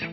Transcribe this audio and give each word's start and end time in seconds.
Yo, 0.00 0.06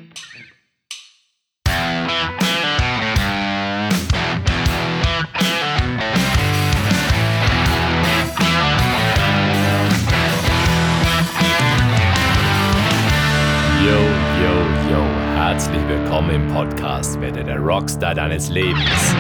yo, 14.37 14.53
yo, 14.91 15.03
herzlich 15.35 15.87
willkommen 15.87 16.29
im 16.35 16.47
Podcast 16.49 17.19
Werde 17.19 17.43
der 17.43 17.57
Rockstar 17.57 18.13
deines 18.13 18.49
Lebens. 18.49 19.15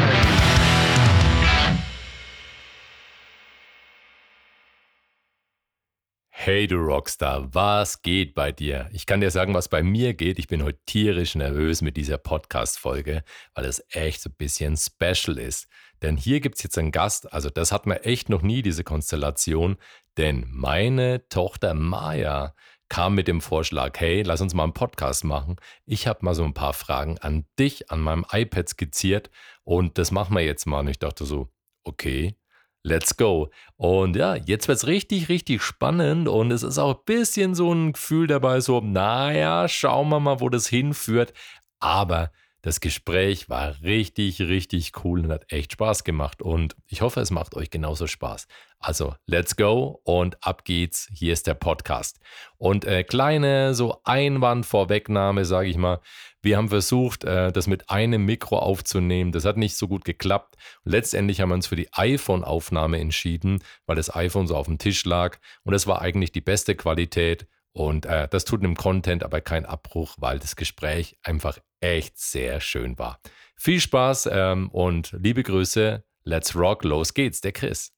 Hey 6.43 6.65
du 6.65 6.77
Rockstar, 6.77 7.53
was 7.53 8.01
geht 8.01 8.33
bei 8.33 8.51
dir? 8.51 8.89
Ich 8.93 9.05
kann 9.05 9.21
dir 9.21 9.29
sagen, 9.29 9.53
was 9.53 9.69
bei 9.69 9.83
mir 9.83 10.15
geht. 10.15 10.39
Ich 10.39 10.47
bin 10.47 10.63
heute 10.63 10.79
tierisch 10.87 11.35
nervös 11.35 11.83
mit 11.83 11.97
dieser 11.97 12.17
Podcast-Folge, 12.17 13.23
weil 13.53 13.65
es 13.65 13.85
echt 13.89 14.23
so 14.23 14.31
ein 14.31 14.35
bisschen 14.39 14.75
special 14.75 15.37
ist. 15.37 15.67
Denn 16.01 16.17
hier 16.17 16.39
gibt 16.39 16.55
es 16.55 16.63
jetzt 16.63 16.79
einen 16.79 16.91
Gast, 16.91 17.31
also 17.31 17.51
das 17.51 17.71
hat 17.71 17.85
man 17.85 17.97
echt 17.97 18.29
noch 18.29 18.41
nie, 18.41 18.63
diese 18.63 18.83
Konstellation. 18.83 19.77
Denn 20.17 20.47
meine 20.49 21.29
Tochter 21.29 21.75
Maya 21.75 22.55
kam 22.89 23.13
mit 23.13 23.27
dem 23.27 23.39
Vorschlag, 23.39 23.99
hey, 23.99 24.23
lass 24.23 24.41
uns 24.41 24.55
mal 24.55 24.63
einen 24.63 24.73
Podcast 24.73 25.23
machen. 25.23 25.57
Ich 25.85 26.07
habe 26.07 26.25
mal 26.25 26.33
so 26.33 26.43
ein 26.43 26.55
paar 26.55 26.73
Fragen 26.73 27.19
an 27.19 27.45
dich, 27.59 27.91
an 27.91 27.99
meinem 27.99 28.25
iPad 28.31 28.67
skizziert 28.67 29.29
und 29.63 29.99
das 29.99 30.09
machen 30.09 30.35
wir 30.35 30.43
jetzt 30.43 30.65
mal. 30.65 30.79
Und 30.79 30.87
ich 30.87 30.97
dachte 30.97 31.23
so, 31.23 31.49
okay, 31.83 32.35
Let's 32.83 33.15
go. 33.15 33.51
Und 33.75 34.15
ja, 34.15 34.35
jetzt 34.35 34.67
wird 34.67 34.77
es 34.77 34.87
richtig, 34.87 35.29
richtig 35.29 35.61
spannend 35.61 36.27
und 36.27 36.51
es 36.51 36.63
ist 36.63 36.79
auch 36.79 36.97
ein 36.97 37.05
bisschen 37.05 37.53
so 37.53 37.71
ein 37.71 37.93
Gefühl 37.93 38.25
dabei, 38.27 38.59
so, 38.59 38.81
naja, 38.81 39.67
schauen 39.67 40.09
wir 40.09 40.19
mal, 40.19 40.39
wo 40.39 40.49
das 40.49 40.67
hinführt. 40.67 41.33
Aber 41.79 42.31
das 42.61 42.79
Gespräch 42.79 43.49
war 43.49 43.81
richtig, 43.81 44.39
richtig 44.39 44.91
cool 45.03 45.21
und 45.21 45.31
hat 45.31 45.51
echt 45.51 45.73
Spaß 45.73 46.03
gemacht. 46.03 46.41
Und 46.41 46.75
ich 46.87 47.01
hoffe, 47.01 47.19
es 47.19 47.31
macht 47.31 47.55
euch 47.55 47.71
genauso 47.71 48.05
Spaß. 48.05 48.47
Also, 48.77 49.15
let's 49.25 49.55
go 49.55 49.99
und 50.03 50.43
ab 50.45 50.63
geht's. 50.63 51.09
Hier 51.11 51.33
ist 51.33 51.47
der 51.47 51.55
Podcast. 51.55 52.19
Und 52.57 52.85
äh, 52.85 53.03
kleine 53.03 53.73
so 53.73 54.01
Einwand-Vorwegnahme, 54.03 55.45
sage 55.45 55.69
ich 55.69 55.77
mal. 55.77 56.01
Wir 56.43 56.57
haben 56.57 56.69
versucht, 56.69 57.23
äh, 57.23 57.51
das 57.51 57.65
mit 57.65 57.89
einem 57.89 58.25
Mikro 58.25 58.59
aufzunehmen. 58.59 59.31
Das 59.31 59.45
hat 59.45 59.57
nicht 59.57 59.75
so 59.75 59.87
gut 59.87 60.05
geklappt. 60.05 60.55
Letztendlich 60.83 61.41
haben 61.41 61.49
wir 61.49 61.55
uns 61.55 61.67
für 61.67 61.75
die 61.75 61.91
iPhone-Aufnahme 61.93 62.99
entschieden, 62.99 63.63
weil 63.87 63.95
das 63.95 64.13
iPhone 64.13 64.47
so 64.47 64.55
auf 64.55 64.67
dem 64.67 64.77
Tisch 64.77 65.03
lag. 65.05 65.37
Und 65.63 65.73
das 65.73 65.87
war 65.87 66.01
eigentlich 66.01 66.31
die 66.31 66.41
beste 66.41 66.75
Qualität. 66.75 67.47
Und 67.73 68.05
äh, 68.05 68.27
das 68.27 68.45
tut 68.45 68.63
dem 68.63 68.75
Content 68.75 69.23
aber 69.23 69.41
keinen 69.41 69.65
Abbruch, 69.65 70.15
weil 70.19 70.39
das 70.39 70.55
Gespräch 70.55 71.17
einfach 71.23 71.57
echt 71.79 72.17
sehr 72.19 72.59
schön 72.59 72.97
war. 72.99 73.19
Viel 73.55 73.79
Spaß 73.79 74.29
ähm, 74.31 74.69
und 74.69 75.15
liebe 75.17 75.43
Grüße. 75.43 76.03
Let's 76.23 76.55
rock, 76.55 76.83
los 76.83 77.13
geht's, 77.13 77.41
der 77.41 77.51
Chris. 77.51 77.93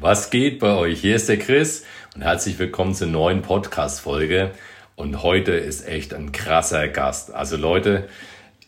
Was 0.00 0.30
geht 0.30 0.58
bei 0.58 0.74
euch? 0.74 1.00
Hier 1.00 1.16
ist 1.16 1.28
der 1.28 1.38
Chris 1.38 1.84
und 2.14 2.22
herzlich 2.22 2.58
willkommen 2.58 2.94
zur 2.94 3.06
neuen 3.06 3.40
Podcast-Folge. 3.40 4.52
Und 4.94 5.22
heute 5.22 5.52
ist 5.52 5.86
echt 5.86 6.12
ein 6.12 6.32
krasser 6.32 6.88
Gast. 6.88 7.32
Also 7.32 7.56
Leute, 7.56 8.08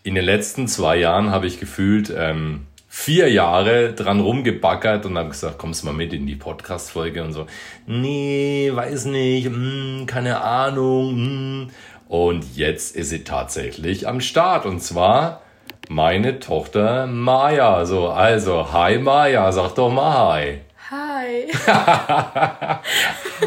in 0.02 0.14
den 0.14 0.24
letzten 0.24 0.68
zwei 0.68 0.96
Jahren 0.96 1.30
habe 1.30 1.46
ich 1.46 1.60
gefühlt 1.60 2.12
ähm, 2.16 2.66
vier 2.98 3.30
Jahre 3.30 3.92
dran 3.92 4.18
rumgebackert 4.18 5.06
und 5.06 5.16
habe 5.16 5.28
gesagt, 5.28 5.56
kommst 5.56 5.84
mal 5.84 5.94
mit 5.94 6.12
in 6.12 6.26
die 6.26 6.34
Podcast-Folge 6.34 7.22
und 7.22 7.32
so. 7.32 7.46
Nee, 7.86 8.72
weiß 8.74 9.04
nicht, 9.04 9.48
mh, 9.48 9.54
hm, 9.54 10.06
keine 10.06 10.40
Ahnung. 10.40 11.14
Mh. 11.14 11.62
Hm. 11.64 11.70
Und 12.08 12.56
jetzt 12.56 12.96
ist 12.96 13.10
sie 13.10 13.22
tatsächlich 13.22 14.08
am 14.08 14.20
Start 14.20 14.66
und 14.66 14.82
zwar 14.82 15.42
meine 15.88 16.40
Tochter 16.40 17.06
Maya. 17.06 17.86
So, 17.86 18.08
also, 18.08 18.72
hi 18.72 18.98
Maya, 18.98 19.52
sag 19.52 19.76
doch 19.76 19.90
mal 19.90 20.34
hi. 20.34 20.58
Hi. 21.18 21.48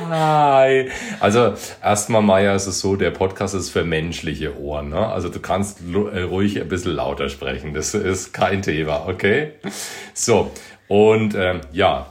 Hi. 0.10 0.90
Also 1.22 1.54
erstmal, 1.82 2.22
Maya, 2.22 2.54
ist 2.54 2.68
es 2.68 2.82
so, 2.82 2.98
der 2.98 3.12
Podcast 3.12 3.56
ist 3.56 3.70
für 3.70 3.86
menschliche 3.86 4.60
Ohren. 4.60 4.90
Ne? 4.90 5.08
Also 5.08 5.30
du 5.30 5.40
kannst 5.40 5.80
äh, 5.82 6.22
ruhig 6.24 6.60
ein 6.60 6.68
bisschen 6.68 6.92
lauter 6.92 7.30
sprechen. 7.30 7.74
Das 7.74 7.94
ist 7.94 8.34
kein 8.34 8.62
Thema, 8.62 9.08
okay? 9.08 9.54
So, 10.14 10.52
und 10.90 11.34
ähm, 11.36 11.62
ja, 11.72 12.08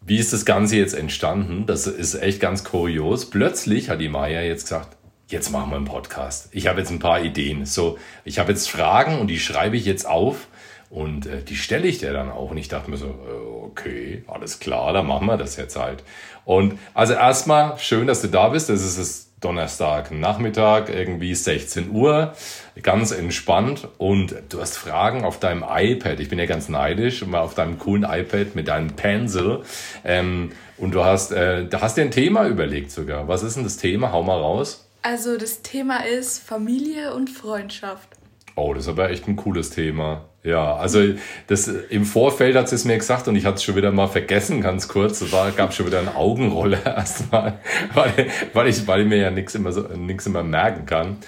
wie 0.00 0.16
ist 0.16 0.32
das 0.32 0.46
Ganze 0.46 0.76
jetzt 0.76 0.94
entstanden? 0.94 1.66
Das 1.66 1.86
ist 1.86 2.14
echt 2.14 2.40
ganz 2.40 2.64
kurios. 2.64 3.28
Plötzlich 3.28 3.90
hat 3.90 4.00
die 4.00 4.08
Maya 4.08 4.40
jetzt 4.40 4.62
gesagt, 4.62 4.96
jetzt 5.28 5.50
machen 5.50 5.70
wir 5.70 5.76
einen 5.76 5.84
Podcast. 5.84 6.48
Ich 6.52 6.66
habe 6.66 6.80
jetzt 6.80 6.90
ein 6.90 6.98
paar 6.98 7.22
Ideen. 7.22 7.66
So, 7.66 7.98
ich 8.24 8.38
habe 8.38 8.52
jetzt 8.52 8.70
Fragen 8.70 9.18
und 9.18 9.26
die 9.26 9.38
schreibe 9.38 9.76
ich 9.76 9.84
jetzt 9.84 10.06
auf 10.06 10.46
und 10.90 11.26
äh, 11.26 11.42
die 11.42 11.56
stelle 11.56 11.86
ich 11.86 11.98
dir 11.98 12.12
dann 12.12 12.30
auch. 12.30 12.50
Und 12.50 12.56
ich 12.56 12.68
dachte 12.68 12.90
mir 12.90 12.96
so, 12.96 13.06
äh, 13.06 13.64
okay, 13.64 14.24
alles 14.26 14.58
klar, 14.58 14.92
dann 14.92 15.06
machen 15.06 15.26
wir 15.26 15.36
das 15.36 15.56
jetzt 15.56 15.76
halt. 15.76 16.02
Und 16.44 16.78
also 16.94 17.14
erstmal 17.14 17.78
schön, 17.78 18.08
dass 18.08 18.22
du 18.22 18.28
da 18.28 18.48
bist. 18.48 18.68
Das 18.68 18.82
ist 18.82 18.98
es 18.98 19.30
Donnerstag 19.40 20.10
Nachmittag, 20.10 20.90
irgendwie 20.90 21.34
16 21.34 21.90
Uhr, 21.92 22.34
ganz 22.82 23.12
entspannt. 23.12 23.86
Und 23.98 24.34
du 24.48 24.60
hast 24.60 24.76
Fragen 24.76 25.24
auf 25.24 25.38
deinem 25.38 25.64
iPad. 25.66 26.18
Ich 26.18 26.28
bin 26.28 26.40
ja 26.40 26.46
ganz 26.46 26.68
neidisch, 26.68 27.24
mal 27.24 27.40
auf 27.40 27.54
deinem 27.54 27.78
coolen 27.78 28.02
iPad 28.02 28.56
mit 28.56 28.66
deinem 28.66 28.90
Pencil. 28.90 29.62
Ähm, 30.04 30.50
und 30.76 30.92
du 30.92 31.04
hast, 31.04 31.30
äh, 31.30 31.66
da 31.68 31.82
hast 31.82 31.98
dir 31.98 32.02
ein 32.02 32.10
Thema 32.10 32.48
überlegt 32.48 32.90
sogar. 32.90 33.28
Was 33.28 33.44
ist 33.44 33.56
denn 33.56 33.64
das 33.64 33.76
Thema? 33.76 34.10
Hau 34.10 34.24
mal 34.24 34.38
raus. 34.38 34.88
Also 35.02 35.38
das 35.38 35.62
Thema 35.62 36.04
ist 36.04 36.40
Familie 36.40 37.14
und 37.14 37.30
Freundschaft. 37.30 38.08
Oh, 38.56 38.74
das 38.74 38.84
ist 38.84 38.88
aber 38.88 39.10
echt 39.10 39.28
ein 39.28 39.36
cooles 39.36 39.70
Thema. 39.70 40.24
Ja, 40.42 40.76
also 40.76 41.00
das 41.48 41.68
im 41.68 42.06
Vorfeld 42.06 42.56
hat 42.56 42.68
sie 42.68 42.74
es 42.74 42.86
mir 42.86 42.96
gesagt 42.96 43.28
und 43.28 43.36
ich 43.36 43.44
hatte 43.44 43.56
es 43.56 43.64
schon 43.64 43.76
wieder 43.76 43.92
mal 43.92 44.06
vergessen, 44.06 44.62
ganz 44.62 44.88
kurz. 44.88 45.20
Es 45.20 45.32
war, 45.32 45.50
gab 45.50 45.74
schon 45.74 45.86
wieder 45.86 46.00
eine 46.00 46.16
Augenrolle 46.16 46.78
erstmal, 46.84 47.58
weil, 47.92 48.28
weil, 48.54 48.68
ich, 48.68 48.86
weil 48.86 49.02
ich 49.02 49.06
mir 49.06 49.18
ja 49.18 49.30
nichts 49.30 49.54
immer 49.54 49.72
so 49.72 49.82
nichts 49.82 50.24
immer 50.26 50.42
merken 50.42 50.86
kann. 50.86 51.18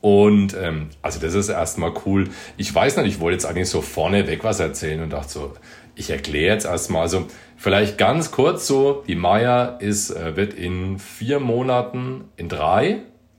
Und 0.00 0.56
ähm, 0.56 0.90
also 1.02 1.18
das 1.18 1.34
ist 1.34 1.48
erstmal 1.48 1.92
cool. 2.04 2.28
Ich 2.56 2.72
weiß 2.72 2.96
nicht, 2.98 3.06
ich 3.06 3.18
wollte 3.20 3.34
jetzt 3.34 3.46
eigentlich 3.46 3.68
so 3.68 3.82
vorneweg 3.82 4.44
was 4.44 4.60
erzählen 4.60 5.02
und 5.02 5.10
dachte 5.10 5.32
so, 5.32 5.54
ich 5.96 6.10
erkläre 6.10 6.54
jetzt 6.54 6.66
erstmal. 6.66 7.02
Also 7.02 7.26
vielleicht 7.56 7.98
ganz 7.98 8.30
kurz 8.30 8.68
so, 8.68 9.02
die 9.08 9.16
Maya 9.16 9.64
ist, 9.80 10.10
äh, 10.10 10.36
wird 10.36 10.54
in 10.54 11.00
vier 11.00 11.40
Monaten, 11.40 12.24
in 12.36 12.48
drei, 12.48 12.98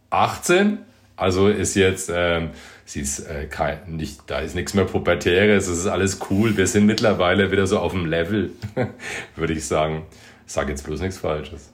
18, 0.09 0.79
also 1.15 1.47
ist 1.47 1.75
jetzt, 1.75 2.11
ähm, 2.13 2.49
sie 2.87 3.01
ist 3.01 3.19
äh, 3.19 3.45
kein, 3.45 3.79
nicht, 3.87 4.21
da 4.27 4.39
ist 4.39 4.55
nichts 4.55 4.73
mehr 4.73 4.85
Pubertäres, 4.85 5.67
es 5.67 5.79
ist 5.79 5.87
alles 5.87 6.19
cool. 6.29 6.57
Wir 6.57 6.65
sind 6.65 6.85
mittlerweile 6.85 7.51
wieder 7.51 7.67
so 7.67 7.79
auf 7.79 7.91
dem 7.91 8.05
Level, 8.05 8.51
würde 9.35 9.53
ich 9.53 9.67
sagen. 9.67 10.07
Ich 10.47 10.53
sage 10.53 10.71
jetzt 10.71 10.85
bloß 10.85 11.01
nichts 11.01 11.17
Falsches. 11.17 11.73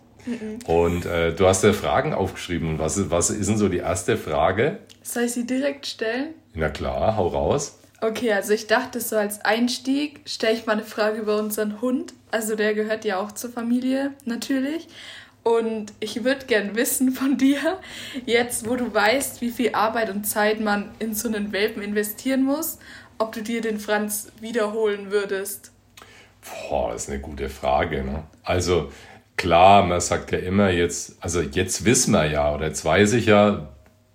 Und 0.65 1.05
äh, 1.05 1.33
du 1.33 1.47
hast 1.47 1.63
ja 1.63 1.73
Fragen 1.73 2.13
aufgeschrieben. 2.13 2.69
Und 2.69 2.79
was, 2.79 3.11
was 3.11 3.29
ist 3.29 3.49
denn 3.49 3.57
so 3.57 3.69
die 3.69 3.77
erste 3.77 4.17
Frage? 4.17 4.79
Soll 5.03 5.23
ich 5.23 5.33
sie 5.33 5.45
direkt 5.45 5.85
stellen? 5.85 6.33
Na 6.53 6.69
klar, 6.69 7.17
hau 7.17 7.27
raus. 7.27 7.77
Okay, 8.01 8.33
also 8.33 8.53
ich 8.53 8.67
dachte 8.67 8.99
so 8.99 9.15
als 9.15 9.45
Einstieg 9.45 10.21
stelle 10.25 10.53
ich 10.53 10.65
mal 10.65 10.73
eine 10.73 10.83
Frage 10.83 11.21
über 11.21 11.37
unseren 11.37 11.81
Hund. 11.81 12.13
Also 12.31 12.55
der 12.55 12.73
gehört 12.73 13.05
ja 13.05 13.19
auch 13.19 13.31
zur 13.31 13.51
Familie 13.51 14.11
natürlich. 14.25 14.87
Und 15.43 15.91
ich 15.99 16.23
würde 16.23 16.45
gern 16.45 16.75
wissen 16.75 17.11
von 17.11 17.37
dir, 17.37 17.79
jetzt 18.25 18.67
wo 18.67 18.75
du 18.75 18.93
weißt, 18.93 19.41
wie 19.41 19.51
viel 19.51 19.73
Arbeit 19.73 20.09
und 20.09 20.23
Zeit 20.23 20.61
man 20.61 20.91
in 20.99 21.13
so 21.13 21.27
einen 21.27 21.51
Welpen 21.51 21.83
investieren 21.83 22.43
muss, 22.43 22.79
ob 23.17 23.33
du 23.33 23.41
dir 23.41 23.61
den 23.61 23.79
Franz 23.79 24.31
wiederholen 24.39 25.11
würdest. 25.11 25.71
Boah, 26.69 26.93
ist 26.93 27.09
eine 27.09 27.19
gute 27.19 27.49
Frage. 27.49 28.03
Ne? 28.03 28.23
Also 28.43 28.91
klar, 29.35 29.85
man 29.85 29.99
sagt 29.99 30.31
ja 30.31 30.39
immer 30.39 30.69
jetzt, 30.69 31.17
also 31.19 31.41
jetzt 31.41 31.83
wissen 31.83 32.13
wir 32.13 32.25
ja, 32.25 32.53
oder 32.53 32.67
jetzt 32.67 32.85
weiß 32.85 33.13
ich 33.13 33.25
ja, 33.25 33.69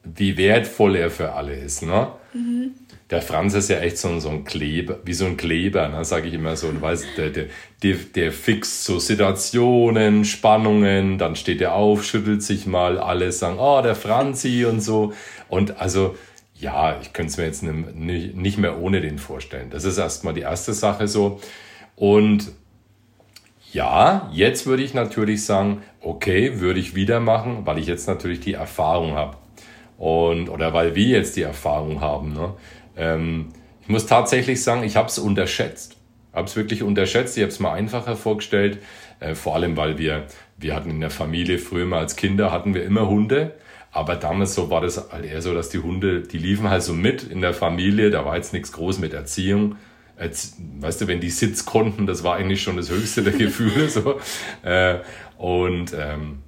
wie 0.04 0.38
wertvoll 0.38 0.96
er 0.96 1.10
für 1.10 1.32
alle 1.32 1.54
ist. 1.54 1.82
Ne? 1.82 2.08
Mhm 2.32 2.75
der 3.10 3.22
Franz 3.22 3.55
ist 3.55 3.70
ja 3.70 3.78
echt 3.78 3.96
so, 3.96 4.20
so 4.20 4.28
ein 4.28 4.44
Kleber, 4.44 4.99
wie 5.05 5.14
so 5.14 5.25
ein 5.25 5.38
Kleber, 5.38 5.88
ne, 5.88 6.05
sage 6.05 6.28
ich 6.28 6.34
immer 6.34 6.56
so. 6.56 6.70
Du 6.70 6.81
weißt, 6.81 7.06
der, 7.16 7.31
der, 7.31 7.46
der, 7.82 7.96
der 8.14 8.32
fixt 8.32 8.84
so 8.84 8.99
Situationen, 8.99 10.26
Spannungen, 10.26 11.16
dann 11.16 11.34
steht 11.34 11.62
er 11.62 11.75
auf, 11.75 12.05
schüttelt 12.05 12.43
sich 12.43 12.66
mal, 12.66 12.99
alle 12.99 13.32
sagen, 13.32 13.58
oh, 13.58 13.81
der 13.81 13.94
Franzi 13.94 14.66
und 14.66 14.82
so. 14.82 15.14
Und 15.49 15.81
also, 15.81 16.16
ja, 16.55 17.00
ich 17.00 17.14
könnte 17.14 17.31
es 17.31 17.37
mir 17.38 17.44
jetzt 17.44 17.62
nicht 17.62 18.58
mehr 18.58 18.78
ohne 18.78 19.00
den 19.00 19.19
vorstellen. 19.19 19.70
Das 19.70 19.84
ist 19.84 19.96
erstmal 19.96 20.34
die 20.34 20.43
erste 20.43 20.75
Sache 20.75 21.08
so. 21.08 21.40
Und 21.96 22.52
ja, 23.72 24.31
jetzt 24.32 24.66
würde 24.66 24.82
ich 24.82 24.93
natürlich 24.93 25.44
sagen, 25.44 25.82
okay, 26.00 26.61
würde 26.61 26.81
ich 26.81 26.94
wieder 26.94 27.20
machen, 27.20 27.64
weil 27.64 27.78
ich 27.78 27.87
jetzt 27.87 28.06
natürlich 28.06 28.40
die 28.40 28.54
Erfahrung 28.54 29.14
habe. 29.14 29.37
Und, 29.99 30.49
oder 30.49 30.72
weil 30.75 30.94
wir 30.94 31.06
jetzt 31.06 31.37
die 31.37 31.43
Erfahrung 31.43 32.00
haben. 32.00 32.32
Ne? 32.32 32.54
Ähm, 32.98 33.48
ich 33.80 33.88
muss 33.88 34.06
tatsächlich 34.06 34.62
sagen, 34.62 34.82
ich 34.82 34.96
habe 34.96 35.08
es 35.08 35.18
unterschätzt. 35.18 35.96
habe 36.34 36.46
es 36.46 36.56
wirklich 36.56 36.82
unterschätzt. 36.82 37.36
Ich 37.38 37.42
habe 37.42 37.52
es 37.52 37.60
mal 37.60 37.72
einfacher 37.72 38.16
vorgestellt. 38.16 38.78
Äh, 39.20 39.34
vor 39.34 39.54
allem, 39.54 39.76
weil 39.76 39.98
wir 39.98 40.26
wir 40.58 40.74
hatten 40.74 40.90
in 40.90 41.00
der 41.00 41.10
Familie 41.10 41.58
früher 41.58 41.86
mal 41.86 42.00
als 42.00 42.16
Kinder 42.16 42.50
hatten 42.52 42.74
wir 42.74 42.84
immer 42.84 43.08
Hunde. 43.08 43.54
Aber 43.90 44.16
damals 44.16 44.54
so 44.54 44.70
war 44.70 44.80
das 44.80 45.10
halt 45.10 45.24
eher 45.24 45.40
so, 45.40 45.54
dass 45.54 45.70
die 45.70 45.78
Hunde, 45.78 46.20
die 46.20 46.38
liefen 46.38 46.68
halt 46.68 46.82
so 46.82 46.92
mit 46.92 47.22
in 47.22 47.40
der 47.40 47.54
Familie. 47.54 48.10
Da 48.10 48.24
war 48.24 48.36
jetzt 48.36 48.52
nichts 48.52 48.72
groß 48.72 48.98
mit 48.98 49.14
Erziehung. 49.14 49.76
Jetzt, 50.20 50.56
weißt 50.80 51.00
du, 51.00 51.06
wenn 51.06 51.20
die 51.20 51.30
Sitz 51.30 51.64
konnten, 51.64 52.06
das 52.06 52.24
war 52.24 52.36
eigentlich 52.36 52.62
schon 52.62 52.76
das 52.76 52.90
höchste 52.90 53.22
der 53.22 53.32
Gefühle. 53.32 53.88
so. 53.88 54.20
Äh, 54.62 54.98
und 55.38 55.94
ähm, 55.96 56.40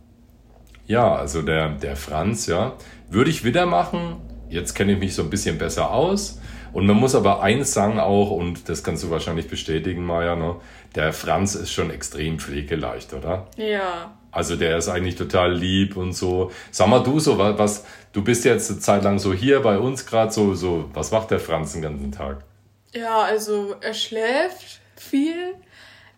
ja, 0.86 1.14
also 1.14 1.40
der, 1.42 1.70
der 1.70 1.96
Franz, 1.96 2.46
ja, 2.46 2.74
würde 3.08 3.30
ich 3.30 3.44
wieder 3.44 3.64
machen. 3.64 4.16
Jetzt 4.48 4.74
kenne 4.74 4.92
ich 4.92 4.98
mich 4.98 5.14
so 5.14 5.22
ein 5.22 5.30
bisschen 5.30 5.56
besser 5.56 5.92
aus. 5.92 6.39
Und 6.72 6.86
man 6.86 6.96
muss 6.96 7.14
aber 7.14 7.42
eins 7.42 7.72
sagen 7.72 7.98
auch, 7.98 8.30
und 8.30 8.68
das 8.68 8.84
kannst 8.84 9.02
du 9.04 9.10
wahrscheinlich 9.10 9.48
bestätigen, 9.48 10.04
Maja, 10.04 10.36
ne? 10.36 10.56
der 10.94 11.12
Franz 11.12 11.54
ist 11.54 11.72
schon 11.72 11.90
extrem 11.90 12.38
pflegeleicht, 12.38 13.12
oder? 13.12 13.46
Ja. 13.56 14.12
Also 14.32 14.56
der 14.56 14.78
ist 14.78 14.88
eigentlich 14.88 15.16
total 15.16 15.52
lieb 15.52 15.96
und 15.96 16.12
so. 16.12 16.52
Sag 16.70 16.88
mal 16.88 17.02
du 17.02 17.18
so, 17.18 17.38
was, 17.38 17.84
du 18.12 18.22
bist 18.22 18.44
jetzt 18.44 18.70
eine 18.70 18.80
Zeit 18.80 19.04
lang 19.04 19.18
so 19.18 19.32
hier 19.32 19.60
bei 19.60 19.78
uns 19.78 20.06
gerade 20.06 20.32
so, 20.32 20.54
so, 20.54 20.88
was 20.94 21.10
macht 21.10 21.30
der 21.30 21.40
Franz 21.40 21.72
den 21.72 21.82
ganzen 21.82 22.12
Tag? 22.12 22.44
Ja, 22.92 23.22
also 23.22 23.74
er 23.80 23.94
schläft 23.94 24.80
viel, 24.96 25.54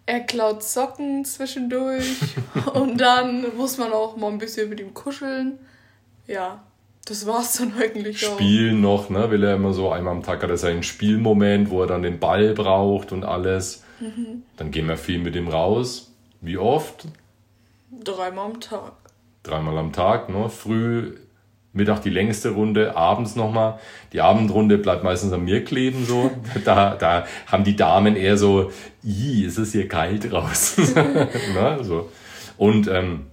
er 0.04 0.20
klaut 0.20 0.62
Socken 0.62 1.24
zwischendurch 1.24 2.16
und 2.74 2.98
dann 3.00 3.56
muss 3.56 3.78
man 3.78 3.92
auch 3.92 4.16
mal 4.16 4.30
ein 4.30 4.38
bisschen 4.38 4.68
mit 4.68 4.80
ihm 4.80 4.92
kuscheln. 4.92 5.58
Ja, 6.26 6.62
das 7.04 7.26
war's 7.26 7.58
dann 7.58 7.74
eigentlich 7.78 8.26
auch. 8.26 8.34
Spielen 8.34 8.80
noch, 8.80 9.10
ne? 9.10 9.30
Will 9.30 9.42
er 9.42 9.56
immer 9.56 9.72
so 9.72 9.90
einmal 9.90 10.14
am 10.14 10.22
Tag 10.22 10.42
hat 10.42 10.50
er 10.50 10.56
seinen 10.56 10.82
Spielmoment, 10.82 11.70
wo 11.70 11.82
er 11.82 11.88
dann 11.88 12.02
den 12.02 12.18
Ball 12.20 12.54
braucht 12.54 13.12
und 13.12 13.24
alles. 13.24 13.82
Mhm. 14.00 14.42
Dann 14.56 14.70
gehen 14.70 14.86
wir 14.88 14.96
viel 14.96 15.18
mit 15.18 15.34
ihm 15.34 15.48
raus. 15.48 16.12
Wie 16.40 16.58
oft? 16.58 17.06
Dreimal 18.04 18.46
am 18.46 18.60
Tag. 18.60 18.92
Dreimal 19.42 19.78
am 19.78 19.92
Tag, 19.92 20.28
ne? 20.28 20.48
Früh, 20.48 21.14
Mittag 21.72 22.02
die 22.02 22.10
längste 22.10 22.50
Runde, 22.50 22.96
abends 22.96 23.34
nochmal. 23.34 23.78
Die 24.12 24.20
Abendrunde 24.20 24.78
bleibt 24.78 25.04
meistens 25.04 25.32
an 25.32 25.44
mir 25.44 25.64
kleben, 25.64 26.04
so. 26.04 26.30
Da, 26.64 26.94
da 26.94 27.26
haben 27.46 27.64
die 27.64 27.76
Damen 27.76 28.14
eher 28.14 28.36
so, 28.36 28.70
i, 29.02 29.44
ist 29.44 29.58
es 29.58 29.72
hier 29.72 29.88
kalt 29.88 30.30
draußen. 30.30 30.94
ne? 30.94 31.78
so. 31.82 32.10
Und 32.58 32.88
ähm, 32.88 33.26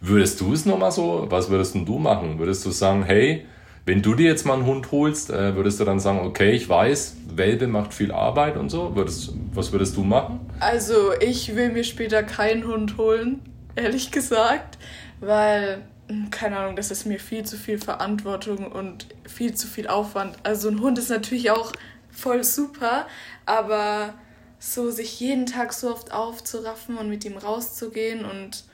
würdest 0.00 0.40
du 0.40 0.52
es 0.52 0.66
nochmal 0.66 0.92
so? 0.92 1.26
Was 1.28 1.50
würdest 1.50 1.74
denn 1.74 1.84
du 1.84 1.98
machen? 1.98 2.38
Würdest 2.38 2.64
du 2.64 2.70
sagen, 2.70 3.04
hey, 3.04 3.46
wenn 3.86 4.02
du 4.02 4.14
dir 4.14 4.26
jetzt 4.26 4.46
mal 4.46 4.54
einen 4.54 4.66
Hund 4.66 4.92
holst, 4.92 5.30
äh, 5.30 5.54
würdest 5.56 5.80
du 5.80 5.84
dann 5.84 6.00
sagen, 6.00 6.20
okay, 6.20 6.52
ich 6.52 6.68
weiß, 6.68 7.16
Welpe 7.34 7.66
macht 7.66 7.94
viel 7.94 8.12
Arbeit 8.12 8.56
und 8.56 8.68
so? 8.68 8.94
Würdest, 8.94 9.32
was 9.52 9.72
würdest 9.72 9.96
du 9.96 10.04
machen? 10.04 10.40
Also 10.60 11.12
ich 11.20 11.54
will 11.56 11.72
mir 11.72 11.84
später 11.84 12.22
keinen 12.22 12.66
Hund 12.66 12.98
holen, 12.98 13.40
ehrlich 13.76 14.10
gesagt, 14.10 14.78
weil, 15.20 15.82
hm, 16.08 16.30
keine 16.30 16.58
Ahnung, 16.58 16.76
das 16.76 16.90
ist 16.90 17.06
mir 17.06 17.18
viel 17.18 17.44
zu 17.44 17.56
viel 17.56 17.78
Verantwortung 17.78 18.70
und 18.70 19.06
viel 19.26 19.54
zu 19.54 19.66
viel 19.66 19.88
Aufwand. 19.88 20.36
Also 20.42 20.68
ein 20.68 20.80
Hund 20.80 20.98
ist 20.98 21.10
natürlich 21.10 21.50
auch 21.50 21.72
voll 22.10 22.44
super, 22.44 23.06
aber 23.46 24.14
so 24.58 24.90
sich 24.90 25.18
jeden 25.20 25.46
Tag 25.46 25.72
so 25.72 25.90
oft 25.90 26.12
aufzuraffen 26.12 26.98
und 26.98 27.08
mit 27.08 27.24
ihm 27.24 27.38
rauszugehen 27.38 28.24
und 28.26 28.64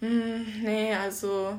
hm, 0.00 0.46
nee, 0.64 0.94
also 0.94 1.54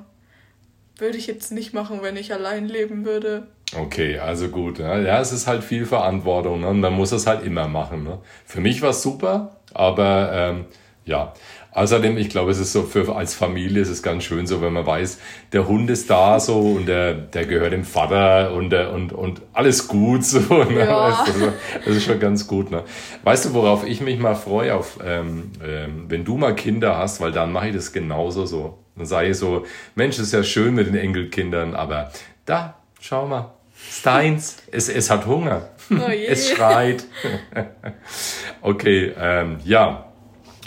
würde 0.97 1.17
ich 1.17 1.27
jetzt 1.27 1.51
nicht 1.51 1.73
machen, 1.73 1.99
wenn 2.01 2.17
ich 2.17 2.33
allein 2.33 2.67
leben 2.67 3.05
würde. 3.05 3.47
Okay, 3.75 4.19
also 4.19 4.49
gut. 4.49 4.79
Ja, 4.79 5.19
es 5.19 5.31
ist 5.31 5.47
halt 5.47 5.63
viel 5.63 5.85
Verantwortung 5.85 6.61
ne? 6.61 6.67
und 6.67 6.79
man 6.79 6.93
muss 6.93 7.11
es 7.11 7.25
halt 7.25 7.43
immer 7.45 7.67
machen. 7.67 8.03
Ne? 8.03 8.19
Für 8.45 8.59
mich 8.59 8.81
war 8.81 8.89
es 8.89 9.01
super, 9.01 9.57
aber 9.73 10.31
ähm, 10.33 10.65
ja. 11.06 11.33
Außerdem, 11.74 12.18
ich 12.18 12.30
glaube, 12.30 12.51
es 12.51 12.59
ist 12.59 12.74
so 12.74 12.83
für 12.83 13.15
als 13.15 13.33
Familie 13.33 13.81
ist 13.81 13.89
es 13.89 14.03
ganz 14.03 14.25
schön 14.25 14.45
so, 14.45 14.62
wenn 14.62 14.74
man 14.74 14.86
weiß, 14.86 15.19
der 15.53 15.68
Hund 15.69 15.89
ist 15.89 16.09
da 16.09 16.39
so 16.39 16.59
und 16.59 16.86
der, 16.86 17.13
der 17.13 17.45
gehört 17.45 17.71
dem 17.71 17.86
Vater 17.86 18.53
und, 18.53 18.71
der, 18.71 18.92
und, 18.92 19.13
und 19.13 19.42
alles 19.53 19.88
gut 19.88 20.25
so. 20.25 20.39
Ne? 20.71 20.86
Ja. 20.86 21.24
Also, 21.25 21.53
das 21.86 21.95
ist 21.95 22.03
schon 22.03 22.19
ganz 22.19 22.45
gut. 22.45 22.71
Ne? 22.71 22.83
Weißt 23.24 23.45
du, 23.45 23.53
worauf 23.53 23.86
ich 23.86 24.01
mich 24.01 24.19
mal 24.19 24.36
freue, 24.36 24.75
auf, 24.75 25.00
ähm, 25.03 25.51
ähm, 25.65 26.06
wenn 26.09 26.25
du 26.25 26.38
mal 26.38 26.56
Kinder 26.56 26.98
hast, 26.98 27.21
weil 27.21 27.31
dann 27.31 27.51
mache 27.51 27.69
ich 27.69 27.75
das 27.75 27.94
genauso 27.94 28.45
so. 28.45 28.77
Dann 28.98 29.06
sage 29.06 29.30
ich 29.30 29.38
so, 29.38 29.65
Mensch, 29.95 30.19
ist 30.19 30.33
ja 30.33 30.44
schön 30.44 30.75
mit 30.75 30.88
den 30.88 30.95
Enkelkindern, 30.95 31.74
aber 31.74 32.12
da, 32.45 32.75
schau 33.00 33.25
mal, 33.27 33.53
Steins, 33.89 34.57
es, 34.71 34.89
es 34.89 35.09
hat 35.09 35.25
Hunger. 35.25 35.69
Oh 35.89 36.09
es 36.09 36.50
schreit. 36.50 37.06
okay, 38.62 39.13
ähm, 39.18 39.57
ja. 39.63 40.11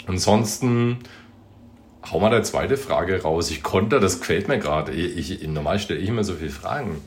Ansonsten 0.07 0.99
hau 2.11 2.19
mal 2.19 2.29
der 2.29 2.43
zweite 2.43 2.77
Frage 2.77 3.21
raus. 3.21 3.49
Ich 3.49 3.63
konnte, 3.63 3.99
das 3.99 4.19
gefällt 4.19 4.47
mir 4.47 4.59
gerade. 4.59 4.91
Ich, 4.91 5.41
ich, 5.41 5.47
normal 5.47 5.79
stelle 5.79 5.99
ich 5.99 6.09
immer 6.09 6.23
so 6.23 6.35
viele 6.35 6.51
Fragen. 6.51 7.01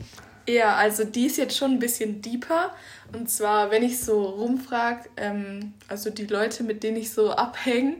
Ja, 0.47 0.75
also 0.77 1.03
die 1.03 1.27
ist 1.27 1.37
jetzt 1.37 1.55
schon 1.55 1.73
ein 1.73 1.79
bisschen 1.79 2.21
deeper. 2.23 2.71
Und 3.13 3.29
zwar, 3.29 3.69
wenn 3.69 3.83
ich 3.83 3.99
so 3.99 4.23
rumfrage, 4.23 5.07
ähm, 5.17 5.73
also 5.87 6.09
die 6.09 6.25
Leute, 6.25 6.63
mit 6.63 6.81
denen 6.81 6.97
ich 6.97 7.11
so 7.11 7.31
abhänge, 7.31 7.97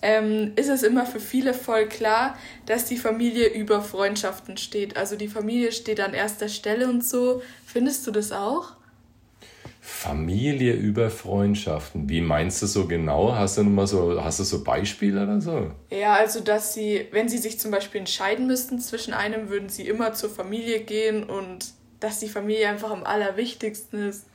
ähm, 0.00 0.52
ist 0.54 0.68
es 0.68 0.84
immer 0.84 1.06
für 1.06 1.18
viele 1.18 1.54
voll 1.54 1.86
klar, 1.86 2.36
dass 2.66 2.84
die 2.84 2.98
Familie 2.98 3.48
über 3.48 3.82
Freundschaften 3.82 4.56
steht. 4.58 4.96
Also 4.96 5.16
die 5.16 5.28
Familie 5.28 5.72
steht 5.72 6.00
an 6.00 6.14
erster 6.14 6.48
Stelle 6.48 6.88
und 6.88 7.04
so. 7.04 7.42
Findest 7.66 8.06
du 8.06 8.12
das 8.12 8.30
auch? 8.30 8.77
Familie 9.90 10.74
über 10.74 11.08
Freundschaften. 11.08 12.10
Wie 12.10 12.20
meinst 12.20 12.60
du 12.60 12.66
so 12.66 12.86
genau? 12.86 13.34
Hast 13.34 13.56
du 13.56 13.64
mal 13.64 13.86
so, 13.86 14.22
hast 14.22 14.38
du 14.38 14.44
so 14.44 14.62
Beispiele 14.62 15.22
oder 15.22 15.40
so? 15.40 15.70
Ja, 15.90 16.12
also 16.12 16.40
dass 16.40 16.74
sie, 16.74 17.06
wenn 17.10 17.28
sie 17.28 17.38
sich 17.38 17.58
zum 17.58 17.70
Beispiel 17.70 18.00
entscheiden 18.00 18.46
müssten 18.46 18.78
zwischen 18.80 19.14
einem, 19.14 19.48
würden 19.48 19.70
sie 19.70 19.88
immer 19.88 20.12
zur 20.12 20.28
Familie 20.28 20.80
gehen 20.80 21.24
und 21.24 21.72
dass 22.00 22.20
die 22.20 22.28
Familie 22.28 22.68
einfach 22.68 22.90
am 22.90 23.02
allerwichtigsten 23.02 24.10
ist. 24.10 24.26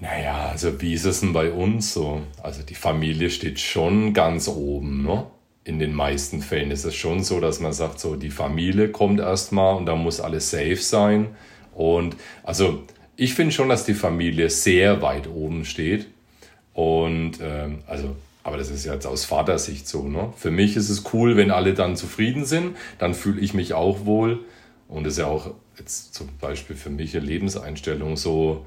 Naja, 0.00 0.50
also 0.50 0.80
wie 0.80 0.94
ist 0.94 1.04
es 1.04 1.20
denn 1.20 1.32
bei 1.32 1.52
uns 1.52 1.94
so? 1.94 2.22
Also 2.42 2.62
die 2.62 2.74
Familie 2.74 3.30
steht 3.30 3.60
schon 3.60 4.12
ganz 4.12 4.48
oben, 4.48 5.04
ne? 5.04 5.26
In 5.62 5.78
den 5.78 5.94
meisten 5.94 6.42
Fällen 6.42 6.72
ist 6.72 6.84
es 6.84 6.96
schon 6.96 7.22
so, 7.22 7.38
dass 7.38 7.60
man 7.60 7.72
sagt, 7.72 8.00
so 8.00 8.16
die 8.16 8.30
Familie 8.30 8.90
kommt 8.90 9.20
erstmal 9.20 9.76
und 9.76 9.86
da 9.86 9.94
muss 9.94 10.20
alles 10.20 10.50
safe 10.50 10.76
sein. 10.76 11.36
Und 11.72 12.16
also 12.42 12.82
ich 13.20 13.34
finde 13.34 13.52
schon, 13.52 13.68
dass 13.68 13.84
die 13.84 13.92
Familie 13.92 14.48
sehr 14.48 15.02
weit 15.02 15.28
oben 15.28 15.66
steht. 15.66 16.06
Und 16.72 17.32
ähm, 17.42 17.80
also, 17.86 18.16
aber 18.42 18.56
das 18.56 18.70
ist 18.70 18.86
jetzt 18.86 19.06
aus 19.06 19.26
Vatersicht 19.26 19.86
so. 19.86 20.08
Ne? 20.08 20.32
Für 20.38 20.50
mich 20.50 20.74
ist 20.74 20.88
es 20.88 21.04
cool, 21.12 21.36
wenn 21.36 21.50
alle 21.50 21.74
dann 21.74 21.96
zufrieden 21.96 22.46
sind, 22.46 22.78
dann 22.98 23.12
fühle 23.12 23.42
ich 23.42 23.52
mich 23.52 23.74
auch 23.74 24.06
wohl. 24.06 24.38
Und 24.88 25.04
das 25.04 25.14
ist 25.14 25.18
ja 25.18 25.26
auch 25.26 25.52
jetzt 25.78 26.14
zum 26.14 26.30
Beispiel 26.40 26.76
für 26.76 26.88
mich 26.88 27.14
eine 27.14 27.26
Lebenseinstellung 27.26 28.16
so, 28.16 28.64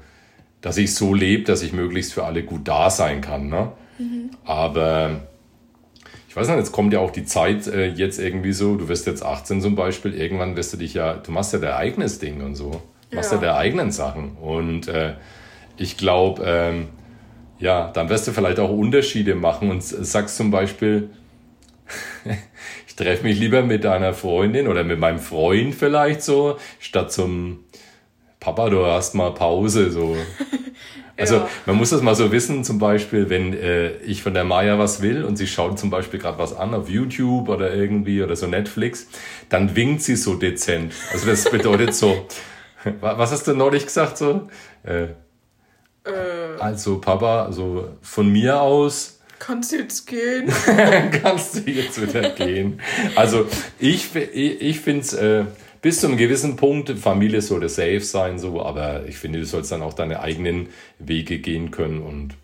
dass 0.60 0.76
ich 0.76 0.94
so 0.94 1.14
lebe, 1.14 1.42
dass 1.42 1.62
ich 1.62 1.72
möglichst 1.72 2.12
für 2.12 2.24
alle 2.24 2.44
gut 2.44 2.68
da 2.68 2.90
sein 2.90 3.22
kann. 3.22 3.48
Ne? 3.48 3.72
Mhm. 3.98 4.30
Aber 4.44 5.22
ich 6.28 6.36
weiß 6.36 6.46
nicht, 6.46 6.58
jetzt 6.58 6.70
kommt 6.70 6.92
ja 6.92 7.00
auch 7.00 7.10
die 7.10 7.24
Zeit 7.24 7.66
äh, 7.66 7.88
jetzt 7.88 8.20
irgendwie 8.20 8.52
so, 8.52 8.76
du 8.76 8.86
wirst 8.86 9.08
jetzt 9.08 9.24
18 9.24 9.60
zum 9.60 9.74
Beispiel, 9.74 10.14
irgendwann 10.14 10.56
wirst 10.56 10.72
du 10.74 10.76
dich 10.76 10.94
ja, 10.94 11.14
du 11.14 11.32
machst 11.32 11.52
ja 11.52 11.58
dein 11.58 11.72
eigenes 11.72 12.20
Ding 12.20 12.40
und 12.40 12.54
so. 12.54 12.80
Machst 13.14 13.32
ja, 13.32 13.38
ja 13.38 13.42
deine 13.42 13.56
eigenen 13.56 13.90
Sachen. 13.90 14.36
Und 14.36 14.88
äh, 14.88 15.14
ich 15.76 15.96
glaube, 15.96 16.42
ähm, 16.44 16.88
ja, 17.58 17.90
dann 17.92 18.08
wirst 18.08 18.26
du 18.26 18.32
vielleicht 18.32 18.58
auch 18.58 18.70
Unterschiede 18.70 19.34
machen 19.34 19.70
und 19.70 19.82
sagst 19.82 20.36
zum 20.36 20.50
Beispiel, 20.50 21.10
ich 22.86 22.96
treffe 22.96 23.24
mich 23.24 23.38
lieber 23.38 23.62
mit 23.62 23.84
deiner 23.84 24.14
Freundin 24.14 24.68
oder 24.68 24.84
mit 24.84 24.98
meinem 24.98 25.18
Freund 25.18 25.74
vielleicht 25.74 26.22
so, 26.22 26.58
statt 26.80 27.12
zum 27.12 27.64
Papa, 28.40 28.68
du 28.68 28.84
hast 28.84 29.14
mal 29.14 29.32
Pause, 29.32 29.90
so. 29.90 30.16
Also 31.16 31.36
ja. 31.36 31.48
man 31.66 31.76
muss 31.76 31.90
das 31.90 32.02
mal 32.02 32.16
so 32.16 32.32
wissen, 32.32 32.64
zum 32.64 32.80
Beispiel, 32.80 33.30
wenn 33.30 33.52
äh, 33.52 33.98
ich 33.98 34.20
von 34.22 34.34
der 34.34 34.42
Maya 34.42 34.80
was 34.80 35.00
will 35.00 35.22
und 35.22 35.36
sie 35.36 35.46
schaut 35.46 35.78
zum 35.78 35.88
Beispiel 35.88 36.18
gerade 36.18 36.38
was 36.38 36.56
an 36.56 36.74
auf 36.74 36.90
YouTube 36.90 37.48
oder 37.48 37.72
irgendwie 37.72 38.20
oder 38.20 38.34
so 38.34 38.48
Netflix, 38.48 39.06
dann 39.48 39.76
winkt 39.76 40.02
sie 40.02 40.16
so 40.16 40.34
dezent. 40.34 40.92
Also 41.12 41.26
das 41.26 41.48
bedeutet 41.48 41.94
so, 41.94 42.26
was 43.00 43.32
hast 43.32 43.46
du 43.46 43.54
neulich 43.54 43.86
gesagt 43.86 44.18
so? 44.18 44.48
Äh, 44.84 45.04
äh. 45.04 45.10
Also 46.58 47.00
Papa, 47.00 47.44
also 47.44 47.88
von 48.02 48.30
mir 48.30 48.60
aus 48.60 49.20
Kannst 49.38 49.72
du 49.72 49.76
jetzt 49.76 50.06
gehen? 50.06 50.50
kannst 51.22 51.56
du 51.56 51.70
jetzt 51.70 52.00
wieder 52.00 52.30
gehen. 52.30 52.80
Also 53.14 53.46
ich, 53.78 54.14
ich, 54.14 54.60
ich 54.62 54.80
finde 54.80 55.00
es 55.02 55.12
äh, 55.12 55.44
bis 55.82 56.00
zu 56.00 56.06
einem 56.06 56.16
gewissen 56.16 56.56
Punkt, 56.56 56.90
Familie 56.90 57.42
sollte 57.42 57.68
safe 57.68 58.00
sein, 58.00 58.38
so, 58.38 58.62
aber 58.62 59.06
ich 59.06 59.18
finde, 59.18 59.40
du 59.40 59.44
sollst 59.44 59.70
dann 59.70 59.82
auch 59.82 59.92
deine 59.92 60.20
eigenen 60.20 60.68
Wege 60.98 61.40
gehen 61.40 61.70
können 61.72 62.00
und 62.00 62.34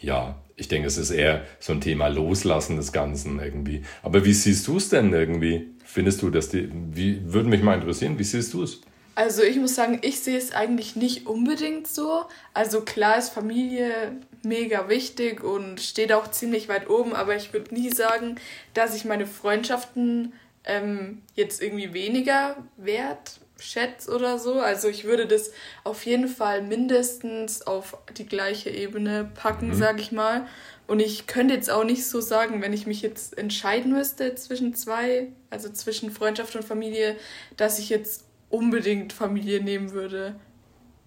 ja, 0.00 0.34
ich 0.56 0.66
denke, 0.68 0.88
es 0.88 0.98
ist 0.98 1.10
eher 1.10 1.44
so 1.60 1.72
ein 1.72 1.80
Thema 1.80 2.08
Loslassen 2.08 2.76
des 2.76 2.92
Ganzen 2.92 3.38
irgendwie. 3.38 3.82
Aber 4.02 4.24
wie 4.24 4.32
siehst 4.32 4.66
du 4.66 4.78
es 4.78 4.88
denn 4.88 5.12
irgendwie? 5.12 5.66
Findest 5.84 6.22
du, 6.22 6.30
dass 6.30 6.48
die, 6.48 6.68
wie, 6.92 7.20
würde 7.32 7.48
mich 7.48 7.62
mal 7.62 7.74
interessieren, 7.74 8.18
wie 8.18 8.24
siehst 8.24 8.52
du 8.54 8.62
es? 8.62 8.80
Also 9.16 9.42
ich 9.42 9.56
muss 9.56 9.74
sagen, 9.74 9.98
ich 10.02 10.20
sehe 10.20 10.36
es 10.36 10.52
eigentlich 10.52 10.94
nicht 10.94 11.26
unbedingt 11.26 11.88
so. 11.88 12.26
Also 12.52 12.82
klar 12.82 13.16
ist 13.16 13.30
Familie 13.30 14.14
mega 14.42 14.90
wichtig 14.90 15.42
und 15.42 15.80
steht 15.80 16.12
auch 16.12 16.30
ziemlich 16.30 16.68
weit 16.68 16.90
oben, 16.90 17.14
aber 17.14 17.34
ich 17.34 17.54
würde 17.54 17.74
nie 17.74 17.90
sagen, 17.90 18.36
dass 18.74 18.94
ich 18.94 19.06
meine 19.06 19.26
Freundschaften 19.26 20.34
ähm, 20.64 21.22
jetzt 21.34 21.62
irgendwie 21.62 21.94
weniger 21.94 22.56
wert 22.76 23.40
schätze 23.58 24.14
oder 24.14 24.38
so. 24.38 24.60
Also 24.60 24.88
ich 24.88 25.04
würde 25.04 25.26
das 25.26 25.50
auf 25.82 26.04
jeden 26.04 26.28
Fall 26.28 26.60
mindestens 26.60 27.62
auf 27.66 27.96
die 28.18 28.26
gleiche 28.26 28.68
Ebene 28.68 29.30
packen, 29.34 29.68
mhm. 29.68 29.74
sage 29.74 30.02
ich 30.02 30.12
mal. 30.12 30.46
Und 30.86 31.00
ich 31.00 31.26
könnte 31.26 31.54
jetzt 31.54 31.70
auch 31.70 31.84
nicht 31.84 32.06
so 32.06 32.20
sagen, 32.20 32.60
wenn 32.60 32.74
ich 32.74 32.86
mich 32.86 33.00
jetzt 33.00 33.38
entscheiden 33.38 33.92
müsste 33.92 34.34
zwischen 34.34 34.74
zwei, 34.74 35.28
also 35.48 35.70
zwischen 35.70 36.10
Freundschaft 36.10 36.54
und 36.54 36.66
Familie, 36.66 37.16
dass 37.56 37.78
ich 37.78 37.88
jetzt 37.88 38.25
unbedingt 38.48 39.12
Familie 39.12 39.62
nehmen 39.62 39.92
würde. 39.92 40.36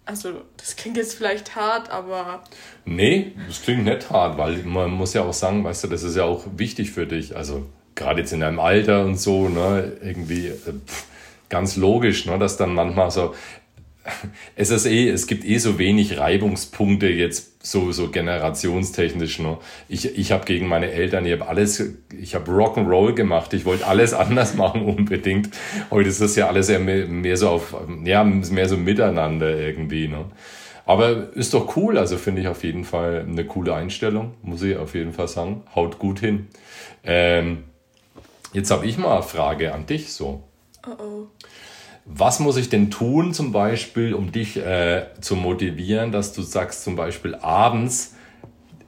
Also, 0.05 0.41
das 0.57 0.75
klingt 0.75 0.97
jetzt 0.97 1.13
vielleicht 1.13 1.55
hart, 1.55 1.91
aber. 1.91 2.43
Nee, 2.85 3.33
das 3.47 3.61
klingt 3.61 3.83
nicht 3.83 4.09
hart, 4.09 4.37
weil 4.37 4.63
man 4.63 4.89
muss 4.89 5.13
ja 5.13 5.21
auch 5.21 5.33
sagen, 5.33 5.63
weißt 5.63 5.83
du, 5.83 5.87
das 5.87 6.01
ist 6.03 6.15
ja 6.15 6.23
auch 6.23 6.45
wichtig 6.57 6.91
für 6.91 7.05
dich. 7.05 7.35
Also, 7.35 7.67
gerade 7.95 8.21
jetzt 8.21 8.33
in 8.33 8.39
deinem 8.39 8.59
Alter 8.59 9.05
und 9.05 9.19
so, 9.19 9.49
ne, 9.49 9.97
irgendwie 10.01 10.47
äh, 10.47 10.55
pff, 10.87 11.05
ganz 11.49 11.75
logisch, 11.75 12.25
ne, 12.25 12.39
dass 12.39 12.57
dann 12.57 12.73
manchmal 12.73 13.11
so 13.11 13.35
es 14.55 14.71
ist 14.71 14.85
eh, 14.85 15.09
es 15.09 15.27
gibt 15.27 15.45
eh 15.45 15.57
so 15.57 15.77
wenig 15.77 16.17
Reibungspunkte 16.17 17.07
jetzt 17.07 17.49
so, 17.61 17.91
generationstechnisch. 18.09 19.39
Ne? 19.39 19.57
Ich, 19.87 20.17
ich 20.17 20.31
habe 20.31 20.45
gegen 20.45 20.67
meine 20.67 20.91
Eltern, 20.91 21.25
ich 21.25 21.33
habe 21.33 21.47
alles, 21.47 21.83
ich 22.19 22.35
habe 22.35 22.51
Rock'n'Roll 22.51 23.13
gemacht, 23.13 23.53
ich 23.53 23.65
wollte 23.65 23.85
alles 23.87 24.13
anders 24.13 24.55
machen 24.55 24.83
unbedingt. 24.83 25.49
Heute 25.91 26.09
ist 26.09 26.21
das 26.21 26.35
ja 26.35 26.47
alles 26.47 26.69
eher 26.69 26.79
mehr, 26.79 27.05
mehr 27.07 27.37
so 27.37 27.49
auf, 27.49 27.75
ja, 28.05 28.23
mehr 28.23 28.69
so 28.69 28.77
miteinander 28.77 29.57
irgendwie. 29.57 30.07
Ne? 30.07 30.25
Aber 30.85 31.33
ist 31.35 31.53
doch 31.53 31.75
cool, 31.77 31.97
also 31.97 32.17
finde 32.17 32.41
ich 32.41 32.47
auf 32.47 32.63
jeden 32.63 32.83
Fall 32.83 33.25
eine 33.27 33.45
coole 33.45 33.75
Einstellung, 33.75 34.33
muss 34.41 34.63
ich 34.63 34.75
auf 34.77 34.95
jeden 34.95 35.13
Fall 35.13 35.27
sagen. 35.27 35.63
Haut 35.75 35.99
gut 35.99 36.19
hin. 36.19 36.47
Ähm, 37.03 37.65
jetzt 38.53 38.71
habe 38.71 38.87
ich 38.87 38.97
mal 38.97 39.13
eine 39.13 39.23
Frage 39.23 39.73
an 39.73 39.85
dich 39.85 40.11
so. 40.13 40.43
Oh 40.87 41.03
oh. 41.03 41.27
Was 42.05 42.39
muss 42.39 42.57
ich 42.57 42.69
denn 42.69 42.89
tun, 42.89 43.33
zum 43.33 43.51
Beispiel, 43.51 44.13
um 44.13 44.31
dich 44.31 44.57
äh, 44.57 45.05
zu 45.21 45.35
motivieren, 45.35 46.11
dass 46.11 46.33
du 46.33 46.41
sagst, 46.41 46.83
zum 46.83 46.95
Beispiel 46.95 47.35
abends 47.35 48.15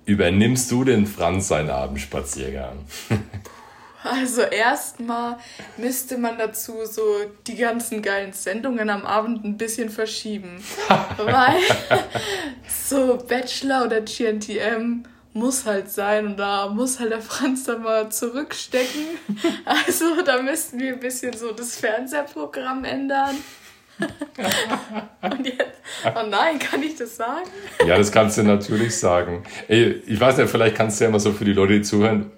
übernimmst 0.06 0.72
du 0.72 0.84
den 0.84 1.06
Franz 1.06 1.48
seinen 1.48 1.70
Abendspaziergang? 1.70 2.80
Also 4.03 4.41
erstmal 4.41 5.38
müsste 5.77 6.18
man 6.18 6.38
dazu 6.38 6.86
so 6.86 7.03
die 7.46 7.56
ganzen 7.56 8.01
geilen 8.01 8.34
Sendungen 8.34 8.89
am 8.89 9.06
Abend 9.06 9.46
ein 9.46 9.58
bisschen 9.58 9.89
verschieben. 9.89 10.63
weil 11.18 11.60
so 12.68 13.18
Bachelor 13.18 13.86
oder 13.86 14.01
GNTM 14.01 15.03
muss 15.34 15.66
halt 15.66 15.90
sein 15.90 16.26
und 16.28 16.38
da 16.38 16.68
muss 16.68 17.00
halt 17.00 17.12
der 17.12 17.22
Franz 17.22 17.64
dann 17.64 17.84
mal 17.84 18.12
zurückstecken. 18.12 19.06
Also 19.66 20.22
da 20.24 20.42
müssten 20.42 20.80
wir 20.80 20.94
ein 20.94 21.00
bisschen 21.00 21.34
so 21.34 21.52
das 21.52 21.78
Fernsehprogramm 21.78 22.84
ändern. 22.84 23.38
und 25.22 25.46
jetzt, 25.46 25.80
oh 26.06 26.28
nein, 26.28 26.58
kann 26.58 26.82
ich 26.82 26.96
das 26.96 27.16
sagen? 27.16 27.50
Ja, 27.86 27.98
das 27.98 28.12
kannst 28.12 28.38
du 28.38 28.44
natürlich 28.44 28.98
sagen. 28.98 29.44
Ey, 29.68 30.02
ich 30.06 30.20
weiß 30.20 30.38
nicht, 30.38 30.50
vielleicht 30.50 30.76
kannst 30.76 31.00
du 31.00 31.06
ja 31.06 31.12
mal 31.12 31.20
so 31.20 31.32
für 31.32 31.46
die 31.46 31.54
Leute, 31.54 31.74
die 31.74 31.82
zuhören, 31.84 32.32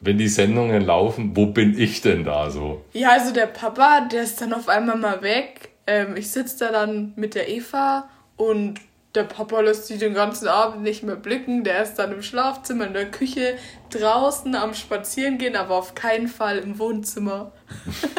wenn 0.00 0.16
die 0.18 0.28
Sendungen 0.28 0.82
laufen, 0.82 1.36
wo 1.36 1.46
bin 1.46 1.78
ich 1.78 2.00
denn 2.00 2.24
da 2.24 2.50
so? 2.50 2.84
Ja, 2.92 3.10
also 3.10 3.32
der 3.32 3.46
Papa, 3.46 4.08
der 4.12 4.22
ist 4.22 4.40
dann 4.40 4.52
auf 4.52 4.68
einmal 4.68 4.96
mal 4.96 5.22
weg. 5.22 5.70
Ähm, 5.86 6.16
ich 6.16 6.30
sitze 6.30 6.66
da 6.66 6.72
dann 6.72 7.12
mit 7.16 7.34
der 7.34 7.48
Eva 7.48 8.08
und 8.36 8.80
der 9.18 9.24
Papa 9.24 9.60
lässt 9.60 9.88
sie 9.88 9.98
den 9.98 10.14
ganzen 10.14 10.46
Abend 10.46 10.82
nicht 10.82 11.02
mehr 11.02 11.16
blicken. 11.16 11.64
Der 11.64 11.82
ist 11.82 11.96
dann 11.96 12.12
im 12.12 12.22
Schlafzimmer, 12.22 12.86
in 12.86 12.92
der 12.92 13.10
Küche, 13.10 13.54
draußen 13.90 14.54
am 14.54 14.74
Spazierengehen, 14.74 15.56
aber 15.56 15.74
auf 15.74 15.96
keinen 15.96 16.28
Fall 16.28 16.58
im 16.58 16.78
Wohnzimmer. 16.78 17.50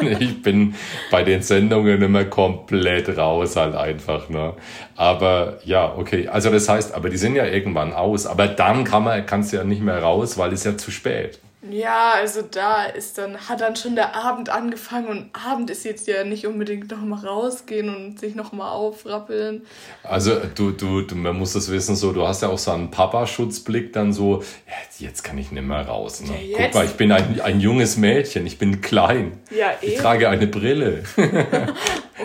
ich 0.20 0.42
bin 0.42 0.74
bei 1.10 1.24
den 1.24 1.40
Sendungen 1.40 2.02
immer 2.02 2.26
komplett 2.26 3.16
raus, 3.16 3.56
halt 3.56 3.74
einfach. 3.74 4.28
Ne? 4.28 4.52
Aber 4.94 5.58
ja, 5.64 5.94
okay. 5.96 6.28
Also 6.28 6.50
das 6.50 6.68
heißt, 6.68 6.94
aber 6.94 7.08
die 7.08 7.16
sind 7.16 7.34
ja 7.34 7.46
irgendwann 7.46 7.94
aus. 7.94 8.26
Aber 8.26 8.46
dann 8.46 8.84
kann 8.84 9.04
man, 9.04 9.24
kannst 9.24 9.52
du 9.52 9.56
ja 9.56 9.64
nicht 9.64 9.82
mehr 9.82 10.02
raus, 10.02 10.36
weil 10.36 10.52
es 10.52 10.64
ja 10.64 10.76
zu 10.76 10.90
spät. 10.90 11.40
Ja, 11.68 12.12
also 12.14 12.40
da 12.40 12.84
ist 12.84 13.18
dann, 13.18 13.36
hat 13.36 13.60
dann 13.60 13.76
schon 13.76 13.94
der 13.94 14.16
Abend 14.16 14.48
angefangen 14.48 15.08
und 15.08 15.30
Abend 15.34 15.68
ist 15.68 15.84
jetzt 15.84 16.06
ja 16.08 16.24
nicht 16.24 16.46
unbedingt 16.46 16.90
noch 16.90 17.02
mal 17.02 17.18
rausgehen 17.18 17.94
und 17.94 18.18
sich 18.18 18.34
noch 18.34 18.52
mal 18.52 18.70
aufrappeln. 18.70 19.66
Also 20.02 20.36
du, 20.54 20.70
du, 20.70 21.02
du, 21.02 21.14
man 21.16 21.38
muss 21.38 21.52
das 21.52 21.70
wissen, 21.70 21.96
so, 21.96 22.12
du 22.12 22.26
hast 22.26 22.40
ja 22.40 22.48
auch 22.48 22.58
so 22.58 22.70
einen 22.70 22.90
Papa-Schutzblick 22.90 23.92
dann 23.92 24.14
so, 24.14 24.42
ja, 24.66 24.72
jetzt 24.98 25.22
kann 25.22 25.36
ich 25.36 25.52
nicht 25.52 25.62
mehr 25.62 25.86
raus. 25.86 26.22
Ne? 26.22 26.42
Ja, 26.42 26.64
Guck 26.64 26.74
mal, 26.76 26.84
ich 26.86 26.94
bin 26.94 27.12
ein, 27.12 27.38
ein 27.42 27.60
junges 27.60 27.98
Mädchen, 27.98 28.46
ich 28.46 28.58
bin 28.58 28.80
klein. 28.80 29.38
Ja, 29.50 29.72
eben. 29.82 29.92
Ich 29.92 29.98
trage 29.98 30.30
eine 30.30 30.46
Brille. 30.46 31.02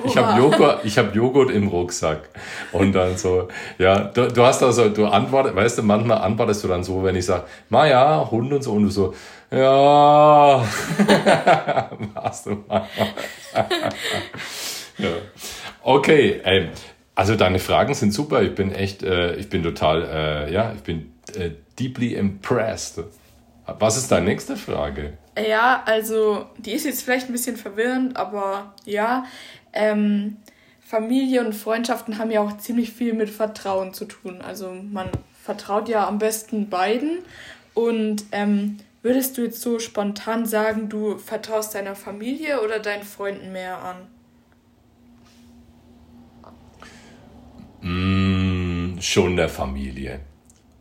ich 0.06 0.15
habe 0.15 0.39
Joghurt, 0.39 0.86
ich 0.86 0.98
hab 0.98 1.13
Joghurt 1.13 1.51
im 1.51 1.68
Rucksack. 1.68 2.30
Und 2.72 2.94
dann 2.94 3.18
so, 3.18 3.50
ja, 3.77 4.00
du, 4.00 4.30
du 4.30 4.44
hast 4.44 4.63
also, 4.63 4.88
du 4.88 5.08
antwortest, 5.08 5.56
weißt 5.58 5.77
du, 5.80 5.84
manchmal 5.84 6.20
antwortest 6.20 6.63
du 6.63 6.70
dann 6.70 6.86
so, 6.86 7.04
wenn 7.04 7.18
ich 7.18 7.25
sage, 7.25 7.44
na 7.70 7.86
ja, 7.86 8.32
Hund 8.32 8.54
und 8.54 8.63
so, 8.63 8.72
und 8.72 8.84
du 8.84 8.89
so, 8.89 9.13
ja, 9.51 10.65
machst 12.13 12.46
du 12.46 12.63
mal. 12.67 12.88
ja. 14.98 15.10
Okay, 15.84 16.41
ey, 16.44 16.70
also 17.13 17.36
deine 17.36 17.60
Fragen 17.60 17.94
sind 17.94 18.12
super. 18.12 18.41
Ich 18.41 18.55
bin 18.55 18.72
echt, 18.74 19.03
äh, 19.03 19.36
ich 19.36 19.50
bin 19.50 19.63
total, 19.63 20.03
äh, 20.03 20.53
ja, 20.53 20.74
ich 20.75 20.82
bin 20.82 21.13
äh, 21.38 21.51
deeply 21.79 22.15
impressed. 22.15 23.03
Was 23.65 23.98
ist 23.98 24.12
deine 24.12 24.25
nächste 24.25 24.58
Frage? 24.58 25.17
Ja, 25.38 25.84
also 25.86 26.46
die 26.58 26.72
ist 26.72 26.86
jetzt 26.86 27.03
vielleicht 27.03 27.29
ein 27.29 27.34
bisschen 27.34 27.58
verwirrend, 27.58 28.15
aber 28.15 28.74
ja, 28.86 29.25
ähm, 29.74 30.38
Familie 30.82 31.44
und 31.44 31.53
Freundschaften 31.53 32.20
haben 32.20 32.32
ja 32.32 32.41
auch 32.41 32.58
ziemlich 32.58 32.91
viel 32.91 33.13
mit 33.13 33.29
Vertrauen 33.29 33.94
zu 33.94 34.05
tun. 34.05 34.41
Also 34.41 34.72
man 34.72 35.10
vertraut 35.44 35.89
ja 35.89 36.08
am 36.08 36.20
besten 36.20 36.70
beiden. 36.70 37.20
Und 37.74 38.25
ähm, 38.32 38.77
Würdest 39.06 39.38
du 39.38 39.44
jetzt 39.44 39.62
so 39.62 39.78
spontan 39.78 40.48
sagen, 40.48 40.90
du 40.90 41.20
vertraust 41.20 41.76
deiner 41.76 41.94
Familie 41.94 42.64
oder 42.64 42.80
deinen 42.80 43.04
Freunden 43.04 43.52
mehr 43.52 43.78
an? 43.84 43.98
Mm, 47.88 49.00
schon 49.00 49.36
der 49.36 49.48
Familie. 49.48 50.22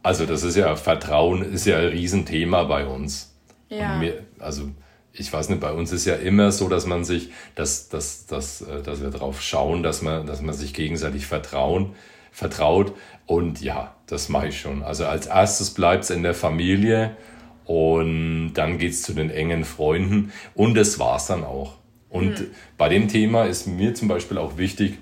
Also 0.02 0.24
das 0.24 0.42
ist 0.42 0.56
ja, 0.56 0.74
Vertrauen 0.74 1.42
ist 1.42 1.66
ja 1.66 1.76
ein 1.76 1.88
Riesenthema 1.88 2.64
bei 2.64 2.86
uns. 2.86 3.34
Ja. 3.68 3.98
Mir, 3.98 4.22
also 4.38 4.70
ich 5.12 5.30
weiß 5.30 5.50
nicht, 5.50 5.60
bei 5.60 5.72
uns 5.72 5.92
ist 5.92 6.06
ja 6.06 6.14
immer 6.14 6.50
so, 6.50 6.70
dass 6.70 6.86
man 6.86 7.04
sich, 7.04 7.30
dass, 7.56 7.90
dass, 7.90 8.24
dass, 8.24 8.62
äh, 8.62 8.80
dass 8.80 9.02
wir 9.02 9.10
darauf 9.10 9.42
schauen, 9.42 9.82
dass 9.82 10.00
man, 10.00 10.26
dass 10.26 10.40
man 10.40 10.54
sich 10.54 10.72
gegenseitig 10.72 11.26
vertrauen, 11.26 11.94
vertraut. 12.32 12.94
Und 13.26 13.60
ja, 13.60 13.94
das 14.06 14.30
mache 14.30 14.48
ich 14.48 14.58
schon. 14.58 14.82
Also 14.82 15.04
als 15.04 15.26
erstes 15.26 15.74
bleibt 15.74 16.04
es 16.04 16.10
in 16.10 16.22
der 16.22 16.32
Familie 16.32 17.18
und 17.64 18.54
dann 18.54 18.78
geht's 18.78 19.02
zu 19.02 19.12
den 19.14 19.30
engen 19.30 19.64
Freunden 19.64 20.32
und 20.54 20.74
das 20.74 20.98
war's 20.98 21.26
dann 21.26 21.44
auch. 21.44 21.74
Und 22.08 22.40
mhm. 22.40 22.46
bei 22.78 22.88
dem 22.88 23.08
Thema 23.08 23.44
ist 23.44 23.66
mir 23.66 23.94
zum 23.94 24.08
Beispiel 24.08 24.38
auch 24.38 24.56
wichtig, 24.56 24.98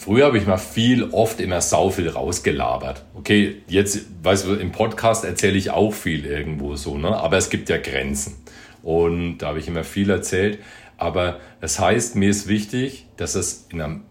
Früher 0.00 0.24
habe 0.24 0.38
ich 0.38 0.46
mal 0.46 0.56
viel, 0.56 1.10
oft 1.12 1.40
immer 1.40 1.60
sau 1.60 1.90
viel 1.90 2.08
rausgelabert. 2.08 3.04
Okay, 3.12 3.56
jetzt, 3.68 4.06
weißt 4.22 4.46
du, 4.46 4.54
im 4.54 4.72
Podcast 4.72 5.26
erzähle 5.26 5.58
ich 5.58 5.72
auch 5.72 5.92
viel 5.92 6.24
irgendwo 6.24 6.74
so, 6.74 6.96
ne? 6.96 7.14
Aber 7.14 7.36
es 7.36 7.50
gibt 7.50 7.68
ja 7.68 7.76
Grenzen. 7.76 8.36
Und 8.82 9.36
da 9.38 9.48
habe 9.48 9.58
ich 9.58 9.68
immer 9.68 9.84
viel 9.84 10.08
erzählt. 10.08 10.58
Aber 10.96 11.38
das 11.60 11.78
heißt, 11.78 12.16
mir 12.16 12.30
ist 12.30 12.48
wichtig, 12.48 13.08
dass 13.18 13.34
es 13.34 13.66
in 13.70 13.82
einem 13.82 14.04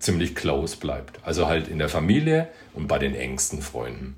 ziemlich 0.00 0.34
close 0.34 0.76
bleibt. 0.76 1.20
Also 1.24 1.46
halt 1.46 1.68
in 1.68 1.78
der 1.78 1.88
Familie 1.88 2.48
und 2.74 2.88
bei 2.88 2.98
den 2.98 3.14
engsten 3.14 3.62
Freunden. 3.62 4.16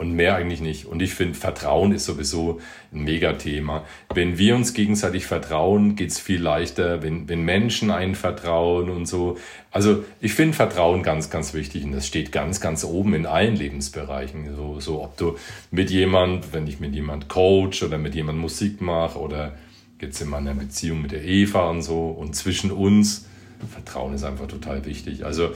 Und 0.00 0.14
mehr 0.14 0.34
eigentlich 0.34 0.62
nicht. 0.62 0.86
Und 0.86 1.02
ich 1.02 1.12
finde, 1.12 1.34
Vertrauen 1.34 1.92
ist 1.92 2.06
sowieso 2.06 2.58
ein 2.90 3.04
Megathema. 3.04 3.84
Wenn 4.14 4.38
wir 4.38 4.56
uns 4.56 4.72
gegenseitig 4.72 5.26
vertrauen, 5.26 5.94
geht's 5.94 6.18
viel 6.18 6.40
leichter. 6.40 7.02
Wenn, 7.02 7.28
wenn 7.28 7.44
Menschen 7.44 7.90
einen 7.90 8.14
vertrauen 8.14 8.88
und 8.88 9.04
so. 9.04 9.36
Also 9.70 10.02
ich 10.22 10.32
finde 10.32 10.54
Vertrauen 10.54 11.02
ganz, 11.02 11.28
ganz 11.28 11.52
wichtig. 11.52 11.84
Und 11.84 11.92
das 11.92 12.06
steht 12.06 12.32
ganz, 12.32 12.62
ganz 12.62 12.82
oben 12.82 13.12
in 13.12 13.26
allen 13.26 13.56
Lebensbereichen. 13.56 14.56
So, 14.56 14.80
so 14.80 15.02
ob 15.02 15.18
du 15.18 15.36
mit 15.70 15.90
jemand, 15.90 16.54
wenn 16.54 16.66
ich 16.66 16.80
mit 16.80 16.94
jemand 16.94 17.28
coach 17.28 17.82
oder 17.82 17.98
mit 17.98 18.14
jemand 18.14 18.38
Musik 18.38 18.80
mache 18.80 19.18
oder 19.18 19.58
jetzt 20.00 20.18
in 20.22 20.30
meiner 20.30 20.54
Beziehung 20.54 21.02
mit 21.02 21.12
der 21.12 21.24
Eva 21.26 21.68
und 21.68 21.82
so. 21.82 22.06
Und 22.06 22.34
zwischen 22.34 22.70
uns, 22.70 23.26
Vertrauen 23.70 24.14
ist 24.14 24.24
einfach 24.24 24.46
total 24.46 24.86
wichtig. 24.86 25.26
Also 25.26 25.50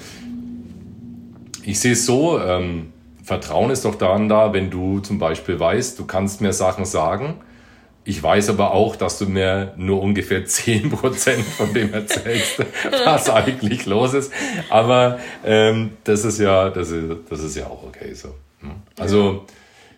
ich 1.63 1.81
sehe 1.81 1.93
es 1.93 2.05
so, 2.05 2.39
ähm, 2.39 2.89
Vertrauen 3.25 3.71
ist 3.71 3.85
doch 3.85 3.97
dann 3.97 4.29
da, 4.29 4.53
wenn 4.53 4.71
du 4.71 5.01
zum 5.01 5.19
Beispiel 5.19 5.59
weißt, 5.59 5.99
du 5.99 6.05
kannst 6.05 6.41
mir 6.41 6.53
Sachen 6.53 6.85
sagen 6.85 7.41
ich 8.05 8.23
weiß 8.23 8.51
aber 8.51 8.73
auch, 8.73 8.97
dass 8.97 9.19
du 9.19 9.27
mir 9.27 9.73
nur 9.77 10.03
ungefähr 10.03 10.45
10% 10.47 11.43
von 11.43 11.73
dem 11.73 11.93
erzählst, 11.93 12.59
nur 12.59 12.67
ungefähr 12.67 12.75
10% 12.75 12.83
von 12.85 12.95
dem 12.95 12.95
erzählst, 12.95 13.05
was 13.05 13.31
eigentlich 13.31 13.87
los 13.87 14.15
ist. 14.15 14.33
Aber 14.69 15.19
ähm, 15.45 15.93
das 16.05 16.25
ist 16.25 16.39
ja, 16.39 16.71
das 16.71 16.91
ist, 16.91 17.11
das 17.31 17.41
ist 17.41 17.57
ja 17.57 17.67
auch 17.67 17.83
okay 17.83 18.13
so. 18.13 18.29
Hm? 18.61 18.73
Also 18.99 19.47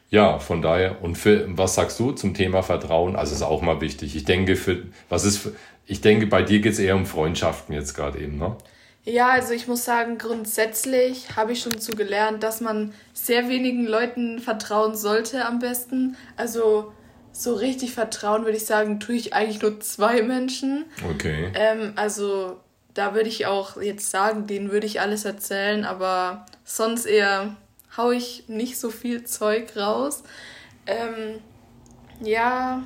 ja, 0.08 0.38
von 0.38 0.62
daher. 0.62 1.02
Und 1.02 1.16
für 1.16 1.46
was 1.56 1.74
sagst 1.74 1.98
du 1.98 2.12
zum 2.12 2.32
Thema 2.32 2.62
Vertrauen? 2.62 3.16
Also 3.16 3.34
ist 3.34 3.42
auch 3.42 3.60
mal 3.60 3.80
wichtig. 3.80 4.14
Ich 4.14 4.24
denke, 4.24 4.54
für 4.54 4.84
was 5.08 5.24
ist, 5.24 5.38
für, 5.38 5.52
ich 5.84 6.00
denke, 6.00 6.26
bei 6.26 6.42
dir 6.42 6.60
geht 6.60 6.74
es 6.74 6.78
eher 6.78 6.94
um 6.94 7.06
Freundschaften 7.06 7.74
jetzt 7.74 7.94
gerade 7.94 8.20
eben, 8.20 8.38
ne? 8.38 8.56
Ja, 9.08 9.28
also 9.28 9.54
ich 9.54 9.68
muss 9.68 9.84
sagen, 9.84 10.18
grundsätzlich 10.18 11.36
habe 11.36 11.52
ich 11.52 11.62
schon 11.62 11.78
zu 11.78 11.92
gelernt, 11.92 12.42
dass 12.42 12.60
man 12.60 12.92
sehr 13.14 13.48
wenigen 13.48 13.86
Leuten 13.86 14.40
vertrauen 14.40 14.96
sollte 14.96 15.46
am 15.46 15.60
besten. 15.60 16.16
Also 16.36 16.92
so 17.30 17.54
richtig 17.54 17.92
vertrauen 17.92 18.44
würde 18.44 18.56
ich 18.56 18.66
sagen, 18.66 18.98
tue 18.98 19.14
ich 19.14 19.32
eigentlich 19.32 19.62
nur 19.62 19.78
zwei 19.78 20.22
Menschen. 20.22 20.86
Okay. 21.08 21.52
Ähm, 21.54 21.92
also 21.94 22.58
da 22.94 23.14
würde 23.14 23.28
ich 23.28 23.46
auch 23.46 23.80
jetzt 23.80 24.10
sagen, 24.10 24.48
denen 24.48 24.72
würde 24.72 24.88
ich 24.88 25.00
alles 25.00 25.24
erzählen, 25.24 25.84
aber 25.84 26.44
sonst 26.64 27.06
eher 27.06 27.54
haue 27.96 28.16
ich 28.16 28.48
nicht 28.48 28.76
so 28.76 28.90
viel 28.90 29.22
Zeug 29.22 29.76
raus. 29.76 30.24
Ähm, 30.86 31.38
ja, 32.20 32.82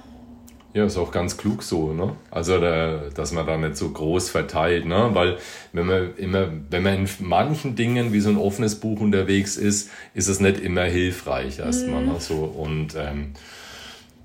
ja, 0.73 0.85
ist 0.85 0.97
auch 0.97 1.11
ganz 1.11 1.37
klug 1.37 1.63
so, 1.63 1.93
ne? 1.93 2.15
Also, 2.31 2.61
da, 2.61 3.09
dass 3.15 3.33
man 3.33 3.47
da 3.47 3.57
nicht 3.57 3.77
so 3.77 3.91
groß 3.91 4.31
verteilt, 4.31 4.87
ne? 4.87 5.11
Weil, 5.13 5.39
wenn 5.73 5.87
man 5.87 6.17
immer, 6.17 6.49
wenn 6.71 6.83
man 6.83 6.95
in 6.95 7.09
manchen 7.21 7.75
Dingen 7.75 8.13
wie 8.13 8.21
so 8.21 8.31
ein 8.31 8.37
offenes 8.37 8.77
Buch 8.77 9.01
unterwegs 9.01 9.57
ist, 9.57 9.91
ist 10.15 10.29
es 10.29 10.41
nicht 10.41 10.61
immer 10.61 10.85
hilfreich 10.85 11.59
erstmal, 11.59 12.03
mhm. 12.03 12.13
ne? 12.13 12.21
So, 12.21 12.37
und, 12.37 12.95
ähm, 12.97 13.33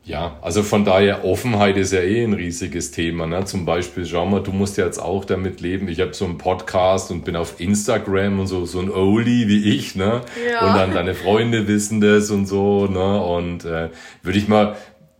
ja, 0.05 0.37
also 0.43 0.61
von 0.61 0.85
daher, 0.85 1.25
Offenheit 1.25 1.77
ist 1.77 1.91
ja 1.91 2.01
eh 2.01 2.23
ein 2.23 2.33
riesiges 2.33 2.91
Thema. 2.91 3.25
Ne? 3.25 3.43
Zum 3.45 3.65
Beispiel, 3.65 4.05
schau 4.05 4.27
mal, 4.27 4.43
du 4.43 4.51
musst 4.51 4.77
ja 4.77 4.85
jetzt 4.85 4.99
auch 4.99 5.25
damit 5.25 5.61
leben. 5.61 5.87
Ich 5.87 5.99
habe 5.99 6.13
so 6.13 6.25
einen 6.25 6.37
Podcast 6.37 7.09
und 7.09 7.25
bin 7.25 7.35
auf 7.35 7.59
Instagram 7.59 8.39
und 8.39 8.45
so, 8.45 8.65
so 8.65 8.79
ein 8.81 8.91
Oldie 8.91 9.47
wie 9.47 9.75
ich, 9.75 9.95
ne? 9.95 10.21
Ja. 10.47 10.67
Und 10.67 10.75
dann 10.77 10.93
deine 10.93 11.15
Freunde 11.15 11.67
wissen 11.67 12.01
das 12.01 12.29
und 12.29 12.45
so, 12.45 12.85
ne? 12.85 13.19
Und 13.19 13.65
äh, 13.65 13.89
würde 14.21 14.37
ich 14.37 14.47
mal, 14.47 14.75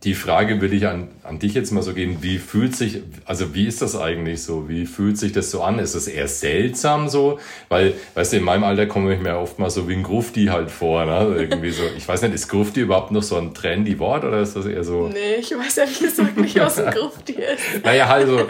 die 0.06 0.14
Frage 0.14 0.60
will 0.60 0.72
ich 0.72 0.86
an, 0.86 1.08
an 1.24 1.40
dich 1.40 1.54
jetzt 1.54 1.72
mal 1.72 1.82
so 1.82 1.92
gehen. 1.92 2.18
Wie 2.20 2.38
fühlt 2.38 2.76
sich, 2.76 3.02
also 3.24 3.56
wie 3.56 3.66
ist 3.66 3.82
das 3.82 3.96
eigentlich 3.96 4.40
so? 4.40 4.68
Wie 4.68 4.86
fühlt 4.86 5.18
sich 5.18 5.32
das 5.32 5.50
so 5.50 5.64
an? 5.64 5.80
Ist 5.80 5.96
das 5.96 6.06
eher 6.06 6.28
seltsam 6.28 7.08
so? 7.08 7.40
Weil, 7.68 7.94
weißt 8.14 8.32
du, 8.32 8.36
in 8.36 8.44
meinem 8.44 8.62
Alter 8.62 8.86
komme 8.86 9.12
ich 9.12 9.20
mir 9.20 9.36
oft 9.36 9.58
mal 9.58 9.68
so 9.68 9.88
wie 9.88 9.94
ein 9.94 10.04
Grufti 10.04 10.46
halt 10.46 10.70
vor, 10.70 11.04
ne? 11.04 11.34
Irgendwie 11.36 11.70
so. 11.70 11.82
Ich 11.96 12.06
weiß 12.06 12.22
nicht, 12.22 12.34
ist 12.34 12.46
Grufti 12.46 12.82
überhaupt 12.82 13.10
noch 13.10 13.24
so 13.24 13.36
ein 13.36 13.52
trendy 13.52 13.98
Wort 13.98 14.24
oder 14.24 14.40
ist 14.40 14.54
das 14.54 14.66
eher 14.66 14.84
so? 14.84 15.08
Nee, 15.08 15.40
ich 15.40 15.50
weiß 15.50 15.78
ehrlich 15.78 15.98
gesagt 15.98 16.36
nicht, 16.36 16.56
was 16.56 16.78
ein 16.78 16.94
Grufti 16.94 17.32
ist. 17.32 17.84
naja, 17.84 18.06
also, 18.06 18.46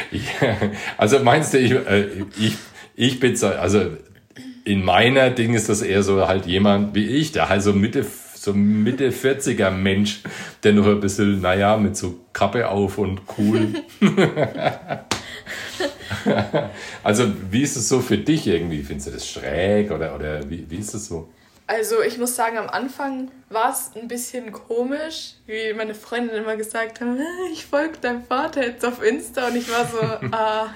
also 0.96 1.18
meinst 1.24 1.54
du, 1.54 1.58
ich, 1.58 1.72
äh, 1.72 2.06
ich, 2.38 2.56
ich 2.94 3.18
bin, 3.18 3.36
also, 3.42 3.80
in 4.64 4.84
meiner 4.84 5.30
Ding 5.30 5.54
ist 5.54 5.68
das 5.68 5.82
eher 5.82 6.04
so 6.04 6.28
halt 6.28 6.46
jemand 6.46 6.94
wie 6.94 7.04
ich, 7.04 7.32
der 7.32 7.48
halt 7.48 7.64
so 7.64 7.72
Mitte 7.72 8.06
so 8.42 8.52
Mitte 8.52 9.10
40er 9.10 9.70
Mensch, 9.70 10.22
der 10.64 10.72
noch 10.72 10.86
ein 10.86 10.98
bisschen, 10.98 11.40
naja, 11.40 11.76
mit 11.76 11.96
so 11.96 12.18
Kappe 12.32 12.68
auf 12.68 12.98
und 12.98 13.20
cool. 13.38 13.68
also, 17.04 17.32
wie 17.50 17.62
ist 17.62 17.76
es 17.76 17.88
so 17.88 18.00
für 18.00 18.18
dich 18.18 18.46
irgendwie? 18.48 18.82
Findest 18.82 19.06
du 19.06 19.10
das 19.12 19.28
schräg 19.28 19.92
oder, 19.92 20.14
oder 20.16 20.50
wie, 20.50 20.68
wie 20.68 20.78
ist 20.78 20.92
es 20.94 21.06
so? 21.06 21.28
Also 21.68 22.02
ich 22.02 22.18
muss 22.18 22.34
sagen, 22.34 22.58
am 22.58 22.68
Anfang 22.68 23.30
war 23.48 23.70
es 23.70 23.92
ein 23.94 24.08
bisschen 24.08 24.50
komisch, 24.50 25.34
wie 25.46 25.72
meine 25.72 25.94
Freundin 25.94 26.36
immer 26.36 26.56
gesagt 26.56 27.00
haben, 27.00 27.18
ich 27.52 27.64
folge 27.64 27.98
deinem 27.98 28.24
Vater 28.24 28.66
jetzt 28.66 28.84
auf 28.84 29.02
Insta 29.02 29.46
und 29.46 29.56
ich 29.56 29.70
war 29.70 29.86
so, 29.86 30.00
ah, 30.32 30.74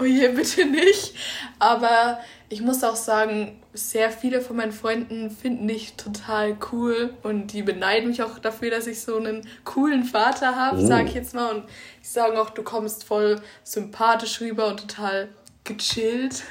oh 0.00 0.04
je, 0.04 0.28
bitte 0.28 0.64
nicht. 0.64 1.14
Aber 1.58 2.18
ich 2.52 2.60
muss 2.60 2.84
auch 2.84 2.96
sagen, 2.96 3.56
sehr 3.72 4.10
viele 4.10 4.42
von 4.42 4.56
meinen 4.56 4.72
Freunden 4.72 5.30
finden 5.30 5.66
dich 5.68 5.94
total 5.94 6.54
cool 6.70 7.14
und 7.22 7.54
die 7.54 7.62
beneiden 7.62 8.10
mich 8.10 8.22
auch 8.22 8.38
dafür, 8.38 8.70
dass 8.70 8.86
ich 8.86 9.00
so 9.00 9.16
einen 9.16 9.48
coolen 9.64 10.04
Vater 10.04 10.54
habe, 10.54 10.76
oh. 10.82 10.86
sag 10.86 11.06
ich 11.06 11.14
jetzt 11.14 11.34
mal. 11.34 11.54
Und 11.54 11.64
ich 12.02 12.10
sage 12.10 12.38
auch, 12.38 12.50
du 12.50 12.62
kommst 12.62 13.04
voll 13.04 13.40
sympathisch 13.64 14.42
rüber 14.42 14.66
und 14.68 14.80
total 14.80 15.28
gechillt. 15.64 16.42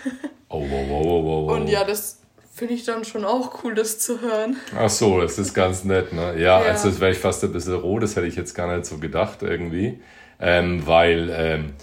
Oh, 0.49 0.61
wow, 0.61 0.89
wow, 0.89 1.05
wow, 1.05 1.23
wow. 1.23 1.55
Und 1.55 1.69
ja, 1.69 1.83
das 1.83 2.19
finde 2.51 2.73
ich 2.73 2.83
dann 2.83 3.05
schon 3.05 3.23
auch 3.23 3.63
cool, 3.63 3.75
das 3.75 3.99
zu 3.99 4.21
hören. 4.21 4.57
Ach 4.75 4.89
so, 4.89 5.21
das 5.21 5.37
ist 5.37 5.53
ganz 5.53 5.83
nett, 5.83 6.11
ne? 6.11 6.33
Ja, 6.33 6.61
ja. 6.61 6.71
also 6.71 6.89
das 6.89 6.99
wäre 6.99 7.11
ich 7.11 7.19
fast 7.19 7.43
ein 7.43 7.53
bisschen 7.53 7.75
roh, 7.75 7.99
das 7.99 8.15
hätte 8.15 8.27
ich 8.27 8.35
jetzt 8.35 8.53
gar 8.53 8.75
nicht 8.75 8.85
so 8.85 8.97
gedacht 8.97 9.43
irgendwie. 9.43 10.01
Ähm, 10.39 10.85
weil 10.85 11.29
ähm, 11.31 11.73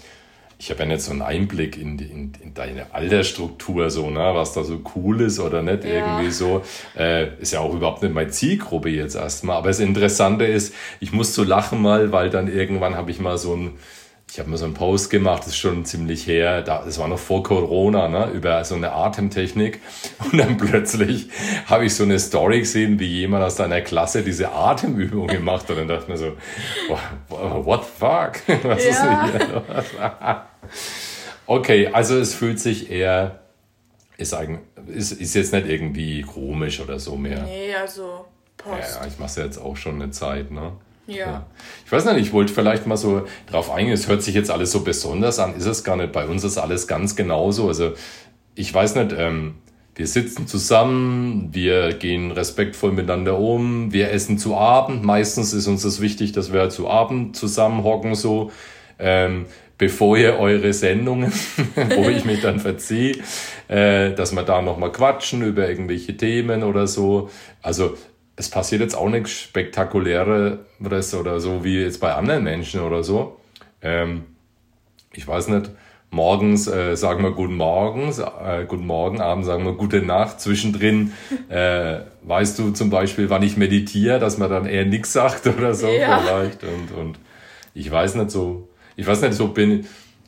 ich 0.61 0.69
habe 0.69 0.81
ja 0.81 0.85
nicht 0.87 1.01
so 1.01 1.11
einen 1.11 1.21
Einblick 1.21 1.77
in, 1.77 1.95
die, 1.95 2.03
in, 2.03 2.33
in, 2.43 2.53
deine 2.53 2.93
Altersstruktur, 2.93 3.89
so, 3.89 4.09
ne, 4.09 4.31
was 4.33 4.51
da 4.51 4.65
so 4.65 4.81
cool 4.93 5.21
ist 5.21 5.39
oder 5.39 5.61
nicht, 5.61 5.85
ja. 5.85 5.91
irgendwie 5.91 6.31
so. 6.31 6.63
Äh, 6.97 7.39
ist 7.39 7.53
ja 7.53 7.61
auch 7.61 7.73
überhaupt 7.73 8.03
nicht 8.03 8.13
meine 8.13 8.29
Zielgruppe 8.29 8.89
jetzt 8.89 9.15
erstmal. 9.15 9.55
Aber 9.55 9.69
das 9.69 9.79
Interessante 9.79 10.43
ist, 10.43 10.75
ich 10.99 11.13
muss 11.13 11.33
so 11.33 11.45
lachen 11.45 11.81
mal, 11.81 12.11
weil 12.11 12.29
dann 12.29 12.53
irgendwann 12.53 12.95
habe 12.95 13.09
ich 13.09 13.21
mal 13.21 13.37
so 13.37 13.55
ein 13.55 13.71
ich 14.31 14.37
habe 14.37 14.49
mir 14.49 14.57
so 14.57 14.65
einen 14.65 14.75
Post 14.75 15.09
gemacht, 15.09 15.41
das 15.41 15.49
ist 15.49 15.57
schon 15.57 15.85
ziemlich 15.85 16.27
her, 16.27 16.61
da, 16.61 16.83
das 16.85 16.99
war 16.99 17.07
noch 17.07 17.17
vor 17.17 17.41
Corona, 17.41 18.07
ne, 18.07 18.29
über 18.31 18.63
so 18.63 18.75
eine 18.75 18.91
Atemtechnik. 18.91 19.81
Und 20.31 20.37
dann 20.37 20.57
plötzlich 20.57 21.29
habe 21.65 21.85
ich 21.85 21.95
so 21.95 22.03
eine 22.03 22.19
Story 22.19 22.59
gesehen, 22.59 22.99
wie 22.99 23.07
jemand 23.07 23.43
aus 23.43 23.55
deiner 23.55 23.81
Klasse 23.81 24.21
diese 24.21 24.51
Atemübung 24.51 25.27
gemacht 25.27 25.63
hat. 25.63 25.71
Und 25.71 25.77
dann 25.77 25.87
dachte 25.87 26.03
ich 26.03 26.09
mir 26.09 26.17
so, 26.17 26.37
what 27.65 27.83
the 27.83 27.89
fuck? 27.99 28.63
Was 28.63 28.83
ja. 28.83 28.89
ist 28.89 29.01
denn 29.01 29.31
hier 29.31 30.45
okay, 31.47 31.87
also 31.87 32.19
es 32.19 32.35
fühlt 32.35 32.59
sich 32.59 32.91
eher, 32.91 33.39
ist, 34.17 34.35
eigentlich, 34.35 34.59
ist, 34.87 35.11
ist 35.11 35.33
jetzt 35.33 35.53
nicht 35.53 35.67
irgendwie 35.67 36.21
komisch 36.21 36.79
oder 36.79 36.99
so 36.99 37.15
mehr. 37.15 37.43
Nee, 37.43 37.73
also 37.73 38.25
Post. 38.57 38.99
Ja, 39.01 39.07
ich 39.07 39.17
mache 39.17 39.29
es 39.29 39.35
ja 39.37 39.45
jetzt 39.45 39.57
auch 39.57 39.75
schon 39.75 39.95
eine 39.95 40.11
Zeit, 40.11 40.51
ne? 40.51 40.73
Ja. 41.09 41.45
Ich 41.85 41.91
weiß 41.91 42.05
nicht, 42.05 42.17
ich 42.17 42.33
wollte 42.33 42.53
vielleicht 42.53 42.85
mal 42.85 42.97
so 42.97 43.23
drauf 43.49 43.71
eingehen, 43.71 43.93
es 43.93 44.07
hört 44.07 44.21
sich 44.21 44.35
jetzt 44.35 44.51
alles 44.51 44.71
so 44.71 44.83
besonders 44.83 45.39
an, 45.39 45.55
ist 45.55 45.65
es 45.65 45.83
gar 45.83 45.95
nicht. 45.95 46.11
Bei 46.11 46.27
uns 46.27 46.43
ist 46.43 46.57
alles 46.57 46.87
ganz 46.87 47.15
genauso. 47.15 47.67
Also 47.67 47.93
ich 48.55 48.73
weiß 48.73 48.95
nicht, 48.95 49.15
ähm, 49.17 49.55
wir 49.95 50.07
sitzen 50.07 50.47
zusammen, 50.47 51.49
wir 51.51 51.93
gehen 51.93 52.31
respektvoll 52.31 52.93
miteinander 52.93 53.37
um, 53.37 53.91
wir 53.91 54.11
essen 54.11 54.37
zu 54.37 54.55
Abend. 54.55 55.03
Meistens 55.03 55.51
ist 55.51 55.67
uns 55.67 55.83
das 55.83 55.99
wichtig, 55.99 56.31
dass 56.31 56.53
wir 56.53 56.69
zu 56.69 56.87
Abend 56.87 57.35
zusammen 57.35 57.83
hocken, 57.83 58.15
so. 58.15 58.51
Ähm, 58.97 59.45
bevor 59.77 60.17
ihr 60.17 60.37
eure 60.37 60.71
Sendungen, 60.73 61.33
wo 61.95 62.09
ich 62.09 62.25
mich 62.25 62.41
dann 62.41 62.59
verziehe, 62.59 63.15
äh, 63.67 64.13
dass 64.13 64.33
wir 64.33 64.43
da 64.43 64.61
nochmal 64.61 64.91
quatschen 64.91 65.41
über 65.41 65.67
irgendwelche 65.67 66.15
Themen 66.15 66.63
oder 66.63 66.85
so. 66.85 67.29
Also 67.61 67.97
es 68.39 68.49
passiert 68.49 68.81
jetzt 68.81 68.95
auch 68.95 69.09
nichts 69.09 69.31
Spektakuläres 69.31 71.13
oder 71.13 71.39
so 71.41 71.65
wie 71.65 71.81
jetzt 71.81 71.99
bei 71.99 72.13
anderen 72.13 72.45
Menschen 72.45 72.79
oder 72.79 73.03
so. 73.03 73.37
Ähm, 73.81 74.23
ich 75.11 75.27
weiß 75.27 75.49
nicht, 75.49 75.71
morgens 76.09 76.65
äh, 76.67 76.95
sagen 76.95 77.21
wir 77.21 77.31
Guten 77.31 77.55
Morgen, 77.55 78.13
äh, 78.41 78.63
Guten 78.65 78.87
Morgen, 78.87 79.19
abends 79.19 79.45
sagen 79.45 79.65
wir 79.65 79.73
Gute 79.73 80.01
Nacht. 80.01 80.39
Zwischendrin 80.39 81.11
äh, 81.49 81.99
weißt 82.23 82.57
du 82.59 82.71
zum 82.71 82.89
Beispiel, 82.89 83.29
wann 83.29 83.43
ich 83.43 83.57
meditiere, 83.57 84.19
dass 84.19 84.37
man 84.37 84.49
dann 84.49 84.65
eher 84.65 84.85
nichts 84.85 85.11
sagt 85.11 85.45
oder 85.45 85.75
so 85.75 85.89
ja. 85.89 86.19
vielleicht. 86.19 86.63
Und, 86.63 86.97
und 86.97 87.19
ich 87.73 87.91
weiß 87.91 88.15
nicht 88.15 88.31
so, 88.31 88.69
ich 88.95 89.05
weiß 89.05 89.21
nicht 89.21 89.33
so, 89.33 89.49
bin, 89.49 89.85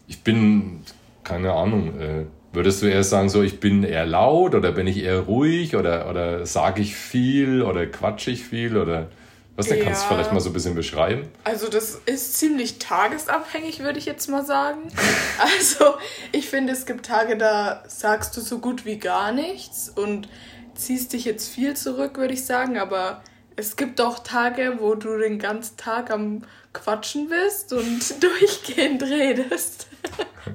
ich 0.10 0.21
bin, 0.21 0.82
keine 1.24 1.54
Ahnung, 1.54 1.97
äh, 1.97 2.26
Würdest 2.54 2.82
du 2.82 2.88
eher 2.88 3.04
sagen, 3.04 3.30
so 3.30 3.42
ich 3.44 3.60
bin 3.60 3.84
eher 3.84 4.06
laut 4.06 4.56
oder 4.56 4.74
bin 4.74 4.86
ich 4.86 5.02
eher 5.04 5.22
ruhig 5.22 5.76
oder, 5.76 6.10
oder 6.10 6.46
sage 6.46 6.82
ich 6.82 6.96
viel 6.96 7.62
oder 7.62 7.86
quatsche 7.86 8.32
ich 8.32 8.44
viel 8.44 8.76
oder 8.76 9.08
was 9.56 9.68
denn? 9.68 9.78
Ja. 9.78 9.86
Kannst 9.86 10.04
du 10.04 10.08
vielleicht 10.10 10.34
mal 10.34 10.40
so 10.42 10.50
ein 10.50 10.54
bisschen 10.54 10.76
beschreiben? 10.76 11.30
Also 11.46 11.70
das 11.70 12.02
ist 12.06 12.38
ziemlich 12.38 12.80
tagesabhängig, 12.80 13.80
würde 13.80 14.00
ich 14.00 14.06
jetzt 14.06 14.28
mal 14.30 14.46
sagen. 14.46 14.92
also 15.40 15.96
ich 16.34 16.50
finde, 16.50 16.74
es 16.74 16.86
gibt 16.86 17.06
Tage, 17.06 17.38
da 17.38 17.84
sagst 17.88 18.36
du 18.36 18.42
so 18.42 18.60
gut 18.60 18.86
wie 18.86 18.98
gar 18.98 19.32
nichts 19.32 19.90
und 19.90 20.28
ziehst 20.76 21.14
dich 21.14 21.26
jetzt 21.26 21.48
viel 21.48 21.76
zurück, 21.76 22.18
würde 22.18 22.34
ich 22.34 22.46
sagen, 22.46 22.78
aber 22.78 23.22
es 23.56 23.76
gibt 23.76 24.02
auch 24.02 24.20
Tage, 24.20 24.78
wo 24.80 24.96
du 24.96 25.18
den 25.18 25.40
ganzen 25.40 25.78
Tag 25.78 26.12
am 26.12 26.44
Quatschen 26.74 27.30
bist 27.30 27.72
und 27.72 28.24
durchgehend 28.24 29.04
redest. 29.04 29.88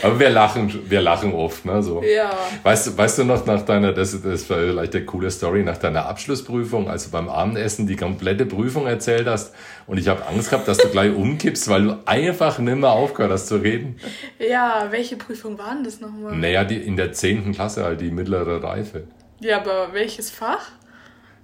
Aber 0.02 0.18
wir 0.18 0.30
lachen, 0.30 0.90
wir 0.90 1.00
lachen 1.00 1.32
oft, 1.32 1.64
ne? 1.64 1.82
So. 1.82 2.02
Ja. 2.02 2.30
Weißt, 2.62 2.86
du, 2.86 2.98
weißt 2.98 3.18
du 3.18 3.24
noch 3.24 3.44
nach 3.46 3.62
deiner, 3.62 3.92
das, 3.92 4.20
das 4.22 4.48
war 4.50 4.58
vielleicht 4.58 4.94
eine 4.94 5.04
coole 5.04 5.30
Story, 5.30 5.62
nach 5.62 5.78
deiner 5.78 6.06
Abschlussprüfung, 6.06 6.88
als 6.88 7.04
du 7.04 7.10
beim 7.10 7.28
Abendessen 7.28 7.86
die 7.86 7.96
komplette 7.96 8.46
Prüfung 8.46 8.86
erzählt 8.86 9.26
hast 9.26 9.54
und 9.86 9.98
ich 9.98 10.08
habe 10.08 10.26
Angst 10.26 10.50
gehabt, 10.50 10.68
dass 10.68 10.78
du 10.78 10.88
gleich 10.88 11.14
umkippst, 11.14 11.68
weil 11.68 11.84
du 11.84 11.98
einfach 12.06 12.58
nimmer 12.58 12.90
aufgehört 12.90 13.32
hast 13.32 13.46
zu 13.46 13.56
reden. 13.56 13.98
Ja, 14.38 14.88
welche 14.90 15.16
Prüfung 15.16 15.58
waren 15.58 15.84
das 15.84 16.00
nochmal? 16.00 16.36
Naja, 16.36 16.64
die 16.64 16.76
in 16.76 16.96
der 16.96 17.12
zehnten 17.12 17.52
Klasse, 17.52 17.84
halt 17.84 18.00
die 18.00 18.10
mittlere 18.10 18.62
Reife. 18.62 19.04
Ja, 19.40 19.58
aber 19.58 19.92
welches 19.92 20.30
Fach? 20.30 20.70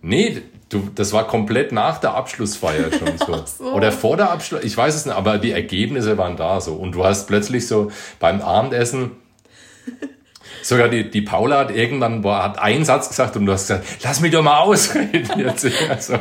Nee, 0.02 0.42
du, 0.68 0.88
das 0.94 1.12
war 1.12 1.26
komplett 1.26 1.72
nach 1.72 1.98
der 1.98 2.14
Abschlussfeier 2.14 2.90
schon 2.92 3.16
so. 3.26 3.44
so. 3.46 3.72
Oder 3.72 3.92
vor 3.92 4.16
der 4.16 4.30
Abschluss, 4.30 4.64
ich 4.64 4.76
weiß 4.76 4.94
es 4.94 5.06
nicht, 5.06 5.14
aber 5.14 5.38
die 5.38 5.52
Ergebnisse 5.52 6.18
waren 6.18 6.36
da 6.36 6.60
so. 6.60 6.74
Und 6.74 6.92
du 6.92 7.04
hast 7.04 7.28
plötzlich 7.28 7.66
so 7.66 7.90
beim 8.18 8.40
Abendessen 8.40 9.12
Sogar 10.62 10.88
die, 10.88 11.10
die 11.10 11.22
Paula 11.22 11.58
hat 11.58 11.74
irgendwann 11.74 12.22
boah, 12.22 12.42
hat 12.42 12.58
einen 12.58 12.84
Satz 12.84 13.08
gesagt 13.08 13.36
und 13.36 13.46
du 13.46 13.52
hast 13.52 13.68
gesagt, 13.68 13.84
lass 14.02 14.20
mich 14.20 14.32
doch 14.32 14.42
mal 14.42 14.60
ausreden 14.60 15.28
jetzt. 15.38 15.66
Also, 15.88 16.14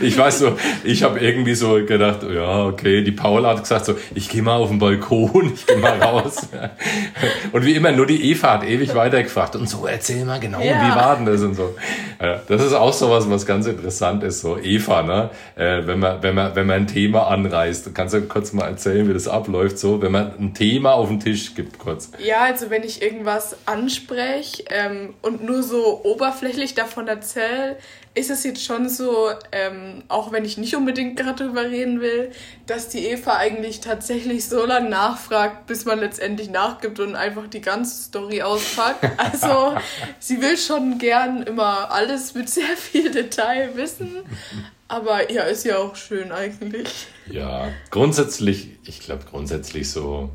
ich 0.00 0.16
weiß 0.16 0.38
so, 0.40 0.56
ich 0.84 1.02
habe 1.02 1.20
irgendwie 1.20 1.54
so 1.54 1.84
gedacht, 1.84 2.20
ja, 2.22 2.64
okay, 2.66 3.02
die 3.02 3.12
Paula 3.12 3.50
hat 3.50 3.62
gesagt 3.62 3.86
so, 3.86 3.94
ich 4.14 4.28
gehe 4.28 4.42
mal 4.42 4.56
auf 4.56 4.68
den 4.68 4.78
Balkon, 4.78 5.52
ich 5.54 5.66
gehe 5.66 5.76
mal 5.76 6.00
raus. 6.02 6.48
Und 7.52 7.64
wie 7.64 7.74
immer, 7.74 7.92
nur 7.92 8.06
die 8.06 8.30
Eva 8.30 8.54
hat 8.54 8.64
ewig 8.64 8.94
weitergefragt 8.94 9.56
und 9.56 9.68
so, 9.68 9.86
erzähl 9.86 10.24
mal 10.24 10.40
genau, 10.40 10.60
ja. 10.60 10.86
wie 10.86 10.96
war 10.96 11.16
denn 11.16 11.26
das 11.26 11.40
und 11.42 11.54
so. 11.54 11.74
Das 12.18 12.62
ist 12.62 12.72
auch 12.72 12.92
so 12.92 13.10
was, 13.10 13.28
was 13.30 13.46
ganz 13.46 13.66
interessant 13.66 14.22
ist, 14.22 14.40
so 14.40 14.58
Eva, 14.58 15.02
ne? 15.02 15.30
Äh, 15.54 15.86
wenn 15.86 15.98
man, 15.98 16.22
wenn 16.22 16.34
man, 16.34 16.54
wenn 16.54 16.66
man 16.66 16.76
ein 16.76 16.86
Thema 16.86 17.28
anreißt, 17.28 17.94
kannst 17.94 18.14
du 18.14 18.22
kurz 18.22 18.52
mal 18.52 18.66
erzählen, 18.66 19.08
wie 19.08 19.12
das 19.12 19.28
abläuft, 19.28 19.78
so, 19.78 20.00
wenn 20.02 20.12
man 20.12 20.32
ein 20.38 20.54
Thema 20.54 20.92
auf 20.92 21.08
den 21.08 21.20
Tisch 21.20 21.54
gibt, 21.54 21.78
kurz. 21.78 22.10
Ja, 22.18 22.44
also 22.44 22.70
wenn 22.70 22.82
ich 22.82 23.02
irgendwas 23.02 23.35
was 23.36 23.56
anspreche 23.66 24.64
ähm, 24.70 25.14
und 25.20 25.44
nur 25.44 25.62
so 25.62 26.02
oberflächlich 26.04 26.74
davon 26.74 27.06
erzähle, 27.06 27.76
ist 28.14 28.30
es 28.30 28.44
jetzt 28.44 28.64
schon 28.64 28.88
so, 28.88 29.28
ähm, 29.52 30.02
auch 30.08 30.32
wenn 30.32 30.46
ich 30.46 30.56
nicht 30.56 30.74
unbedingt 30.74 31.18
gerade 31.18 31.44
drüber 31.44 31.64
reden 31.64 32.00
will, 32.00 32.32
dass 32.66 32.88
die 32.88 33.06
Eva 33.06 33.36
eigentlich 33.36 33.80
tatsächlich 33.80 34.48
so 34.48 34.64
lange 34.64 34.88
nachfragt, 34.88 35.66
bis 35.66 35.84
man 35.84 36.00
letztendlich 36.00 36.48
nachgibt 36.48 36.98
und 36.98 37.14
einfach 37.14 37.46
die 37.46 37.60
ganze 37.60 38.04
Story 38.04 38.42
auspackt. 38.42 39.04
Also 39.18 39.76
sie 40.18 40.40
will 40.40 40.56
schon 40.56 40.98
gern 40.98 41.42
immer 41.42 41.90
alles 41.90 42.34
mit 42.34 42.48
sehr 42.48 42.76
viel 42.76 43.10
Detail 43.10 43.70
wissen. 43.74 44.16
Aber 44.88 45.30
ja, 45.30 45.42
ist 45.42 45.64
ja 45.64 45.78
auch 45.78 45.96
schön 45.96 46.32
eigentlich. 46.32 47.08
Ja, 47.30 47.68
grundsätzlich, 47.90 48.78
ich 48.84 49.00
glaube 49.00 49.24
grundsätzlich 49.28 49.90
so 49.90 50.30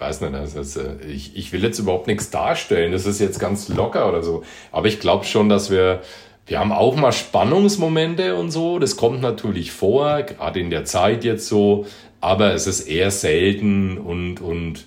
weiß 0.00 0.20
nicht, 0.20 0.34
also 0.34 0.58
das, 0.58 0.78
ich, 1.08 1.36
ich 1.36 1.52
will 1.52 1.62
jetzt 1.62 1.78
überhaupt 1.78 2.06
nichts 2.06 2.30
darstellen, 2.30 2.92
das 2.92 3.06
ist 3.06 3.20
jetzt 3.20 3.38
ganz 3.38 3.68
locker 3.68 4.08
oder 4.08 4.22
so. 4.22 4.42
Aber 4.70 4.86
ich 4.86 5.00
glaube 5.00 5.24
schon, 5.24 5.48
dass 5.48 5.70
wir, 5.70 6.02
wir 6.46 6.58
haben 6.58 6.72
auch 6.72 6.96
mal 6.96 7.12
Spannungsmomente 7.12 8.36
und 8.36 8.50
so, 8.50 8.78
das 8.78 8.96
kommt 8.96 9.20
natürlich 9.22 9.72
vor, 9.72 10.22
gerade 10.22 10.60
in 10.60 10.70
der 10.70 10.84
Zeit 10.84 11.24
jetzt 11.24 11.48
so, 11.48 11.86
aber 12.20 12.54
es 12.54 12.66
ist 12.66 12.82
eher 12.82 13.10
selten 13.10 13.98
und, 13.98 14.40
und 14.40 14.86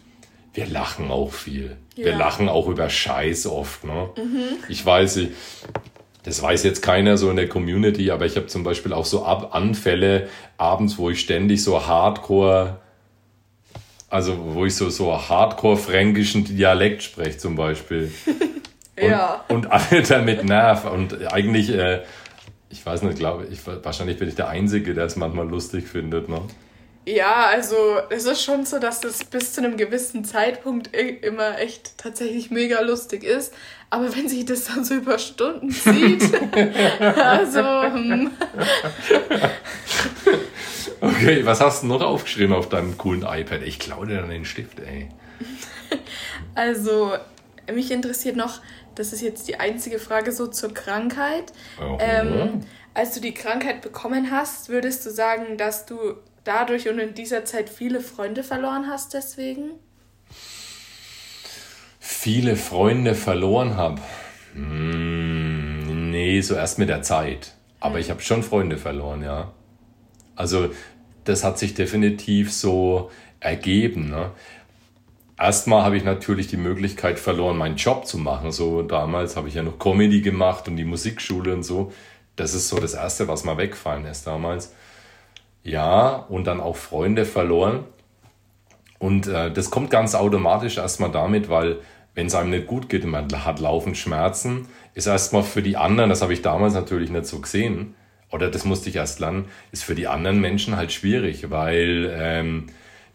wir 0.54 0.66
lachen 0.68 1.12
auch 1.12 1.34
viel. 1.34 1.78
Ja. 1.96 2.06
Wir 2.06 2.16
lachen 2.16 2.50
auch 2.50 2.68
über 2.68 2.90
Scheiß 2.90 3.48
oft. 3.48 3.84
Ne? 3.84 4.10
Mhm. 4.18 4.58
Ich 4.70 4.86
weiß, 4.86 5.18
ich, 5.18 5.30
das 6.24 6.42
weiß 6.42 6.64
jetzt 6.64 6.82
keiner 6.82 7.18
so 7.18 7.30
in 7.30 7.36
der 7.36 7.48
Community, 7.48 8.10
aber 8.10 8.26
ich 8.26 8.36
habe 8.36 8.48
zum 8.48 8.64
Beispiel 8.64 8.94
auch 8.94 9.06
so 9.06 9.24
Ab 9.24 9.54
Anfälle 9.54 10.28
abends, 10.58 10.98
wo 10.98 11.10
ich 11.10 11.20
ständig 11.20 11.64
so 11.64 11.86
Hardcore 11.86 12.80
also, 14.10 14.54
wo 14.54 14.66
ich 14.66 14.76
so, 14.76 14.90
so 14.90 15.14
hardcore-fränkischen 15.14 16.46
Dialekt 16.46 17.04
spreche, 17.04 17.38
zum 17.38 17.56
Beispiel. 17.56 18.14
Und, 18.96 19.04
ja. 19.10 19.44
Und 19.50 19.72
alle 19.72 20.04
damit 20.04 20.44
nerv. 20.44 20.86
Und 20.92 21.32
eigentlich, 21.32 21.70
äh, 21.70 22.04
ich 22.70 22.86
weiß 22.86 23.04
nicht, 23.04 23.18
glaube 23.18 23.48
ich, 23.50 23.60
wahrscheinlich 23.66 24.18
bin 24.18 24.28
ich 24.28 24.36
der 24.36 24.50
Einzige, 24.50 24.94
der 24.94 25.06
es 25.06 25.16
manchmal 25.16 25.48
lustig 25.48 25.88
findet, 25.88 26.30
ne? 26.30 26.42
Ja, 27.08 27.46
also 27.46 27.76
es 28.10 28.26
ist 28.26 28.44
schon 28.44 28.66
so, 28.66 28.80
dass 28.80 29.00
das 29.00 29.24
bis 29.26 29.54
zu 29.54 29.64
einem 29.64 29.78
gewissen 29.78 30.26
Zeitpunkt 30.26 30.96
immer 30.96 31.60
echt 31.60 32.00
tatsächlich 32.00 32.50
mega 32.50 32.82
lustig 32.82 33.24
ist. 33.24 33.54
Aber 33.92 34.16
wenn 34.16 34.28
sich 34.28 34.46
das 34.46 34.66
dann 34.66 34.84
so 34.84 34.96
über 34.96 35.20
Stunden 35.20 35.70
zieht, 35.70 36.24
also. 37.16 37.62
Hm. 37.62 38.32
Okay, 41.02 41.46
was 41.46 41.62
hast 41.62 41.84
du 41.84 41.88
noch 41.88 42.02
aufgeschrieben 42.02 42.56
auf 42.56 42.70
deinem 42.70 42.98
coolen 42.98 43.24
iPad? 43.24 43.62
Ich 43.64 43.80
klaue 43.80 44.08
dir 44.08 44.18
dann 44.22 44.30
den 44.30 44.46
Stift, 44.46 44.80
ey. 44.80 45.10
Also, 46.56 47.14
mich 47.74 47.92
interessiert 47.92 48.36
noch, 48.36 48.62
das 48.96 49.14
ist 49.14 49.22
jetzt 49.22 49.48
die 49.48 49.60
einzige 49.60 50.00
Frage 50.00 50.32
so 50.32 50.48
zur 50.48 50.74
Krankheit. 50.74 51.52
Oh. 51.82 51.98
Ähm, 52.00 52.62
als 52.94 53.14
du 53.14 53.20
die 53.20 53.34
Krankheit 53.34 53.82
bekommen 53.82 54.32
hast, 54.32 54.70
würdest 54.70 55.06
du 55.06 55.10
sagen, 55.10 55.58
dass 55.58 55.86
du 55.86 56.16
dadurch 56.46 56.88
und 56.88 57.00
in 57.00 57.14
dieser 57.14 57.44
Zeit 57.44 57.70
viele 57.70 58.00
Freunde 58.00 58.44
verloren 58.44 58.88
hast 58.88 59.14
deswegen? 59.14 59.72
Viele 62.00 62.56
Freunde 62.56 63.16
verloren 63.16 63.76
habe? 63.76 64.02
Hm, 64.54 66.12
nee, 66.12 66.40
so 66.40 66.56
erst 66.56 66.80
mit 66.80 66.88
der 66.88 67.02
Zeit. 67.02 67.54
Aber 67.80 67.96
hm. 67.96 68.02
ich 68.02 68.10
habe 68.10 68.22
schon 68.22 68.44
Freunde 68.44 68.78
verloren, 68.78 69.24
ja. 69.24 69.52
Also 70.36 70.70
das 71.24 71.44
hat 71.44 71.60
sich 71.60 71.74
definitiv 71.74 72.54
so 72.54 73.10
ergeben. 73.40 74.10
Ne? 74.10 74.32
Erstmal 75.38 75.84
habe 75.84 75.98
ich 75.98 76.04
natürlich 76.04 76.48
die 76.48 76.58
Möglichkeit 76.58 77.20
verloren, 77.20 77.58
meinen 77.58 77.76
Job 77.76 78.06
zu 78.06 78.18
machen. 78.18 78.52
So 78.52 78.82
damals 78.82 79.36
habe 79.36 79.48
ich 79.48 79.56
ja 79.56 79.64
noch 79.64 79.80
Comedy 79.80 80.22
gemacht 80.22 80.68
und 80.68 80.78
die 80.78 80.86
Musikschule 80.86 81.54
und 81.54 81.64
so. 81.64 81.92
Das 82.36 82.54
ist 82.54 82.70
so 82.70 82.80
das 82.80 82.94
Erste, 82.94 83.28
was 83.28 83.44
mal 83.44 83.58
wegfallen 83.58 84.06
ist 84.06 84.28
damals. 84.28 84.74
Ja, 85.64 86.16
und 86.30 86.46
dann 86.46 86.62
auch 86.62 86.76
Freunde 86.76 87.26
verloren. 87.26 87.86
Und 89.00 89.28
äh, 89.28 89.52
das 89.52 89.72
kommt 89.72 89.90
ganz 89.90 90.16
automatisch 90.16 90.78
erstmal 90.78 91.12
damit, 91.12 91.50
weil 91.50 91.80
wenn 92.14 92.28
es 92.28 92.36
einem 92.36 92.52
nicht 92.52 92.68
gut 92.68 92.88
geht 92.88 93.04
und 93.04 93.12
man 93.12 93.28
hat 93.46 93.60
laufend 93.60 93.98
Schmerzen, 93.98 94.68
ist 94.94 95.08
erstmal 95.08 95.44
für 95.44 95.62
die 95.62 95.76
anderen, 95.76 96.10
das 96.10 96.22
habe 96.22 96.34
ich 96.34 96.42
damals 96.42 96.74
natürlich 96.74 97.10
nicht 97.10 97.26
so 97.26 97.40
gesehen, 97.40 97.96
oder 98.32 98.50
das 98.50 98.66
musste 98.66 98.90
ich 98.90 98.96
erst 98.96 99.20
lernen, 99.20 99.46
ist 99.72 99.84
für 99.84 99.96
die 99.96 100.08
anderen 100.08 100.40
Menschen 100.40 100.76
halt 100.76 100.92
schwierig, 100.92 101.50
weil 101.50 102.14
ähm, 102.18 102.68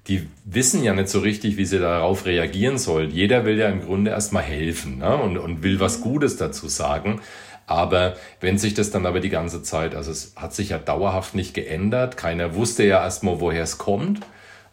die 0.06 0.26
wissen 0.44 0.82
ja 0.82 0.94
nicht 0.94 1.08
so 1.08 1.20
richtig, 1.20 1.56
wie 1.56 1.64
sie 1.64 1.78
darauf 1.78 2.26
reagieren 2.26 2.78
sollen. 2.78 3.10
Jeder 3.10 3.44
will 3.44 3.58
ja 3.58 3.68
im 3.68 3.82
Grunde 3.82 4.10
erstmal 4.10 4.42
helfen 4.42 4.98
ne? 4.98 5.16
und, 5.16 5.36
und 5.36 5.62
will 5.62 5.78
was 5.78 6.00
Gutes 6.00 6.36
dazu 6.36 6.68
sagen. 6.68 7.20
Aber 7.66 8.16
wenn 8.40 8.58
sich 8.58 8.74
das 8.74 8.90
dann 8.90 9.06
aber 9.06 9.20
die 9.20 9.28
ganze 9.28 9.62
Zeit, 9.62 9.94
also 9.94 10.10
es 10.10 10.32
hat 10.34 10.54
sich 10.54 10.70
ja 10.70 10.78
dauerhaft 10.78 11.36
nicht 11.36 11.54
geändert, 11.54 12.16
keiner 12.16 12.56
wusste 12.56 12.82
ja 12.84 13.00
erstmal, 13.00 13.40
woher 13.40 13.62
es 13.62 13.78
kommt. 13.78 14.20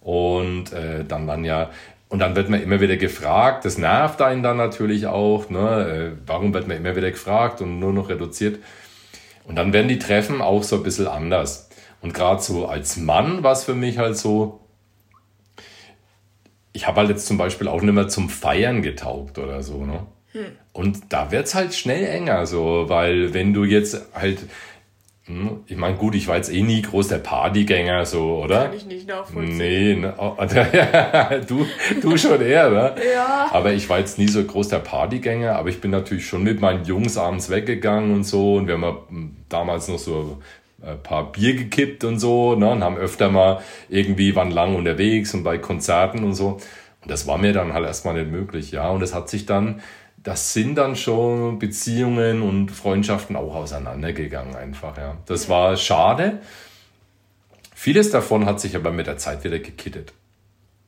Und 0.01 0.71
äh, 0.73 1.03
dann 1.05 1.27
dann 1.27 1.43
ja, 1.43 1.69
und 2.09 2.19
dann 2.19 2.35
wird 2.35 2.49
man 2.49 2.63
immer 2.63 2.79
wieder 2.79 2.97
gefragt, 2.97 3.65
das 3.65 3.77
nervt 3.77 4.21
einen 4.21 4.41
dann 4.41 4.57
natürlich 4.57 5.07
auch, 5.07 5.49
ne? 5.49 6.15
Äh, 6.15 6.17
warum 6.25 6.53
wird 6.53 6.67
man 6.67 6.77
immer 6.77 6.95
wieder 6.95 7.11
gefragt 7.11 7.61
und 7.61 7.79
nur 7.79 7.91
noch 7.93 8.09
reduziert? 8.09 8.59
Und 9.47 9.55
dann 9.55 9.73
werden 9.73 9.87
die 9.87 9.97
Treffen 9.97 10.41
auch 10.41 10.61
so 10.61 10.75
ein 10.75 10.83
bisschen 10.83 11.07
anders. 11.07 11.69
Und 12.01 12.13
gerade 12.13 12.41
so 12.41 12.67
als 12.67 12.97
Mann 12.97 13.43
war 13.43 13.53
es 13.53 13.63
für 13.63 13.73
mich 13.73 13.97
halt 13.97 14.17
so, 14.17 14.59
ich 16.73 16.85
habe 16.85 16.99
halt 16.99 17.09
jetzt 17.09 17.25
zum 17.25 17.37
Beispiel 17.37 17.67
auch 17.67 17.81
nicht 17.81 17.93
mehr 17.93 18.09
zum 18.09 18.29
Feiern 18.29 18.81
getaugt 18.83 19.39
oder 19.39 19.63
so, 19.63 19.85
ne? 19.85 20.05
Hm. 20.33 20.45
Und 20.73 21.13
da 21.13 21.31
wird 21.31 21.47
es 21.47 21.55
halt 21.55 21.73
schnell 21.73 22.05
enger, 22.05 22.45
so, 22.45 22.85
weil 22.87 23.33
wenn 23.33 23.53
du 23.53 23.63
jetzt 23.63 24.05
halt 24.13 24.39
hm, 25.27 25.59
ich 25.67 25.75
meine, 25.75 25.97
gut, 25.97 26.15
ich 26.15 26.29
war 26.29 26.37
jetzt 26.37 26.49
eh 26.51 26.61
nie 26.61 26.81
groß 26.81 27.09
der 27.09 27.17
Partygänger, 27.17 28.05
so, 28.05 28.41
oder? 28.41 28.65
Kann 28.65 28.77
ich 28.77 28.85
nicht 28.85 29.09
nachvollziehen. 29.09 29.57
Nee, 29.57 29.95
ne, 29.95 30.13
oh, 30.17 30.35
du, 31.47 31.65
du 32.01 32.17
schon 32.17 32.41
eher, 32.41 32.69
ne? 32.69 32.95
Ja. 33.13 33.49
Aber 33.51 33.73
ich 33.73 33.89
war 33.89 33.99
jetzt 33.99 34.17
nie 34.17 34.29
so 34.29 34.41
groß 34.41 34.69
der 34.69 34.79
Partygänger, 34.79 35.57
aber 35.57 35.67
ich 35.67 35.81
bin 35.81 35.91
natürlich 35.91 36.25
schon 36.25 36.43
mit 36.43 36.61
meinen 36.61 36.85
Jungs 36.85 37.17
abends 37.17 37.49
weggegangen 37.49 38.13
und 38.13 38.23
so 38.23 38.55
und 38.55 38.67
wir 38.67 38.75
haben 38.75 38.97
hm, 39.09 39.35
damals 39.49 39.89
noch 39.89 39.99
so 39.99 40.37
ein 40.81 41.03
paar 41.03 41.29
Bier 41.33 41.55
gekippt 41.55 42.05
und 42.05 42.19
so, 42.19 42.55
ne, 42.55 42.69
und 42.69 42.81
haben 42.81 42.95
öfter 42.95 43.29
mal 43.29 43.59
irgendwie, 43.89 44.33
waren 44.33 44.51
lang 44.51 44.75
unterwegs 44.75 45.33
und 45.33 45.43
bei 45.43 45.57
Konzerten 45.57 46.23
und 46.23 46.35
so. 46.35 46.59
Und 47.01 47.11
das 47.11 47.27
war 47.27 47.37
mir 47.37 47.51
dann 47.51 47.73
halt 47.73 47.85
erstmal 47.85 48.13
nicht 48.13 48.31
möglich, 48.31 48.71
ja. 48.71 48.89
Und 48.89 49.01
es 49.01 49.13
hat 49.13 49.29
sich 49.29 49.45
dann 49.45 49.81
das 50.27 50.51
sind 50.51 50.75
dann 50.75 50.97
schon 50.97 51.57
Beziehungen 51.57 52.41
und 52.41 52.69
Freundschaften 52.69 53.37
auch 53.37 53.55
auseinandergegangen 53.55 54.57
einfach. 54.57 54.97
Ja. 54.97 55.15
Das 55.25 55.47
war 55.47 55.77
schade. 55.77 56.39
Vieles 57.73 58.09
davon 58.09 58.45
hat 58.45 58.59
sich 58.59 58.75
aber 58.75 58.91
mit 58.91 59.07
der 59.07 59.17
Zeit 59.17 59.45
wieder 59.45 59.59
gekittet. 59.59 60.11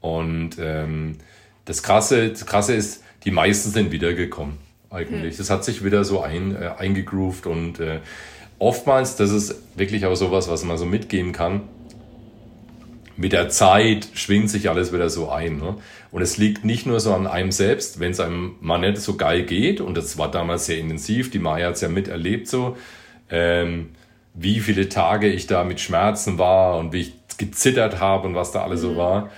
Und 0.01 0.57
ähm, 0.59 1.19
das, 1.63 1.83
Krasse, 1.83 2.31
das 2.31 2.45
Krasse 2.45 2.73
ist, 2.73 3.01
die 3.23 3.31
meisten 3.31 3.69
sind 3.69 3.93
wiedergekommen 3.93 4.57
eigentlich. 4.89 5.35
Hm. 5.35 5.37
Das 5.37 5.49
hat 5.49 5.63
sich 5.63 5.85
wieder 5.85 6.03
so 6.03 6.19
ein, 6.19 6.61
äh, 6.61 6.71
eingegroovt 6.77 7.45
und 7.45 7.79
äh, 7.79 8.01
oftmals, 8.57 9.15
das 9.15 9.31
ist 9.31 9.55
wirklich 9.77 10.05
auch 10.05 10.15
sowas, 10.15 10.49
was 10.49 10.65
man 10.65 10.77
so 10.77 10.85
mitgeben 10.85 11.31
kann, 11.31 11.61
mit 13.19 13.33
der 13.33 13.49
Zeit 13.49 14.07
schwingt 14.13 14.49
sich 14.49 14.69
alles 14.69 14.93
wieder 14.93 15.09
so 15.09 15.29
ein. 15.29 15.57
Ne? 15.57 15.75
Und 16.09 16.21
es 16.21 16.37
liegt 16.37 16.63
nicht 16.63 16.85
nur 16.85 17.01
so 17.01 17.13
an 17.13 17.27
einem 17.27 17.51
selbst, 17.51 17.99
wenn 17.99 18.11
es 18.11 18.21
einem 18.21 18.55
mal 18.61 18.77
nicht 18.77 19.01
so 19.01 19.17
geil 19.17 19.43
geht, 19.43 19.81
und 19.81 19.97
das 19.97 20.17
war 20.17 20.31
damals 20.31 20.67
sehr 20.67 20.77
intensiv, 20.77 21.29
die 21.29 21.39
Maya 21.39 21.67
hat 21.67 21.75
es 21.75 21.81
ja 21.81 21.89
miterlebt 21.89 22.47
so, 22.47 22.77
ähm, 23.29 23.89
wie 24.33 24.61
viele 24.61 24.87
Tage 24.87 25.27
ich 25.27 25.47
da 25.47 25.65
mit 25.65 25.81
Schmerzen 25.81 26.37
war 26.37 26.77
und 26.77 26.93
wie 26.93 27.01
ich 27.01 27.13
gezittert 27.37 27.99
habe 27.99 28.25
und 28.25 28.35
was 28.35 28.53
da 28.53 28.63
alles 28.63 28.83
mhm. 28.83 28.85
so 28.85 28.95
war. 28.95 29.29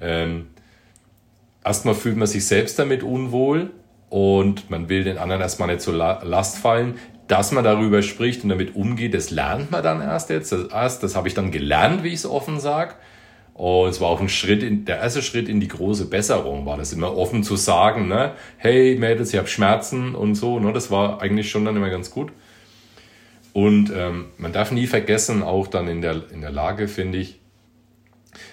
Ähm, 0.00 0.48
erstmal 1.64 1.94
fühlt 1.94 2.16
man 2.16 2.26
sich 2.26 2.44
selbst 2.44 2.76
damit 2.76 3.04
unwohl 3.04 3.70
und 4.10 4.68
man 4.68 4.88
will 4.88 5.04
den 5.04 5.16
anderen 5.16 5.42
erstmal 5.42 5.68
nicht 5.68 5.82
zur 5.82 5.94
Last 5.94 6.58
fallen. 6.58 6.96
dass 7.28 7.52
man 7.52 7.62
darüber 7.62 8.00
spricht 8.02 8.42
und 8.42 8.48
damit 8.48 8.74
umgeht, 8.74 9.12
das 9.12 9.30
lernt 9.30 9.70
man 9.70 9.84
dann 9.84 10.00
erst 10.00 10.30
jetzt. 10.30 10.50
Das, 10.50 10.72
erst, 10.72 11.02
das 11.02 11.14
habe 11.14 11.28
ich 11.28 11.34
dann 11.34 11.52
gelernt, 11.52 12.02
wie 12.02 12.08
ich 12.08 12.14
es 12.14 12.26
offen 12.26 12.58
sage. 12.58 12.94
Und 13.58 13.88
es 13.88 14.00
war 14.00 14.06
auch 14.06 14.20
ein 14.20 14.28
Schritt, 14.28 14.62
in, 14.62 14.84
der 14.84 14.98
erste 14.98 15.20
Schritt 15.20 15.48
in 15.48 15.58
die 15.58 15.66
große 15.66 16.08
Besserung, 16.08 16.64
war 16.64 16.76
das 16.76 16.92
immer 16.92 17.16
offen 17.16 17.42
zu 17.42 17.56
sagen, 17.56 18.06
ne, 18.06 18.34
hey 18.56 18.96
Mädels, 18.96 19.32
ich 19.32 19.36
habe 19.36 19.48
Schmerzen 19.48 20.14
und 20.14 20.36
so, 20.36 20.60
ne, 20.60 20.72
das 20.72 20.92
war 20.92 21.20
eigentlich 21.20 21.50
schon 21.50 21.64
dann 21.64 21.74
immer 21.74 21.90
ganz 21.90 22.12
gut. 22.12 22.30
Und 23.52 23.92
ähm, 23.92 24.26
man 24.36 24.52
darf 24.52 24.70
nie 24.70 24.86
vergessen, 24.86 25.42
auch 25.42 25.66
dann 25.66 25.88
in 25.88 26.02
der, 26.02 26.30
in 26.30 26.40
der 26.40 26.52
Lage, 26.52 26.86
finde 26.86 27.18
ich, 27.18 27.40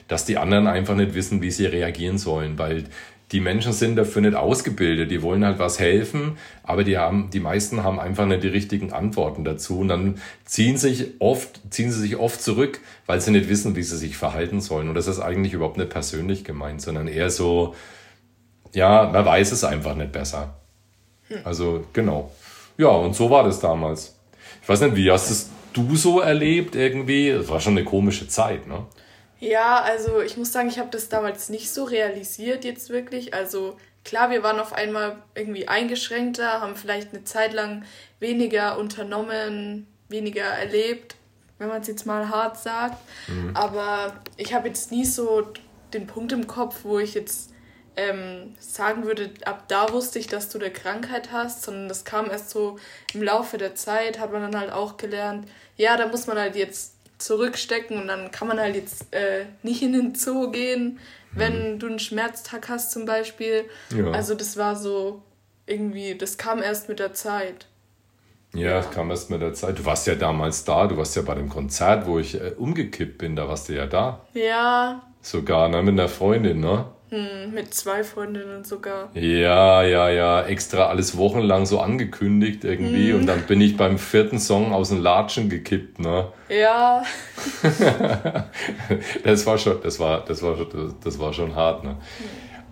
dass 0.08 0.26
die 0.26 0.40
anderen 0.40 0.66
einfach 0.66 0.96
nicht 0.96 1.14
wissen, 1.14 1.40
wie 1.44 1.52
sie 1.52 1.68
reagieren 1.68 2.18
sollen, 2.18 2.58
weil 2.58 2.86
die 3.32 3.40
Menschen 3.40 3.74
sind 3.74 3.96
dafür 3.96 4.22
nicht 4.22 4.36
ausgebildet, 4.36 5.10
die 5.10 5.22
wollen 5.22 5.44
halt 5.44 5.58
was 5.58 5.80
helfen, 5.80 6.38
aber 6.64 6.84
die 6.84 6.98
haben, 6.98 7.30
die 7.32 7.40
meisten 7.40 7.84
haben 7.84 8.00
einfach 8.00 8.26
nicht 8.28 8.44
die 8.44 8.50
richtigen 8.50 8.94
Antworten 8.94 9.44
dazu 9.44 9.80
und 9.80 9.88
dann 9.88 10.20
ziehen 10.46 10.78
sich 10.78 11.20
oft, 11.20 11.60
ziehen 11.72 11.92
sie 11.92 12.00
sich 12.00 12.18
oft 12.18 12.42
zurück, 12.42 12.80
weil 13.08 13.20
sie 13.20 13.32
nicht 13.32 13.50
wissen, 13.50 13.76
wie 13.76 13.84
sie 13.84 13.98
sich 13.98 14.16
verhalten 14.16 14.62
sollen. 14.62 14.90
Und 14.90 14.96
das 14.96 15.08
ist 15.08 15.20
eigentlich 15.20 15.54
überhaupt 15.54 15.78
nicht 15.78 15.90
persönlich 15.90 16.44
gemeint, 16.44 16.82
sondern 16.82 17.08
eher 17.08 17.32
so, 17.32 17.74
ja, 18.74 19.10
man 19.12 19.26
weiß 19.26 19.52
es 19.52 19.64
einfach 19.64 19.96
nicht 19.96 20.12
besser. 20.12 20.60
Hm. 21.30 21.38
Also, 21.44 21.86
genau. 21.94 22.32
Ja, 22.78 22.90
und 22.90 23.16
so 23.16 23.30
war 23.32 23.44
das 23.44 23.60
damals. 23.60 24.20
Ich 24.62 24.70
weiß 24.70 24.82
nicht, 24.82 24.96
wie 24.96 25.10
hast 25.10 25.32
es 25.32 25.50
du 25.74 25.96
so 25.96 26.20
erlebt 26.20 26.76
irgendwie? 26.76 27.32
Das 27.32 27.50
war 27.50 27.60
schon 27.60 27.78
eine 27.78 27.86
komische 27.86 28.28
Zeit, 28.28 28.68
ne? 28.68 28.86
Ja, 29.40 29.82
also 29.82 30.22
ich 30.22 30.38
muss 30.38 30.52
sagen, 30.52 30.70
ich 30.70 30.80
habe 30.80 30.90
das 30.90 31.10
damals 31.10 31.50
nicht 31.50 31.72
so 31.72 31.84
realisiert 31.84 32.64
jetzt 32.64 32.90
wirklich. 32.90 33.34
Also 33.34 33.78
klar, 34.04 34.30
wir 34.30 34.44
waren 34.44 34.60
auf 34.60 34.74
einmal 34.74 35.18
irgendwie 35.34 35.68
eingeschränkter, 35.68 36.62
haben 36.62 36.76
vielleicht 36.76 37.14
eine 37.14 37.24
Zeit 37.26 37.54
lang 37.54 37.84
weniger 38.20 38.78
unternommen, 38.78 39.88
weniger 40.08 40.46
erlebt, 40.46 41.16
wenn 41.58 41.68
man 41.68 41.82
es 41.82 41.88
jetzt 41.88 42.06
mal 42.06 42.30
hart 42.30 42.58
sagt. 42.58 42.98
Mhm. 43.28 43.56
Aber 43.56 44.22
ich 44.38 44.54
habe 44.54 44.68
jetzt 44.68 44.92
nie 44.92 45.06
so 45.06 45.48
den 45.94 46.08
Punkt 46.08 46.32
im 46.32 46.48
Kopf, 46.48 46.80
wo 46.84 47.00
ich 47.00 47.14
jetzt 47.14 47.52
ähm, 47.98 48.56
sagen 48.60 49.06
würde, 49.06 49.32
ab 49.46 49.66
da 49.68 49.92
wusste 49.92 50.20
ich, 50.20 50.28
dass 50.28 50.50
du 50.50 50.60
eine 50.60 50.72
Krankheit 50.72 51.32
hast, 51.32 51.64
sondern 51.64 51.88
das 51.88 52.04
kam 52.04 52.30
erst 52.30 52.50
so 52.50 52.78
im 53.14 53.24
Laufe 53.24 53.58
der 53.58 53.76
Zeit, 53.76 54.20
hat 54.20 54.32
man 54.32 54.42
dann 54.42 54.60
halt 54.60 54.72
auch 54.72 54.98
gelernt, 54.98 55.48
ja, 55.78 55.98
da 55.98 56.08
muss 56.08 56.28
man 56.28 56.38
halt 56.38 56.56
jetzt 56.56 56.95
zurückstecken 57.18 58.02
und 58.02 58.08
dann 58.08 58.32
kann 58.32 58.48
man 58.48 58.60
halt 58.60 58.76
jetzt 58.76 59.14
äh, 59.14 59.46
nicht 59.64 59.82
in 59.82 59.94
den 59.94 60.16
Zoo 60.16 60.52
gehen, 60.52 61.00
wenn 61.32 61.74
mhm. 61.74 61.80
du 61.80 61.88
einen 61.88 62.00
Schmerztag 62.00 62.70
hast 62.70 62.92
zum 62.92 63.06
Beispiel. 63.06 63.66
Ja. 63.96 64.12
Also 64.12 64.36
das 64.36 64.58
war 64.58 64.76
so 64.76 65.22
irgendwie, 65.66 66.16
das 66.16 66.38
kam 66.38 66.62
erst 66.62 66.90
mit 66.90 67.00
der 67.00 67.14
Zeit. 67.14 67.68
Ja, 68.54 68.78
das 68.78 68.92
kam 68.92 69.10
erst 69.10 69.30
mit 69.30 69.42
der 69.42 69.54
Zeit. 69.54 69.78
Du 69.80 69.86
warst 69.86 70.08
ja 70.08 70.16
damals 70.16 70.64
da, 70.64 70.88
du 70.88 70.96
warst 70.98 71.16
ja 71.16 71.22
bei 71.22 71.36
dem 71.36 71.50
Konzert, 71.50 72.08
wo 72.08 72.20
ich 72.20 72.36
äh, 72.36 72.54
umgekippt 72.58 73.18
bin, 73.18 73.36
da 73.36 73.48
warst 73.48 73.70
du 73.70 73.74
ja 73.74 73.86
da. 73.86 74.26
Ja. 74.34 75.02
Sogar, 75.22 75.68
ne, 75.68 75.82
mit 75.82 75.94
einer 75.94 76.08
Freundin, 76.08 76.62
ne? 76.62 76.86
Hm, 77.10 77.54
mit 77.54 77.74
zwei 77.74 78.04
Freundinnen 78.04 78.64
sogar. 78.64 79.10
Ja, 79.14 79.84
ja, 79.84 80.10
ja. 80.10 80.44
Extra 80.44 80.88
alles 80.88 81.18
wochenlang 81.18 81.68
so 81.68 81.80
angekündigt 81.80 82.64
irgendwie. 82.64 83.12
Hm. 83.12 83.20
Und 83.20 83.26
dann 83.28 83.44
bin 83.44 83.62
ich 83.62 83.78
beim 83.78 84.00
vierten 84.00 84.40
Song 84.40 84.74
aus 84.74 84.90
dem 84.90 85.02
Latschen 85.02 85.50
gekippt, 85.50 86.00
ne? 86.00 86.30
Ja. 86.50 87.04
das 89.24 89.46
war 89.46 89.58
schon, 89.60 89.82
das 89.84 90.00
war, 90.00 90.26
das 90.26 90.42
war, 90.42 90.58
das 91.04 91.20
war 91.20 91.34
schon 91.34 91.56
hart, 91.56 91.84
ne? 91.84 91.98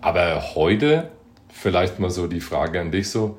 Aber 0.00 0.54
heute, 0.54 1.10
vielleicht 1.52 2.00
mal 2.00 2.10
so 2.10 2.26
die 2.26 2.40
Frage 2.40 2.80
an 2.80 2.90
dich 2.90 3.10
so, 3.10 3.38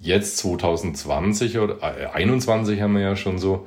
jetzt 0.00 0.36
2020 0.38 1.58
oder 1.58 1.76
äh, 1.82 2.06
21 2.06 2.80
haben 2.82 2.94
wir 2.94 3.02
ja 3.02 3.16
schon 3.16 3.38
so, 3.38 3.66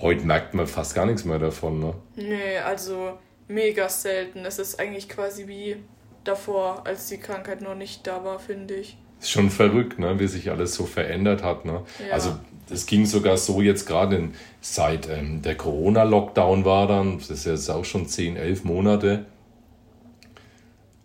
heute 0.00 0.26
merkt 0.26 0.54
man 0.54 0.66
fast 0.66 0.96
gar 0.96 1.06
nichts 1.06 1.24
mehr 1.24 1.38
davon, 1.38 1.78
ne? 1.78 1.94
Nee, 2.16 2.58
also 2.58 3.18
mega 3.48 3.88
selten. 3.88 4.44
Es 4.44 4.58
ist 4.58 4.78
eigentlich 4.78 5.08
quasi 5.08 5.48
wie 5.48 5.76
davor, 6.24 6.86
als 6.86 7.08
die 7.08 7.18
Krankheit 7.18 7.62
noch 7.62 7.74
nicht 7.74 8.06
da 8.06 8.24
war, 8.24 8.38
finde 8.38 8.74
ich. 8.74 8.96
Ist 9.20 9.30
schon 9.30 9.50
verrückt, 9.50 9.98
ne? 9.98 10.20
wie 10.20 10.28
sich 10.28 10.50
alles 10.50 10.74
so 10.74 10.84
verändert 10.84 11.42
hat. 11.42 11.64
Ne? 11.64 11.82
Ja. 12.06 12.14
Also 12.14 12.36
es 12.70 12.86
ging 12.86 13.06
sogar 13.06 13.36
so 13.36 13.60
jetzt 13.60 13.86
gerade 13.86 14.28
seit 14.60 15.08
ähm, 15.08 15.42
der 15.42 15.56
Corona-Lockdown 15.56 16.64
war 16.64 16.86
dann, 16.86 17.18
das 17.18 17.30
ist 17.30 17.46
jetzt 17.46 17.70
auch 17.70 17.84
schon 17.84 18.06
10, 18.06 18.36
11 18.36 18.64
Monate, 18.64 19.26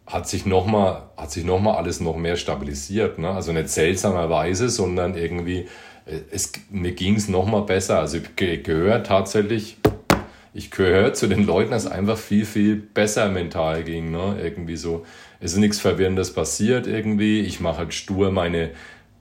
hat 0.05 0.27
sich 0.27 0.45
nochmal 0.45 1.03
noch 1.43 1.77
alles 1.77 2.01
noch 2.01 2.17
mehr 2.17 2.35
stabilisiert. 2.35 3.17
Ne? 3.17 3.29
Also 3.29 3.51
nicht 3.51 3.69
seltsamerweise, 3.69 4.69
sondern 4.69 5.15
irgendwie, 5.15 5.67
äh, 6.05 6.19
es, 6.29 6.51
mir 6.69 6.91
ging 6.91 7.15
es 7.15 7.29
nochmal 7.29 7.63
besser. 7.63 7.99
Also 7.99 8.17
ich 8.17 8.35
gehöre 8.35 9.01
tatsächlich 9.01 9.77
ich 10.53 10.69
gehöre 10.69 11.13
zu 11.13 11.27
den 11.27 11.45
Leuten, 11.45 11.71
dass 11.71 11.85
es 11.85 11.91
einfach 11.91 12.17
viel, 12.17 12.45
viel 12.45 12.75
besser 12.75 13.29
mental 13.29 13.83
ging. 13.83 14.11
Ne? 14.11 14.37
Irgendwie 14.41 14.75
so, 14.75 15.05
es 15.39 15.53
ist 15.53 15.57
nichts 15.57 15.79
Verwirrendes 15.79 16.33
passiert 16.33 16.85
irgendwie. 16.85 17.41
Ich 17.41 17.59
mache 17.59 17.79
halt 17.79 17.93
stur 17.93 18.31
meine 18.31 18.69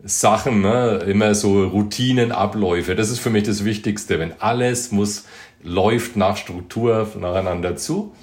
Sachen, 0.05 0.61
ne? 0.61 1.05
immer 1.07 1.35
so 1.35 1.67
Routinenabläufe. 1.67 2.95
Das 2.95 3.11
ist 3.11 3.21
für 3.21 3.31
mich 3.31 3.45
das 3.45 3.65
Wichtigste. 3.65 4.19
Wenn 4.19 4.41
alles 4.41 4.93
muss, 4.93 5.27
läuft 5.63 6.17
nach 6.17 6.37
Struktur 6.37 7.09
nacheinander 7.19 7.77
zu. 7.77 8.15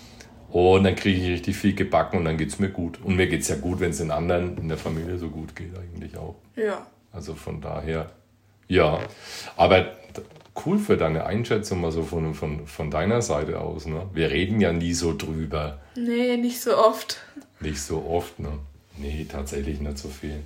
Und 0.49 0.83
dann 0.83 0.95
kriege 0.95 1.21
ich 1.21 1.29
richtig 1.29 1.57
viel 1.57 1.73
gebacken 1.73 2.17
und 2.17 2.25
dann 2.25 2.37
geht 2.37 2.49
es 2.49 2.59
mir 2.59 2.69
gut. 2.69 2.99
Und 3.03 3.15
mir 3.15 3.27
geht 3.27 3.41
es 3.41 3.47
ja 3.47 3.55
gut, 3.55 3.79
wenn 3.79 3.91
es 3.91 3.97
den 3.97 4.11
anderen 4.11 4.57
in 4.57 4.67
der 4.67 4.77
Familie 4.77 5.17
so 5.17 5.29
gut 5.29 5.55
geht, 5.55 5.77
eigentlich 5.77 6.17
auch. 6.17 6.35
Ja. 6.55 6.87
Also 7.11 7.35
von 7.35 7.61
daher, 7.61 8.09
ja. 8.67 8.99
Aber 9.55 9.93
cool 10.65 10.79
für 10.79 10.97
deine 10.97 11.25
Einschätzung 11.25 11.81
mal 11.81 11.91
so 11.91 12.03
von, 12.03 12.33
von, 12.33 12.67
von 12.67 12.91
deiner 12.91 13.21
Seite 13.21 13.59
aus. 13.59 13.85
Ne? 13.85 14.07
Wir 14.13 14.29
reden 14.29 14.59
ja 14.59 14.73
nie 14.73 14.93
so 14.93 15.15
drüber. 15.15 15.79
Nee, 15.95 16.37
nicht 16.37 16.61
so 16.61 16.77
oft. 16.77 17.17
Nicht 17.59 17.81
so 17.81 18.05
oft, 18.05 18.39
ne? 18.39 18.59
Nee, 18.97 19.25
tatsächlich 19.29 19.79
nicht 19.79 19.97
so 19.97 20.09
viel. 20.09 20.41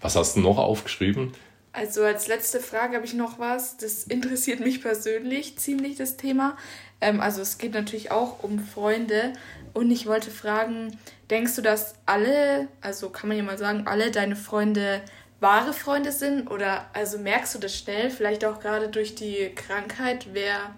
Was 0.00 0.16
hast 0.16 0.36
du 0.36 0.40
noch 0.40 0.58
aufgeschrieben? 0.58 1.32
Also 1.72 2.02
als 2.02 2.26
letzte 2.26 2.60
Frage 2.60 2.96
habe 2.96 3.06
ich 3.06 3.14
noch 3.14 3.38
was. 3.38 3.76
Das 3.76 4.04
interessiert 4.04 4.60
mich 4.60 4.82
persönlich 4.82 5.58
ziemlich, 5.58 5.96
das 5.96 6.16
Thema. 6.16 6.56
Ähm, 7.00 7.20
also 7.20 7.42
es 7.42 7.58
geht 7.58 7.74
natürlich 7.74 8.10
auch 8.10 8.42
um 8.42 8.58
Freunde. 8.58 9.32
Und 9.72 9.90
ich 9.90 10.06
wollte 10.06 10.30
fragen, 10.30 10.98
denkst 11.30 11.54
du, 11.56 11.62
dass 11.62 11.94
alle, 12.06 12.68
also 12.80 13.10
kann 13.10 13.28
man 13.28 13.36
ja 13.36 13.44
mal 13.44 13.58
sagen, 13.58 13.86
alle 13.86 14.10
deine 14.10 14.34
Freunde 14.34 15.00
wahre 15.40 15.72
Freunde 15.72 16.12
sind? 16.12 16.50
Oder 16.50 16.86
also 16.92 17.18
merkst 17.18 17.54
du 17.54 17.58
das 17.58 17.76
schnell, 17.76 18.10
vielleicht 18.10 18.44
auch 18.44 18.60
gerade 18.60 18.88
durch 18.88 19.14
die 19.14 19.50
Krankheit, 19.54 20.28
wer 20.32 20.74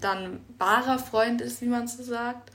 dann 0.00 0.40
wahrer 0.58 0.98
Freund 0.98 1.40
ist, 1.40 1.62
wie 1.62 1.66
man 1.66 1.86
so 1.86 2.02
sagt? 2.02 2.50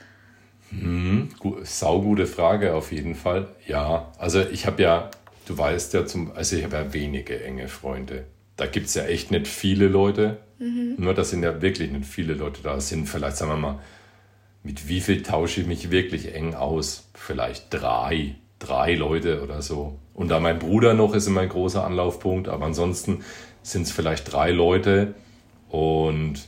Hm, 0.69 1.29
saugute 1.63 2.25
Frage 2.25 2.73
auf 2.73 2.91
jeden 2.91 3.15
Fall. 3.15 3.47
Ja, 3.67 4.11
also 4.17 4.41
ich 4.41 4.65
habe 4.65 4.81
ja, 4.81 5.11
du 5.45 5.57
weißt 5.57 5.93
ja, 5.93 6.05
zum, 6.05 6.31
also 6.31 6.55
ich 6.55 6.63
habe 6.63 6.75
ja 6.75 6.93
wenige 6.93 7.43
enge 7.43 7.67
Freunde. 7.67 8.25
Da 8.57 8.65
gibt 8.65 8.87
es 8.87 8.95
ja 8.95 9.05
echt 9.05 9.31
nicht 9.31 9.47
viele 9.47 9.87
Leute. 9.87 10.39
Mhm. 10.57 10.95
Nur 10.97 11.13
das 11.13 11.29
sind 11.29 11.43
ja 11.43 11.61
wirklich 11.61 11.91
nicht 11.91 12.05
viele 12.05 12.33
Leute 12.33 12.61
da. 12.63 12.77
Es 12.77 12.89
sind 12.89 13.07
vielleicht, 13.07 13.37
sagen 13.37 13.51
wir 13.51 13.57
mal, 13.57 13.79
mit 14.63 14.87
wie 14.87 15.01
viel 15.01 15.21
tausche 15.21 15.61
ich 15.61 15.67
mich 15.67 15.91
wirklich 15.91 16.33
eng 16.33 16.55
aus? 16.55 17.09
Vielleicht 17.13 17.67
drei 17.69 18.35
drei 18.59 18.95
Leute 18.95 19.41
oder 19.41 19.61
so. 19.61 19.99
Und 20.15 20.29
da 20.29 20.39
mein 20.39 20.59
Bruder 20.59 20.93
noch 20.93 21.13
ist 21.13 21.27
immer 21.27 21.41
ein 21.41 21.49
großer 21.49 21.85
Anlaufpunkt, 21.85 22.47
aber 22.47 22.65
ansonsten 22.65 23.23
sind 23.61 23.83
es 23.83 23.91
vielleicht 23.91 24.31
drei 24.31 24.51
Leute. 24.51 25.13
Und 25.69 26.47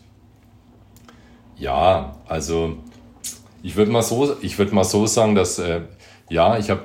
ja, 1.58 2.16
also 2.28 2.78
ich 3.62 3.76
würde 3.76 3.92
mal 3.92 4.02
so, 4.02 4.38
ich 4.42 4.58
würde 4.58 4.74
mal 4.74 4.86
so 4.86 5.06
sagen, 5.06 5.36
dass 5.36 5.60
äh, 5.60 5.82
ja, 6.30 6.58
ich 6.58 6.70
habe, 6.70 6.84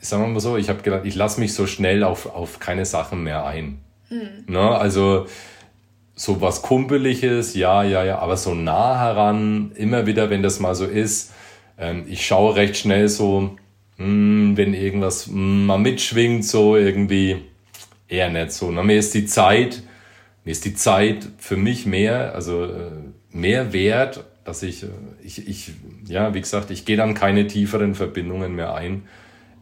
sagen 0.00 0.24
wir 0.24 0.28
mal 0.28 0.40
so, 0.40 0.56
ich 0.56 0.68
habe 0.68 0.82
gedacht, 0.82 1.02
ich 1.04 1.14
lasse 1.14 1.38
mich 1.40 1.54
so 1.54 1.66
schnell 1.66 2.02
auf, 2.02 2.26
auf 2.34 2.58
keine 2.58 2.84
Sachen 2.84 3.22
mehr 3.22 3.46
ein. 3.46 3.80
Mhm. 4.08 4.44
Ne? 4.52 4.60
Also 4.60 5.26
so 6.14 6.40
was 6.40 6.62
Kumpeliges, 6.62 7.54
ja, 7.54 7.82
ja, 7.82 8.04
ja, 8.04 8.18
aber 8.18 8.36
so 8.36 8.54
nah 8.54 8.98
heran, 8.98 9.72
immer 9.74 10.06
wieder, 10.06 10.28
wenn 10.28 10.42
das 10.42 10.60
mal 10.60 10.74
so 10.74 10.84
ist, 10.84 11.32
ähm, 11.78 12.04
ich 12.08 12.26
schaue 12.26 12.56
recht 12.56 12.76
schnell 12.76 13.08
so, 13.08 13.56
hm, 14.00 14.56
wenn 14.56 14.72
irgendwas 14.72 15.26
hm, 15.26 15.66
mal 15.66 15.78
mitschwingt, 15.78 16.44
so 16.44 16.74
irgendwie 16.74 17.36
eher 18.08 18.30
nicht 18.30 18.52
so. 18.52 18.70
Na, 18.70 18.82
mir 18.82 18.98
ist 18.98 19.12
die 19.12 19.26
Zeit, 19.26 19.82
mir 20.42 20.52
ist 20.52 20.64
die 20.64 20.74
Zeit 20.74 21.28
für 21.36 21.58
mich 21.58 21.84
mehr, 21.84 22.34
also 22.34 22.64
äh, 22.64 22.90
mehr 23.30 23.74
wert, 23.74 24.24
dass 24.44 24.62
ich, 24.62 24.84
äh, 24.84 24.86
ich, 25.22 25.46
ich 25.46 25.72
ja, 26.06 26.32
wie 26.32 26.40
gesagt, 26.40 26.70
ich 26.70 26.86
gehe 26.86 26.96
dann 26.96 27.12
keine 27.12 27.46
tieferen 27.46 27.94
Verbindungen 27.94 28.54
mehr 28.54 28.74
ein, 28.74 29.02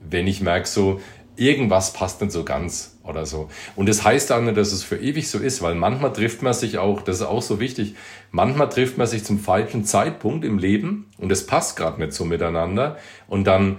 wenn 0.08 0.28
ich 0.28 0.40
merke 0.40 0.68
so, 0.68 1.00
irgendwas 1.34 1.92
passt 1.92 2.20
nicht 2.20 2.30
so 2.30 2.44
ganz 2.44 2.96
oder 3.02 3.26
so. 3.26 3.48
Und 3.74 3.88
das 3.88 4.04
heißt 4.04 4.30
auch 4.30 4.40
nicht, 4.40 4.56
dass 4.56 4.70
es 4.70 4.84
für 4.84 4.96
ewig 4.96 5.28
so 5.28 5.38
ist, 5.38 5.62
weil 5.62 5.74
manchmal 5.74 6.12
trifft 6.12 6.42
man 6.42 6.52
sich 6.52 6.78
auch, 6.78 7.02
das 7.02 7.16
ist 7.16 7.26
auch 7.26 7.42
so 7.42 7.58
wichtig, 7.58 7.96
manchmal 8.30 8.68
trifft 8.68 8.98
man 8.98 9.08
sich 9.08 9.24
zum 9.24 9.40
falschen 9.40 9.84
Zeitpunkt 9.84 10.44
im 10.44 10.58
Leben 10.58 11.10
und 11.18 11.32
es 11.32 11.44
passt 11.44 11.76
gerade 11.76 12.00
nicht 12.00 12.12
so 12.12 12.24
miteinander 12.24 12.98
und 13.26 13.44
dann 13.44 13.78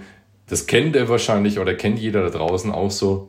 das 0.50 0.66
kennt 0.66 0.96
er 0.96 1.08
wahrscheinlich 1.08 1.58
oder 1.58 1.74
kennt 1.74 1.98
jeder 1.98 2.22
da 2.22 2.30
draußen 2.30 2.72
auch 2.72 2.90
so. 2.90 3.28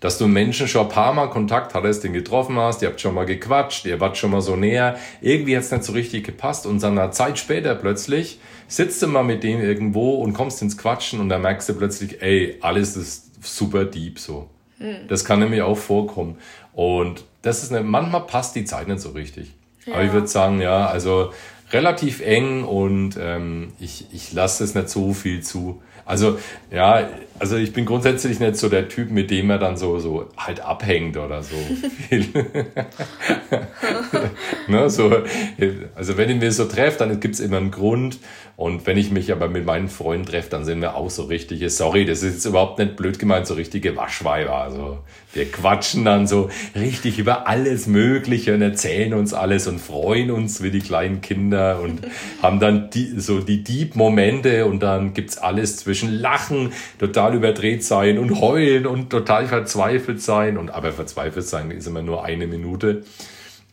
dass 0.00 0.16
du 0.16 0.26
Menschen 0.26 0.66
schon 0.66 0.86
ein 0.86 0.88
paar 0.88 1.12
Mal 1.12 1.28
Kontakt 1.28 1.74
hattest, 1.74 2.04
den 2.04 2.14
getroffen 2.14 2.58
hast, 2.58 2.82
ihr 2.82 2.88
habt 2.88 3.00
schon 3.00 3.14
mal 3.14 3.26
gequatscht, 3.26 3.84
ihr 3.84 4.00
wart 4.00 4.16
schon 4.16 4.30
mal 4.30 4.40
so 4.40 4.56
näher, 4.56 4.98
irgendwie 5.20 5.56
hat's 5.56 5.70
nicht 5.70 5.84
so 5.84 5.92
richtig 5.92 6.24
gepasst 6.24 6.66
und 6.66 6.82
dann 6.82 6.98
eine 6.98 7.10
Zeit 7.10 7.38
später 7.38 7.74
plötzlich 7.74 8.40
sitzt 8.66 9.02
du 9.02 9.06
mal 9.06 9.24
mit 9.24 9.42
denen 9.42 9.62
irgendwo 9.62 10.14
und 10.14 10.32
kommst 10.32 10.62
ins 10.62 10.78
Quatschen 10.78 11.20
und 11.20 11.28
dann 11.28 11.42
merkst 11.42 11.68
du 11.68 11.74
plötzlich, 11.74 12.22
ey, 12.22 12.56
alles 12.62 12.96
ist 12.96 13.44
super 13.44 13.84
deep 13.84 14.18
so. 14.18 14.48
Mhm. 14.78 15.06
Das 15.08 15.24
kann 15.24 15.40
nämlich 15.40 15.62
auch 15.62 15.76
vorkommen. 15.76 16.38
Und 16.72 17.24
das 17.42 17.62
ist 17.62 17.72
eine, 17.72 17.82
manchmal 17.82 18.22
passt 18.22 18.56
die 18.56 18.64
Zeit 18.64 18.88
nicht 18.88 19.00
so 19.00 19.10
richtig. 19.10 19.52
Ja. 19.84 19.94
Aber 19.94 20.04
ich 20.04 20.12
würde 20.12 20.28
sagen, 20.28 20.60
ja, 20.60 20.86
also 20.86 21.32
relativ 21.72 22.20
eng 22.20 22.64
und 22.64 23.16
ähm, 23.20 23.72
ich, 23.78 24.06
ich 24.12 24.32
lasse 24.32 24.64
es 24.64 24.74
nicht 24.74 24.88
so 24.88 25.12
viel 25.12 25.42
zu. 25.42 25.80
Also, 26.04 26.38
ja, 26.72 27.08
also 27.38 27.56
ich 27.56 27.72
bin 27.72 27.86
grundsätzlich 27.86 28.40
nicht 28.40 28.56
so 28.56 28.68
der 28.68 28.88
Typ, 28.88 29.10
mit 29.10 29.30
dem 29.30 29.48
er 29.50 29.58
dann 29.58 29.76
so, 29.76 30.00
so 30.00 30.28
halt 30.36 30.60
abhängt 30.60 31.16
oder 31.16 31.42
so. 31.42 31.54
ne, 34.68 34.90
so 34.90 35.22
also 35.94 36.16
wenn 36.16 36.30
ich 36.30 36.36
mir 36.38 36.52
so 36.52 36.64
treffe, 36.64 36.98
dann 36.98 37.20
gibt's 37.20 37.40
immer 37.40 37.58
einen 37.58 37.70
Grund. 37.70 38.18
Und 38.60 38.86
wenn 38.86 38.98
ich 38.98 39.10
mich 39.10 39.32
aber 39.32 39.48
mit 39.48 39.64
meinen 39.64 39.88
Freunden 39.88 40.26
treffe, 40.26 40.50
dann 40.50 40.66
sind 40.66 40.82
wir 40.82 40.94
auch 40.94 41.08
so 41.08 41.22
richtige, 41.22 41.70
sorry, 41.70 42.04
das 42.04 42.22
ist 42.22 42.34
jetzt 42.34 42.44
überhaupt 42.44 42.78
nicht 42.78 42.94
blöd 42.94 43.18
gemeint, 43.18 43.46
so 43.46 43.54
richtige 43.54 43.96
Waschweiber. 43.96 44.54
Also 44.54 44.98
wir 45.32 45.50
quatschen 45.50 46.04
dann 46.04 46.26
so 46.26 46.50
richtig 46.74 47.18
über 47.18 47.48
alles 47.48 47.86
Mögliche 47.86 48.52
und 48.52 48.60
erzählen 48.60 49.14
uns 49.14 49.32
alles 49.32 49.66
und 49.66 49.80
freuen 49.80 50.30
uns 50.30 50.62
wie 50.62 50.70
die 50.70 50.80
kleinen 50.80 51.22
Kinder 51.22 51.80
und 51.80 52.02
haben 52.42 52.60
dann 52.60 52.90
die, 52.90 53.18
so 53.18 53.40
die 53.40 53.64
Deep-Momente 53.64 54.66
und 54.66 54.82
dann 54.82 55.14
gibt's 55.14 55.38
alles 55.38 55.78
zwischen 55.78 56.12
Lachen, 56.12 56.74
total 56.98 57.34
überdreht 57.34 57.82
sein 57.82 58.18
und 58.18 58.42
heulen 58.42 58.86
und 58.86 59.08
total 59.08 59.46
verzweifelt 59.46 60.20
sein. 60.20 60.58
Und 60.58 60.68
aber 60.68 60.92
verzweifelt 60.92 61.46
sein 61.46 61.70
ist 61.70 61.86
immer 61.86 62.02
nur 62.02 62.24
eine 62.24 62.46
Minute. 62.46 63.04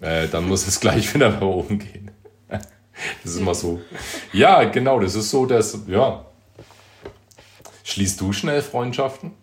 Äh, 0.01 0.27
dann 0.27 0.47
muss 0.47 0.67
es 0.67 0.79
gleich 0.79 1.13
wieder 1.13 1.29
nach 1.29 1.41
oben 1.41 1.79
gehen. 1.79 2.11
Das 3.23 3.33
ist 3.33 3.37
immer 3.37 3.55
so. 3.55 3.81
Ja, 4.33 4.63
genau, 4.63 4.99
das 4.99 5.15
ist 5.15 5.29
so, 5.29 5.45
dass, 5.45 5.77
ja. 5.87 6.25
Schließt 7.83 8.19
du 8.19 8.33
schnell 8.33 8.61
Freundschaften? 8.61 9.33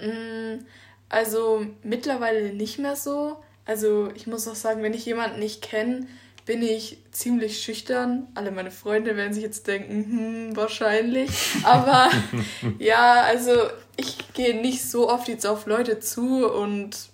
Mm, 0.00 0.64
also 1.08 1.66
mittlerweile 1.82 2.52
nicht 2.52 2.78
mehr 2.78 2.96
so. 2.96 3.36
Also 3.64 4.10
ich 4.14 4.26
muss 4.26 4.46
auch 4.48 4.54
sagen, 4.54 4.82
wenn 4.82 4.94
ich 4.94 5.06
jemanden 5.06 5.38
nicht 5.38 5.62
kenne, 5.62 6.06
bin 6.46 6.62
ich 6.62 6.98
ziemlich 7.12 7.62
schüchtern. 7.62 8.28
Alle 8.34 8.50
meine 8.50 8.70
Freunde 8.70 9.16
werden 9.16 9.32
sich 9.32 9.42
jetzt 9.42 9.66
denken, 9.66 10.04
hm, 10.04 10.56
wahrscheinlich. 10.56 11.30
Aber 11.64 12.10
ja, 12.78 13.22
also 13.22 13.52
ich 13.96 14.32
gehe 14.32 14.60
nicht 14.60 14.82
so 14.82 15.08
oft 15.08 15.28
jetzt 15.28 15.46
auf 15.46 15.66
Leute 15.66 16.00
zu 16.00 16.50
und 16.50 17.10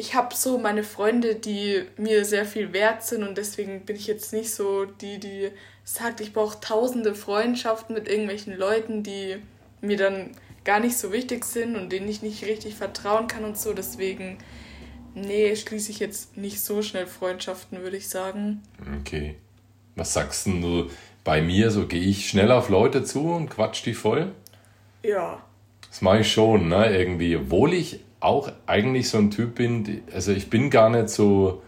ich 0.00 0.14
habe 0.14 0.34
so 0.34 0.56
meine 0.56 0.82
Freunde, 0.82 1.34
die 1.34 1.82
mir 1.98 2.24
sehr 2.24 2.46
viel 2.46 2.72
wert 2.72 3.04
sind 3.04 3.22
und 3.22 3.36
deswegen 3.36 3.84
bin 3.84 3.96
ich 3.96 4.06
jetzt 4.06 4.32
nicht 4.32 4.50
so 4.50 4.86
die, 4.86 5.20
die 5.20 5.50
sagt, 5.84 6.22
ich 6.22 6.32
brauche 6.32 6.58
tausende 6.58 7.14
Freundschaften 7.14 7.94
mit 7.94 8.08
irgendwelchen 8.08 8.56
Leuten, 8.56 9.02
die 9.02 9.36
mir 9.82 9.98
dann 9.98 10.30
gar 10.64 10.80
nicht 10.80 10.96
so 10.96 11.12
wichtig 11.12 11.44
sind 11.44 11.76
und 11.76 11.90
denen 11.92 12.08
ich 12.08 12.22
nicht 12.22 12.44
richtig 12.46 12.76
vertrauen 12.76 13.26
kann 13.26 13.44
und 13.44 13.58
so. 13.58 13.74
Deswegen, 13.74 14.38
nee, 15.14 15.54
schließe 15.54 15.90
ich 15.90 15.98
jetzt 15.98 16.34
nicht 16.36 16.62
so 16.62 16.80
schnell 16.80 17.06
Freundschaften, 17.06 17.82
würde 17.82 17.98
ich 17.98 18.08
sagen. 18.08 18.62
Okay. 19.00 19.36
Was 19.96 20.14
sagst 20.14 20.46
du 20.46 20.88
bei 21.24 21.42
mir? 21.42 21.70
So 21.70 21.86
gehe 21.86 22.00
ich 22.00 22.26
schnell 22.26 22.50
auf 22.52 22.70
Leute 22.70 23.04
zu 23.04 23.32
und 23.32 23.50
quatsch 23.50 23.84
die 23.84 23.94
voll? 23.94 24.32
Ja. 25.02 25.42
Das 25.90 26.00
mache 26.00 26.20
ich 26.20 26.32
schon, 26.32 26.68
ne? 26.68 26.96
Irgendwie. 26.96 27.36
Obwohl 27.36 27.74
ich 27.74 28.00
auch 28.20 28.52
eigentlich 28.66 29.08
so 29.08 29.18
ein 29.18 29.30
Typ 29.30 29.56
bin, 29.56 30.02
also 30.12 30.32
ich 30.32 30.50
bin 30.50 30.70
gar 30.70 30.90
nicht 30.90 31.08
so, 31.08 31.62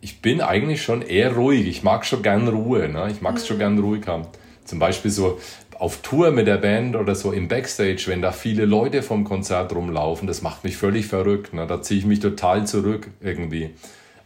ich 0.00 0.20
bin 0.20 0.40
eigentlich 0.40 0.82
schon 0.82 1.02
eher 1.02 1.34
ruhig. 1.34 1.66
Ich 1.66 1.82
mag 1.82 2.04
schon 2.04 2.22
gern 2.22 2.48
Ruhe, 2.48 2.88
ne? 2.88 3.08
ich 3.10 3.20
mag 3.20 3.36
es 3.36 3.44
mhm. 3.44 3.46
schon 3.46 3.58
gern 3.58 3.78
ruhig 3.78 4.06
haben. 4.06 4.26
Zum 4.64 4.78
Beispiel 4.78 5.10
so 5.10 5.38
auf 5.78 6.02
Tour 6.02 6.32
mit 6.32 6.46
der 6.46 6.56
Band 6.56 6.96
oder 6.96 7.14
so 7.14 7.32
im 7.32 7.48
Backstage, 7.48 8.04
wenn 8.06 8.20
da 8.20 8.32
viele 8.32 8.64
Leute 8.64 9.02
vom 9.02 9.24
Konzert 9.24 9.74
rumlaufen, 9.74 10.26
das 10.26 10.42
macht 10.42 10.64
mich 10.64 10.76
völlig 10.76 11.06
verrückt. 11.06 11.54
Ne? 11.54 11.66
Da 11.66 11.80
ziehe 11.80 12.00
ich 12.00 12.06
mich 12.06 12.20
total 12.20 12.66
zurück 12.66 13.08
irgendwie. 13.20 13.70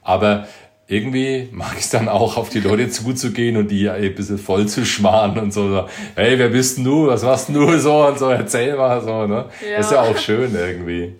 Aber 0.00 0.46
irgendwie 0.88 1.48
mag 1.52 1.74
ich 1.74 1.84
es 1.84 1.90
dann 1.90 2.08
auch, 2.08 2.36
auf 2.36 2.48
die 2.48 2.60
Leute 2.60 2.88
zuzugehen 2.90 3.56
und 3.56 3.70
die 3.70 3.88
ein 3.88 4.14
bisschen 4.14 4.38
voll 4.38 4.66
zu 4.66 4.84
schmarren 4.84 5.38
und 5.38 5.52
so. 5.52 5.86
Hey, 6.14 6.38
wer 6.38 6.48
bist 6.48 6.78
denn 6.78 6.84
du? 6.84 7.06
Was 7.06 7.22
machst 7.22 7.50
du 7.50 7.78
so? 7.78 8.06
Und 8.06 8.18
so, 8.18 8.30
erzähl 8.30 8.76
mal 8.76 9.00
so. 9.02 9.26
Ne? 9.26 9.46
Ja. 9.60 9.76
Das 9.76 9.86
ist 9.86 9.92
ja 9.92 10.02
auch 10.02 10.16
schön 10.16 10.54
irgendwie. 10.54 11.14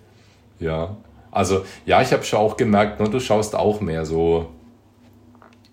Ja. 0.63 0.97
Also, 1.31 1.65
ja, 1.85 2.01
ich 2.01 2.13
habe 2.13 2.23
schon 2.23 2.39
auch 2.39 2.57
gemerkt, 2.57 2.99
ne, 2.99 3.09
du 3.09 3.19
schaust 3.19 3.55
auch 3.55 3.81
mehr 3.81 4.05
so, 4.05 4.49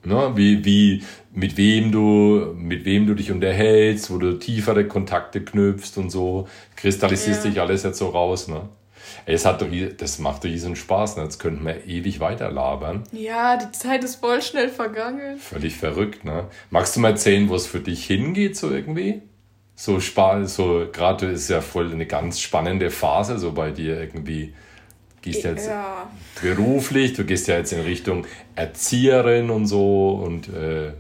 ne, 0.05 0.33
wie, 0.35 0.65
wie, 0.65 1.03
mit 1.33 1.57
wem 1.57 1.93
du, 1.93 2.55
mit 2.57 2.85
wem 2.85 3.07
du 3.07 3.15
dich 3.15 3.31
unterhältst, 3.31 4.11
wo 4.11 4.19
du 4.19 4.39
tiefere 4.39 4.87
Kontakte 4.87 5.43
knüpfst 5.45 5.97
und 5.97 6.11
so, 6.11 6.49
kristallisierst 6.77 7.45
ja. 7.45 7.51
dich 7.51 7.61
alles 7.61 7.83
jetzt 7.83 7.99
so 7.99 8.09
raus, 8.09 8.49
ne? 8.49 8.69
Es 9.27 9.45
hat, 9.45 9.65
das 9.99 10.19
macht 10.19 10.45
riesen 10.45 10.77
Spaß, 10.77 11.17
ne? 11.17 11.25
jetzt 11.25 11.39
könnten 11.39 11.65
wir 11.65 11.85
ewig 11.87 12.21
weiter 12.21 12.51
labern. 12.51 13.05
Ja, 13.13 13.57
die 13.57 13.71
Zeit 13.73 14.05
ist 14.05 14.17
voll 14.17 14.41
schnell 14.41 14.69
vergangen. 14.69 15.39
Völlig 15.39 15.77
verrückt, 15.77 16.25
ne? 16.25 16.47
Magst 16.71 16.97
du 16.97 17.01
mal 17.01 17.11
erzählen, 17.11 17.49
wo 17.49 17.55
es 17.55 17.67
für 17.67 17.81
dich 17.81 18.07
hingeht, 18.07 18.57
so 18.57 18.71
irgendwie? 18.71 19.23
So, 19.75 19.99
so 19.99 20.87
gerade 20.93 21.27
ist 21.27 21.49
ja 21.49 21.61
voll 21.61 21.91
eine 21.91 22.07
ganz 22.07 22.41
spannende 22.41 22.91
Phase, 22.91 23.39
so 23.39 23.53
bei 23.53 23.71
dir 23.71 24.01
irgendwie 24.01 24.55
gehst 25.23 25.45
jetzt 25.45 25.67
ja. 25.67 26.11
beruflich, 26.41 27.13
du 27.15 27.25
gehst 27.25 27.49
ja 27.49 27.57
jetzt 27.57 27.73
in 27.73 27.81
Richtung 27.81 28.27
Erzieherin 28.55 29.51
und 29.51 29.67
so 29.67 30.11
und 30.25 30.49
äh 30.49 30.93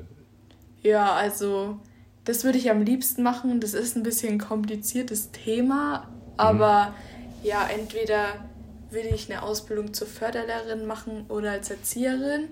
ja, 0.82 1.12
also 1.12 1.78
das 2.24 2.44
würde 2.44 2.58
ich 2.58 2.70
am 2.70 2.82
liebsten 2.82 3.22
machen. 3.22 3.60
Das 3.60 3.74
ist 3.74 3.96
ein 3.96 4.02
bisschen 4.02 4.34
ein 4.34 4.38
kompliziertes 4.38 5.30
Thema, 5.30 6.08
aber 6.36 6.88
mhm. 6.88 7.48
ja, 7.48 7.68
entweder 7.68 8.26
will 8.90 9.06
ich 9.14 9.30
eine 9.30 9.42
Ausbildung 9.42 9.94
zur 9.94 10.06
Förderlehrerin 10.06 10.86
machen 10.86 11.26
oder 11.28 11.52
als 11.52 11.70
Erzieherin. 11.70 12.48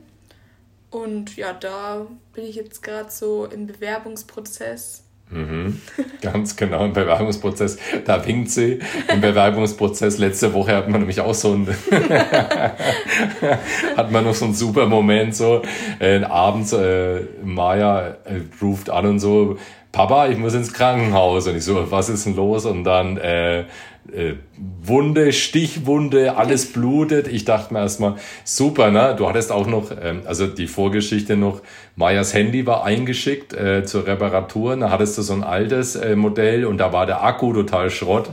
Und 0.91 1.37
ja, 1.37 1.53
da 1.53 2.07
bin 2.33 2.45
ich 2.45 2.57
jetzt 2.57 2.83
gerade 2.83 3.11
so 3.11 3.45
im 3.45 3.67
Bewerbungsprozess 3.67 5.05
Mhm. 5.31 5.81
Ganz 6.23 6.57
genau, 6.57 6.85
im 6.85 6.95
Bewerbungsprozess, 6.95 7.77
da 8.05 8.25
winkt 8.27 8.51
sie. 8.51 8.79
Im 9.13 9.21
Bewerbungsprozess 9.21 10.19
letzte 10.19 10.55
Woche 10.55 10.75
hat 10.75 10.89
man 10.89 11.01
nämlich 11.01 11.21
auch 11.21 11.35
so 11.35 11.53
ein, 11.53 11.69
hat 13.97 14.11
man 14.11 14.25
noch 14.25 14.35
so 14.35 14.47
einen 14.47 14.55
super 14.55 14.87
Moment, 14.87 15.35
so, 15.35 15.63
äh, 15.99 16.23
abends, 16.23 16.73
äh, 16.73 17.21
Maya 17.45 18.17
äh, 18.25 18.41
ruft 18.63 18.89
an 18.89 19.07
und 19.07 19.19
so, 19.19 19.59
Papa, 19.93 20.29
ich 20.29 20.39
muss 20.39 20.55
ins 20.55 20.73
Krankenhaus. 20.73 21.47
Und 21.47 21.57
ich 21.57 21.65
so, 21.65 21.91
was 21.91 22.09
ist 22.09 22.27
denn 22.27 22.37
los? 22.37 22.67
Und 22.67 22.85
dann, 22.85 23.17
äh, 23.17 23.65
äh, 24.13 24.35
Wunde, 24.83 25.33
Stichwunde, 25.33 26.37
alles 26.37 26.73
blutet. 26.73 27.29
Ich 27.29 27.45
dachte 27.45 27.73
mir 27.73 27.81
erstmal, 27.81 28.17
super, 28.45 28.91
ne? 28.91 29.15
Du 29.17 29.29
hattest 29.29 29.53
auch 29.53 29.67
noch, 29.67 29.91
ähm, 29.91 30.23
also 30.25 30.47
die 30.47 30.67
Vorgeschichte 30.67 31.37
noch, 31.37 31.63
Mayas 31.97 32.33
Handy 32.35 32.67
war 32.67 32.85
eingeschickt 32.85 33.53
äh, 33.53 33.85
zur 33.85 34.07
Reparatur. 34.07 34.77
Da 34.77 34.91
hattest 34.91 35.19
du 35.19 35.23
so 35.23 35.33
ein 35.33 35.45
altes 35.45 35.97
äh, 35.97 36.17
Modell 36.17 36.65
und 36.65 36.79
da 36.79 36.93
war 36.93 37.07
der 37.07 37.23
Akku 37.23 37.53
total 37.53 37.91
Schrott. 37.91 38.31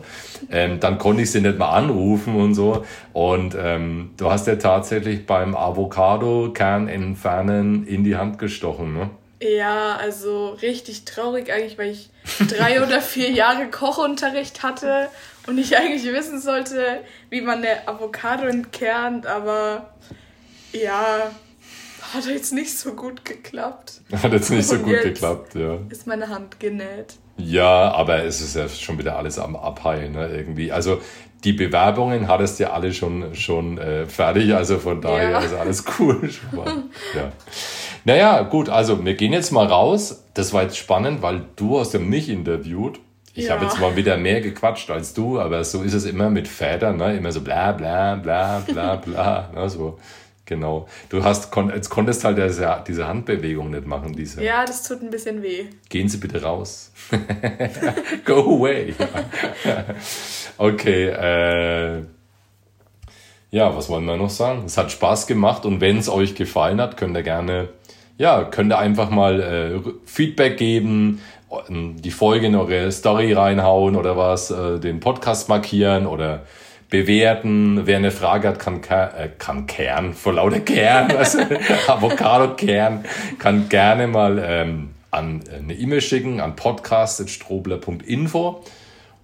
Ähm, 0.51 0.79
dann 0.79 0.97
konnte 0.97 1.23
ich 1.23 1.31
sie 1.31 1.41
nicht 1.41 1.57
mal 1.57 1.69
anrufen 1.69 2.35
und 2.35 2.53
so. 2.53 2.85
Und 3.13 3.55
ähm, 3.59 4.11
du 4.17 4.29
hast 4.29 4.47
ja 4.47 4.55
tatsächlich 4.55 5.25
beim 5.25 5.55
Avocado-Kern 5.55 6.87
entfernen 6.87 7.87
in 7.87 8.03
die 8.03 8.15
Hand 8.15 8.37
gestochen, 8.37 8.93
ne? 8.93 9.09
Ja, 9.41 9.97
also 9.97 10.49
richtig 10.61 11.03
traurig 11.05 11.51
eigentlich, 11.51 11.77
weil 11.77 11.91
ich 11.91 12.09
drei 12.47 12.81
oder 12.81 13.01
vier 13.01 13.31
Jahre 13.31 13.69
Kochunterricht 13.69 14.63
hatte 14.63 15.09
und 15.47 15.57
ich 15.57 15.77
eigentlich 15.77 16.03
wissen 16.05 16.39
sollte, 16.39 17.01
wie 17.29 17.41
man 17.41 17.59
eine 17.59 17.87
Avocado 17.87 18.45
entkernt, 18.45 19.27
aber 19.27 19.93
ja, 20.71 21.31
hat 22.13 22.25
jetzt 22.27 22.53
nicht 22.53 22.77
so 22.77 22.93
gut 22.93 23.25
geklappt. 23.25 24.01
Hat 24.11 24.31
jetzt 24.31 24.49
nicht 24.49 24.67
so 24.67 24.77
gut 24.77 25.01
geklappt, 25.01 25.55
ja. 25.55 25.79
Ist 25.89 26.07
meine 26.07 26.29
Hand 26.29 26.59
genäht. 26.59 27.15
Ja, 27.37 27.91
aber 27.91 28.23
es 28.23 28.41
ist 28.41 28.55
ja 28.55 28.69
schon 28.69 28.97
wieder 28.97 29.17
alles 29.17 29.39
am 29.39 29.55
Abheilen, 29.55 30.13
ne, 30.13 30.29
irgendwie. 30.29 30.71
Also 30.71 31.01
die 31.43 31.53
Bewerbungen 31.53 32.27
hattest 32.27 32.59
ja 32.59 32.71
alle 32.71 32.93
schon, 32.93 33.35
schon 33.35 33.77
äh, 33.77 34.05
fertig, 34.05 34.55
also 34.55 34.79
von 34.79 35.01
daher 35.01 35.31
ja. 35.31 35.39
ist 35.39 35.53
alles 35.53 35.83
cool. 35.99 36.29
ja. 37.15 37.31
Naja, 38.03 38.41
gut, 38.43 38.69
also 38.69 39.03
wir 39.03 39.15
gehen 39.15 39.33
jetzt 39.33 39.51
mal 39.51 39.65
raus. 39.65 40.23
Das 40.33 40.53
war 40.53 40.63
jetzt 40.63 40.77
spannend, 40.77 41.21
weil 41.21 41.45
du 41.55 41.79
hast 41.79 41.93
ja 41.93 41.99
mich 41.99 42.29
interviewt. 42.29 42.99
Ich 43.37 43.45
ja. 43.45 43.55
habe 43.55 43.65
jetzt 43.65 43.79
mal 43.79 43.97
wieder 43.97 44.15
mehr 44.15 44.39
gequatscht 44.39 44.89
als 44.89 45.13
du, 45.13 45.39
aber 45.41 45.61
so 45.65 45.83
ist 45.83 45.93
es 45.93 46.05
immer 46.05 46.29
mit 46.29 46.47
Vätern, 46.47 46.95
ne? 46.95 47.17
immer 47.17 47.33
so 47.33 47.41
bla 47.41 47.73
bla 47.73 48.15
bla 48.15 48.59
bla 48.65 48.95
bla. 49.05 49.49
ne? 49.53 49.69
so, 49.69 49.99
genau. 50.45 50.87
Du 51.09 51.21
hast, 51.21 51.51
kon 51.51 51.69
jetzt 51.69 51.89
konntest 51.89 52.23
halt 52.23 52.37
diese, 52.37 52.81
diese 52.87 53.05
Handbewegung 53.05 53.71
nicht 53.71 53.85
machen. 53.85 54.13
Diese. 54.13 54.41
Ja, 54.41 54.63
das 54.63 54.87
tut 54.87 55.01
ein 55.01 55.09
bisschen 55.09 55.43
weh. 55.43 55.65
Gehen 55.89 56.07
Sie 56.07 56.17
bitte 56.17 56.41
raus. 56.41 56.93
Go 58.25 58.57
away. 58.57 58.93
okay, 60.57 61.07
äh, 61.09 62.03
ja, 63.51 63.75
was 63.75 63.89
wollen 63.89 64.05
wir 64.05 64.15
noch 64.15 64.29
sagen? 64.29 64.63
Es 64.65 64.77
hat 64.77 64.93
Spaß 64.93 65.27
gemacht 65.27 65.65
und 65.65 65.81
wenn 65.81 65.97
es 65.97 66.07
euch 66.07 66.35
gefallen 66.35 66.79
hat, 66.79 66.95
könnt 66.95 67.17
ihr 67.17 67.23
gerne, 67.23 67.67
ja, 68.17 68.45
könnt 68.45 68.71
ihr 68.71 68.79
einfach 68.79 69.09
mal 69.09 69.41
äh, 69.41 69.89
Feedback 70.05 70.55
geben, 70.55 71.21
die 71.69 72.11
Folge 72.11 72.47
in 72.47 72.55
eure 72.55 72.91
Story 72.91 73.33
reinhauen 73.33 73.95
oder 73.95 74.17
was, 74.17 74.51
äh, 74.51 74.79
den 74.79 74.99
Podcast 74.99 75.49
markieren 75.49 76.07
oder 76.07 76.43
bewerten. 76.89 77.85
Wer 77.85 77.97
eine 77.97 78.11
Frage 78.11 78.47
hat, 78.47 78.59
kann, 78.59 78.81
äh, 78.83 79.29
kann 79.37 79.67
Kern, 79.67 80.13
vor 80.13 80.33
lauter 80.33 80.59
Kern, 80.59 81.11
also 81.17 81.39
Avocado-Kern, 81.87 83.05
kann 83.39 83.69
gerne 83.69 84.07
mal 84.07 84.43
ähm, 84.43 84.89
an 85.11 85.41
äh, 85.49 85.57
eine 85.57 85.73
E-Mail 85.73 86.01
schicken 86.01 86.41
an 86.41 86.55
podcast.strobler.info. 86.55 88.63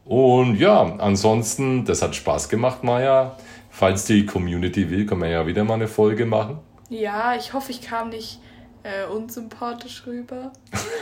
Und 0.05 0.55
ja, 0.55 0.95
ansonsten, 0.97 1.85
das 1.85 2.01
hat 2.01 2.15
Spaß 2.15 2.49
gemacht, 2.49 2.83
Maja. 2.83 3.37
Falls 3.69 4.05
die 4.05 4.25
Community 4.25 4.89
will, 4.89 5.05
können 5.05 5.21
wir 5.21 5.29
ja 5.29 5.47
wieder 5.47 5.63
mal 5.63 5.75
eine 5.75 5.87
Folge 5.87 6.25
machen. 6.25 6.57
Ja, 6.89 7.35
ich 7.35 7.53
hoffe, 7.53 7.71
ich 7.71 7.81
kam 7.81 8.09
nicht 8.09 8.39
äh, 8.83 9.05
unsympathisch 9.05 10.03
rüber. 10.05 10.51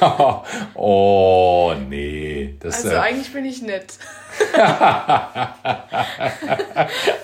oh, 0.75 1.73
nee. 1.87 2.55
Das, 2.59 2.83
also 2.83 2.95
äh... 2.95 2.99
eigentlich 2.99 3.31
bin 3.33 3.45
ich 3.45 3.61
nett. 3.61 3.97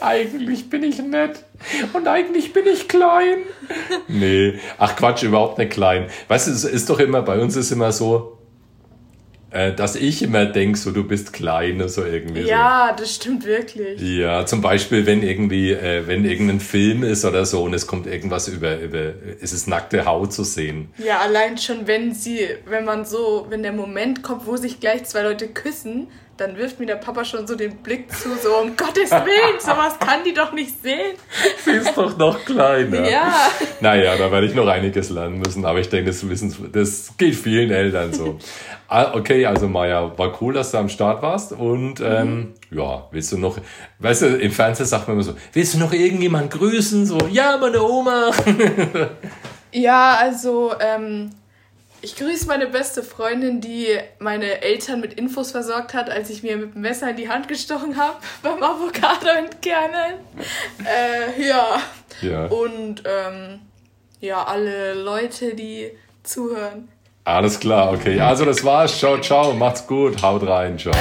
eigentlich 0.01 0.69
bin 0.69 0.83
ich 0.83 0.99
nett. 0.99 1.43
Und 1.93 2.07
eigentlich 2.07 2.53
bin 2.53 2.65
ich 2.67 2.87
klein. 2.87 3.39
Nee. 4.07 4.59
Ach 4.77 4.95
Quatsch, 4.95 5.23
überhaupt 5.23 5.57
nicht 5.57 5.71
klein. 5.71 6.07
Weißt 6.27 6.47
du, 6.47 6.51
es 6.51 6.63
ist 6.63 6.89
doch 6.89 6.99
immer, 6.99 7.21
bei 7.21 7.39
uns 7.39 7.55
ist 7.55 7.71
immer 7.71 7.91
so, 7.91 8.34
dass 9.75 9.95
ich 9.95 10.21
immer 10.21 10.45
denke, 10.45 10.77
so 10.77 10.91
du 10.91 11.03
bist 11.03 11.33
klein, 11.33 11.87
so 11.87 12.03
irgendwie. 12.03 12.41
Ja, 12.41 12.93
so. 12.95 13.03
das 13.03 13.15
stimmt 13.15 13.45
wirklich. 13.45 14.01
Ja, 14.01 14.45
zum 14.45 14.61
Beispiel, 14.61 15.05
wenn 15.05 15.23
irgendwie, 15.23 15.71
äh, 15.71 16.07
wenn 16.07 16.25
irgendein 16.25 16.59
Film 16.59 17.03
ist 17.03 17.25
oder 17.25 17.45
so 17.45 17.63
und 17.63 17.73
es 17.73 17.87
kommt 17.87 18.07
irgendwas 18.07 18.47
über, 18.47 18.79
über, 18.79 19.13
es 19.41 19.53
ist 19.53 19.67
nackte 19.67 20.05
Haut 20.05 20.33
zu 20.33 20.43
sehen. 20.43 20.89
Ja, 20.97 21.19
allein 21.19 21.57
schon, 21.57 21.87
wenn 21.87 22.13
sie, 22.13 22.47
wenn 22.65 22.85
man 22.85 23.05
so, 23.05 23.47
wenn 23.49 23.63
der 23.63 23.73
Moment 23.73 24.23
kommt, 24.23 24.45
wo 24.45 24.57
sich 24.57 24.79
gleich 24.79 25.05
zwei 25.05 25.21
Leute 25.21 25.47
küssen, 25.47 26.07
dann 26.37 26.57
wirft 26.57 26.79
mir 26.79 26.85
der 26.85 26.95
Papa 26.95 27.23
schon 27.23 27.47
so 27.47 27.55
den 27.55 27.77
Blick 27.77 28.11
zu, 28.11 28.35
so 28.35 28.57
um 28.57 28.75
Gottes 28.77 29.11
Willen, 29.11 29.59
sowas 29.59 29.97
kann 29.99 30.23
die 30.25 30.33
doch 30.33 30.51
nicht 30.51 30.81
sehen. 30.81 31.15
Sie 31.63 31.71
ist 31.71 31.95
doch 31.95 32.17
noch 32.17 32.43
kleiner. 32.43 33.09
Ja. 33.09 33.33
Naja, 33.79 34.17
da 34.17 34.31
werde 34.31 34.47
ich 34.47 34.53
noch 34.53 34.67
einiges 34.67 35.09
lernen 35.09 35.39
müssen, 35.39 35.65
aber 35.65 35.79
ich 35.79 35.89
denke, 35.89 36.11
das, 36.11 36.27
wissen, 36.27 36.53
das 36.71 37.15
geht 37.17 37.35
vielen 37.35 37.71
Eltern 37.71 38.13
so. 38.13 38.37
Ah, 38.87 39.13
okay, 39.15 39.45
also 39.45 39.67
Maja, 39.67 40.15
war 40.17 40.41
cool, 40.41 40.53
dass 40.53 40.71
du 40.71 40.77
am 40.77 40.89
Start 40.89 41.21
warst 41.21 41.53
und 41.53 42.01
ähm, 42.01 42.53
mhm. 42.69 42.77
ja, 42.77 43.07
willst 43.11 43.31
du 43.31 43.37
noch, 43.37 43.57
weißt 43.99 44.21
du, 44.23 44.25
im 44.37 44.51
Fernsehen 44.51 44.85
sagt 44.85 45.07
man 45.07 45.17
immer 45.17 45.23
so, 45.23 45.33
willst 45.53 45.73
du 45.73 45.79
noch 45.79 45.91
irgendjemand 45.91 46.51
grüßen? 46.51 47.05
So, 47.05 47.17
ja, 47.31 47.57
meine 47.57 47.81
Oma. 47.81 48.31
ja, 49.71 50.17
also 50.19 50.73
ähm, 50.79 51.31
ich 52.01 52.15
grüße 52.15 52.47
meine 52.47 52.67
beste 52.67 53.03
Freundin, 53.03 53.61
die 53.61 53.87
meine 54.19 54.61
Eltern 54.61 55.01
mit 55.01 55.13
Infos 55.13 55.51
versorgt 55.51 55.93
hat, 55.93 56.09
als 56.09 56.29
ich 56.29 56.43
mir 56.43 56.57
mit 56.57 56.75
dem 56.75 56.81
Messer 56.81 57.09
in 57.09 57.15
die 57.15 57.29
Hand 57.29 57.47
gestochen 57.47 57.97
habe 57.97 58.17
beim 58.41 58.61
Avocado 58.61 59.27
entkernen. 59.27 60.19
Äh, 60.85 61.47
ja. 61.47 61.81
ja. 62.21 62.45
Und 62.45 63.03
ähm, 63.05 63.61
ja, 64.19 64.43
alle 64.43 64.93
Leute, 64.93 65.55
die 65.55 65.91
zuhören. 66.23 66.89
Alles 67.23 67.59
klar, 67.59 67.91
okay. 67.91 68.19
Also 68.19 68.45
das 68.45 68.63
war's. 68.63 68.99
Ciao, 68.99 69.17
ciao. 69.19 69.53
Macht's 69.53 69.87
gut. 69.87 70.21
Haut 70.21 70.47
rein. 70.47 70.77
Ciao. 70.77 70.93